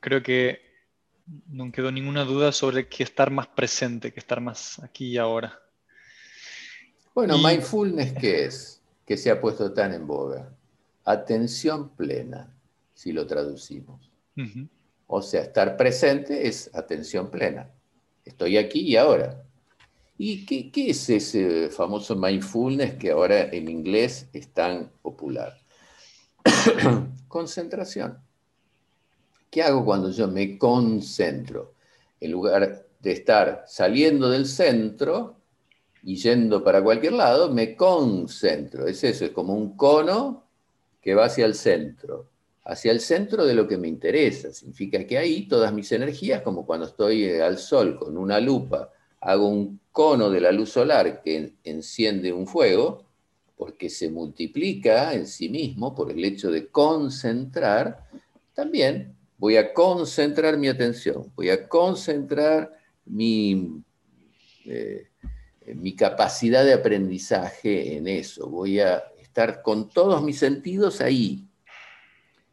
creo 0.00 0.22
que 0.22 0.60
no 1.48 1.70
quedó 1.72 1.90
ninguna 1.90 2.24
duda 2.24 2.52
sobre 2.52 2.88
que 2.88 3.02
estar 3.02 3.30
más 3.30 3.48
presente, 3.48 4.12
que 4.12 4.20
estar 4.20 4.40
más 4.40 4.78
aquí 4.78 5.08
y 5.08 5.18
ahora. 5.18 5.60
Bueno, 7.14 7.38
mindfulness, 7.38 8.12
¿qué 8.14 8.44
es? 8.44 8.82
Que 9.06 9.16
se 9.16 9.30
ha 9.30 9.40
puesto 9.40 9.72
tan 9.72 9.92
en 9.92 10.06
boga. 10.06 10.52
Atención 11.04 11.90
plena, 11.90 12.56
si 12.94 13.12
lo 13.12 13.26
traducimos. 13.26 14.10
O 15.06 15.20
sea, 15.20 15.42
estar 15.42 15.76
presente 15.76 16.48
es 16.48 16.70
atención 16.74 17.30
plena. 17.30 17.70
Estoy 18.24 18.56
aquí 18.56 18.80
y 18.80 18.96
ahora. 18.96 19.44
¿Y 20.16 20.46
qué, 20.46 20.70
qué, 20.70 20.90
es 20.90 21.10
ese 21.10 21.68
famoso 21.70 22.16
mindfulness 22.16 22.94
que 22.94 23.10
ahora 23.10 23.42
en 23.52 23.68
inglés 23.68 24.28
es 24.32 24.48
tan 24.52 24.90
popular? 25.02 25.58
Concentración. 27.28 28.18
¿Qué 29.50 29.62
hago 29.62 29.84
cuando 29.84 30.10
yo 30.10 30.26
me 30.28 30.56
concentro? 30.56 31.74
En 32.20 32.30
lugar 32.30 32.86
de 33.00 33.12
estar 33.12 33.64
saliendo 33.66 34.30
del 34.30 34.46
centro 34.46 35.36
y 36.02 36.16
yendo 36.16 36.64
para 36.64 36.82
cualquier 36.82 37.12
lado, 37.12 37.50
me 37.50 37.76
concentro. 37.76 38.86
Es 38.86 39.04
eso, 39.04 39.26
es 39.26 39.30
como 39.32 39.54
un 39.54 39.76
cono 39.76 40.43
que 41.04 41.14
va 41.14 41.26
hacia 41.26 41.44
el 41.44 41.54
centro, 41.54 42.30
hacia 42.64 42.90
el 42.90 42.98
centro 42.98 43.44
de 43.44 43.52
lo 43.52 43.68
que 43.68 43.76
me 43.76 43.88
interesa. 43.88 44.50
Significa 44.50 45.06
que 45.06 45.18
ahí 45.18 45.46
todas 45.46 45.70
mis 45.70 45.92
energías, 45.92 46.40
como 46.40 46.64
cuando 46.64 46.86
estoy 46.86 47.24
eh, 47.24 47.42
al 47.42 47.58
sol 47.58 47.98
con 47.98 48.16
una 48.16 48.40
lupa, 48.40 48.90
hago 49.20 49.46
un 49.48 49.80
cono 49.92 50.30
de 50.30 50.40
la 50.40 50.50
luz 50.50 50.70
solar 50.70 51.20
que 51.22 51.56
enciende 51.62 52.32
un 52.32 52.46
fuego, 52.46 53.04
porque 53.54 53.90
se 53.90 54.08
multiplica 54.08 55.12
en 55.12 55.26
sí 55.26 55.50
mismo 55.50 55.94
por 55.94 56.10
el 56.10 56.24
hecho 56.24 56.50
de 56.50 56.68
concentrar, 56.68 58.08
también 58.54 59.14
voy 59.36 59.58
a 59.58 59.74
concentrar 59.74 60.56
mi 60.56 60.68
atención, 60.68 61.30
voy 61.36 61.50
a 61.50 61.68
concentrar 61.68 62.72
mi, 63.04 63.82
eh, 64.64 65.08
mi 65.74 65.94
capacidad 65.94 66.64
de 66.64 66.72
aprendizaje 66.72 67.94
en 67.98 68.08
eso, 68.08 68.48
voy 68.48 68.80
a 68.80 69.04
estar 69.34 69.62
con 69.62 69.88
todos 69.88 70.22
mis 70.22 70.38
sentidos 70.38 71.00
ahí. 71.00 71.44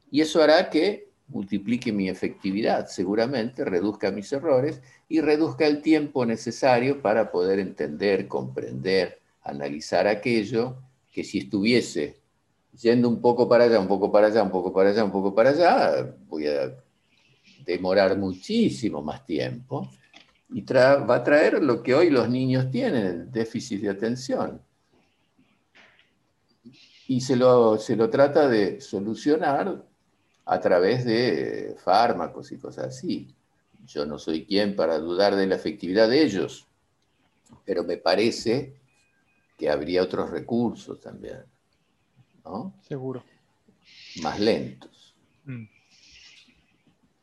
Y 0.09 0.21
eso 0.21 0.41
hará 0.41 0.67
que 0.71 1.11
multiplique 1.27 1.91
mi 1.91 2.09
efectividad, 2.09 2.87
seguramente, 2.87 3.63
reduzca 3.63 4.09
mis 4.09 4.33
errores 4.33 4.81
y 5.07 5.21
reduzca 5.21 5.67
el 5.67 5.83
tiempo 5.83 6.25
necesario 6.25 6.99
para 6.99 7.31
poder 7.31 7.59
entender, 7.59 8.27
comprender, 8.27 9.19
analizar 9.43 10.07
aquello 10.07 10.77
que 11.11 11.23
si 11.23 11.37
estuviese 11.37 12.17
yendo 12.81 13.07
un 13.07 13.21
poco 13.21 13.47
para 13.47 13.65
allá, 13.65 13.79
un 13.79 13.87
poco 13.87 14.11
para 14.11 14.27
allá, 14.27 14.41
un 14.41 14.51
poco 14.51 14.73
para 14.73 14.89
allá, 14.89 15.03
un 15.03 15.11
poco 15.11 15.35
para 15.35 15.51
allá, 15.51 16.15
voy 16.27 16.47
a 16.47 16.75
demorar 17.63 18.17
muchísimo 18.17 19.03
más 19.03 19.23
tiempo 19.23 19.87
y 20.49 20.63
va 20.63 21.15
a 21.15 21.23
traer 21.23 21.61
lo 21.61 21.83
que 21.83 21.93
hoy 21.93 22.09
los 22.09 22.27
niños 22.27 22.71
tienen, 22.71 23.31
déficit 23.31 23.81
de 23.81 23.89
atención. 23.89 24.61
Y 27.11 27.19
se 27.19 27.35
lo, 27.35 27.77
se 27.77 27.97
lo 27.97 28.09
trata 28.09 28.47
de 28.47 28.79
solucionar 28.79 29.83
a 30.45 30.59
través 30.61 31.03
de 31.03 31.75
fármacos 31.77 32.53
y 32.53 32.57
cosas 32.57 32.85
así. 32.85 33.35
Yo 33.85 34.05
no 34.05 34.17
soy 34.17 34.45
quien 34.45 34.77
para 34.77 34.97
dudar 34.97 35.35
de 35.35 35.45
la 35.45 35.55
efectividad 35.55 36.07
de 36.07 36.23
ellos, 36.23 36.65
pero 37.65 37.83
me 37.83 37.97
parece 37.97 38.77
que 39.57 39.69
habría 39.69 40.03
otros 40.03 40.29
recursos 40.29 41.01
también. 41.01 41.43
Seguro. 42.87 43.25
Más 44.23 44.39
lentos. 44.39 45.13
Mm. 45.43 45.65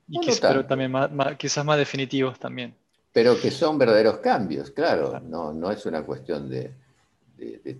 Y 0.09 0.19
pero 0.39 0.67
también 0.67 0.93
quizás 1.39 1.65
más 1.65 1.79
definitivos 1.79 2.39
también. 2.39 2.77
Pero 3.11 3.41
que 3.41 3.51
son 3.51 3.79
verdaderos 3.79 4.19
cambios, 4.19 4.71
claro. 4.71 5.19
No, 5.21 5.55
no 5.55 5.71
es 5.71 5.87
una 5.87 6.03
cuestión 6.05 6.47
de, 6.51 6.75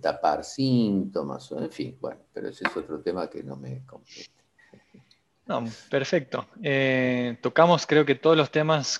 tapar 0.01 0.43
síntomas, 0.43 1.51
en 1.51 1.71
fin, 1.71 1.97
bueno, 1.99 2.21
pero 2.33 2.49
ese 2.49 2.65
es 2.67 2.77
otro 2.77 2.99
tema 3.01 3.29
que 3.29 3.43
no 3.43 3.55
me 3.55 3.85
compete. 3.85 4.29
No, 5.45 5.65
perfecto. 5.89 6.47
Eh, 6.61 7.37
tocamos 7.41 7.87
creo 7.87 8.05
que 8.05 8.15
todos 8.15 8.37
los 8.37 8.51
temas, 8.51 8.99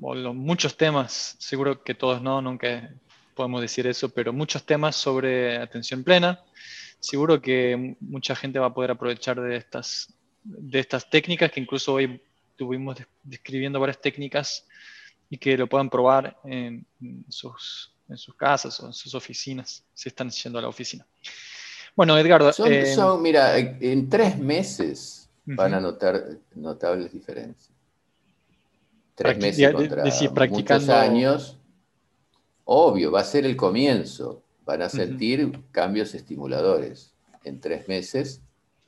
o 0.00 0.14
muchos 0.32 0.76
temas, 0.76 1.36
seguro 1.38 1.82
que 1.82 1.94
todos 1.94 2.22
no, 2.22 2.40
nunca 2.40 2.94
podemos 3.34 3.60
decir 3.60 3.86
eso, 3.86 4.08
pero 4.08 4.32
muchos 4.32 4.64
temas 4.64 4.96
sobre 4.96 5.58
atención 5.58 6.02
plena 6.02 6.42
seguro 7.02 7.42
que 7.42 7.96
mucha 8.00 8.36
gente 8.36 8.60
va 8.60 8.66
a 8.66 8.74
poder 8.74 8.92
aprovechar 8.92 9.40
de 9.40 9.56
estas, 9.56 10.14
de 10.44 10.78
estas 10.78 11.10
técnicas, 11.10 11.50
que 11.50 11.60
incluso 11.60 11.94
hoy 11.94 12.22
estuvimos 12.50 12.96
describiendo 13.24 13.80
varias 13.80 14.00
técnicas 14.00 14.66
y 15.28 15.36
que 15.36 15.58
lo 15.58 15.66
puedan 15.66 15.90
probar 15.90 16.38
en, 16.44 16.86
sus, 17.28 17.91
en 18.12 18.18
sus 18.18 18.34
casas 18.34 18.78
o 18.80 18.86
en 18.86 18.92
sus 18.92 19.14
oficinas, 19.14 19.84
si 19.92 20.08
están 20.08 20.30
yendo 20.30 20.58
a 20.58 20.62
la 20.62 20.68
oficina. 20.68 21.06
Bueno, 21.94 22.16
Edgardo. 22.16 22.52
Son, 22.52 22.72
eh, 22.72 22.96
mira, 23.20 23.58
en 23.58 24.08
tres 24.08 24.38
meses 24.38 25.28
van 25.44 25.74
a 25.74 25.80
notar 25.80 26.38
notables 26.54 27.12
diferencias. 27.12 27.70
Tres 29.14 29.38
meses 29.38 29.72
contra 29.72 30.46
muchos 30.46 30.88
años. 30.88 31.58
Obvio, 32.64 33.10
va 33.10 33.20
a 33.20 33.24
ser 33.24 33.44
el 33.44 33.56
comienzo 33.56 34.42
van 34.64 34.82
a 34.82 34.88
sentir 34.88 35.60
cambios 35.70 36.14
estimuladores 36.14 37.12
en 37.44 37.60
tres 37.60 37.88
meses 37.88 38.40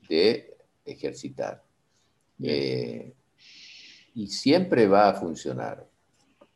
de 0.08 0.56
ejercitar. 0.84 1.62
Eh, 2.42 3.12
y 4.14 4.28
siempre 4.28 4.86
va 4.86 5.08
a 5.08 5.14
funcionar. 5.14 5.86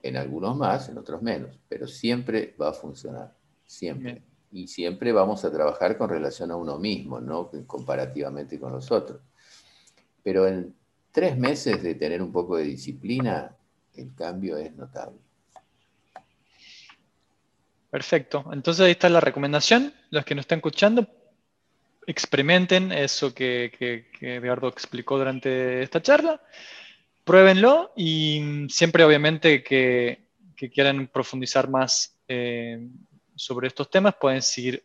En 0.02 0.16
algunos 0.16 0.56
más, 0.56 0.88
en 0.88 0.98
otros 0.98 1.22
menos, 1.22 1.58
pero 1.68 1.86
siempre 1.88 2.54
va 2.60 2.70
a 2.70 2.72
funcionar. 2.72 3.34
Siempre. 3.66 4.22
Y 4.50 4.68
siempre 4.68 5.12
vamos 5.12 5.44
a 5.44 5.52
trabajar 5.52 5.98
con 5.98 6.08
relación 6.08 6.50
a 6.50 6.56
uno 6.56 6.78
mismo, 6.78 7.20
no 7.20 7.50
comparativamente 7.66 8.58
con 8.58 8.72
los 8.72 8.90
otros. 8.90 9.20
Pero 10.22 10.46
en 10.46 10.74
tres 11.12 11.36
meses 11.36 11.82
de 11.82 11.94
tener 11.94 12.22
un 12.22 12.32
poco 12.32 12.56
de 12.56 12.64
disciplina, 12.64 13.54
el 13.94 14.14
cambio 14.14 14.56
es 14.56 14.74
notable. 14.74 15.18
Perfecto. 17.90 18.44
Entonces 18.52 18.84
ahí 18.84 18.92
está 18.92 19.08
la 19.08 19.20
recomendación. 19.20 19.92
Los 20.10 20.24
que 20.24 20.34
nos 20.34 20.42
están 20.42 20.58
escuchando, 20.58 21.06
experimenten 22.06 22.92
eso 22.92 23.34
que, 23.34 23.72
que, 23.78 24.36
Eduardo 24.36 24.68
explicó 24.68 25.18
durante 25.18 25.82
esta 25.82 26.02
charla. 26.02 26.40
Pruébenlo 27.28 27.92
y 27.94 28.66
siempre 28.70 29.04
obviamente 29.04 29.62
que, 29.62 30.24
quieran 30.72 31.08
profundizar 31.08 31.68
más 31.68 32.16
eh, 32.26 32.88
sobre 33.36 33.68
estos 33.68 33.90
temas 33.90 34.14
pueden 34.14 34.40
seguir 34.40 34.82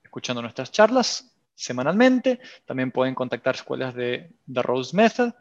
escuchando 0.00 0.40
nuestras 0.40 0.70
charlas 0.70 1.34
semanalmente. 1.56 2.38
También 2.66 2.92
pueden 2.92 3.16
contactar 3.16 3.56
escuelas 3.56 3.96
de 3.96 4.30
The 4.50 4.62
Rose 4.62 4.96
Method 4.96 5.32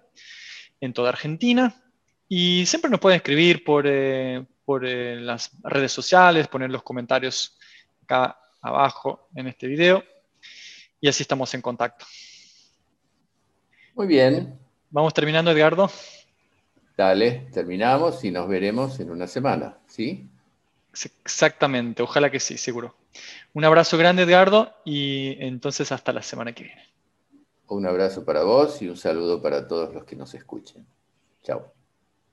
en 0.79 0.93
toda 0.93 1.09
Argentina. 1.09 1.79
Y 2.27 2.65
siempre 2.65 2.89
nos 2.89 2.99
pueden 2.99 3.17
escribir 3.17 3.63
por, 3.63 3.85
eh, 3.85 4.43
por 4.65 4.83
eh, 4.83 5.17
las 5.17 5.51
redes 5.61 5.91
sociales, 5.91 6.47
poner 6.47 6.71
los 6.71 6.81
comentarios 6.81 7.55
acá 8.01 8.35
abajo 8.63 9.29
en 9.35 9.45
este 9.45 9.67
video 9.67 10.03
y 10.99 11.07
así 11.07 11.21
estamos 11.21 11.53
en 11.53 11.61
contacto. 11.61 12.03
Muy 13.93 14.07
bien. 14.07 14.59
Vamos 14.89 15.13
terminando, 15.13 15.51
Edgardo. 15.51 15.91
Dale, 17.01 17.47
terminamos 17.51 18.23
y 18.25 18.29
nos 18.29 18.47
veremos 18.47 18.99
en 18.99 19.09
una 19.09 19.25
semana, 19.25 19.75
¿sí? 19.87 20.29
Exactamente, 21.23 22.03
ojalá 22.03 22.29
que 22.29 22.39
sí, 22.39 22.59
seguro. 22.59 22.93
Un 23.53 23.65
abrazo 23.65 23.97
grande, 23.97 24.21
Edgardo, 24.21 24.71
y 24.85 25.35
entonces 25.43 25.91
hasta 25.91 26.13
la 26.13 26.21
semana 26.21 26.53
que 26.53 26.65
viene. 26.65 26.83
Un 27.69 27.87
abrazo 27.87 28.23
para 28.23 28.43
vos 28.43 28.83
y 28.83 28.87
un 28.87 28.97
saludo 28.97 29.41
para 29.41 29.67
todos 29.67 29.91
los 29.95 30.03
que 30.03 30.15
nos 30.15 30.35
escuchen. 30.35 30.85
Chao. 31.41 31.73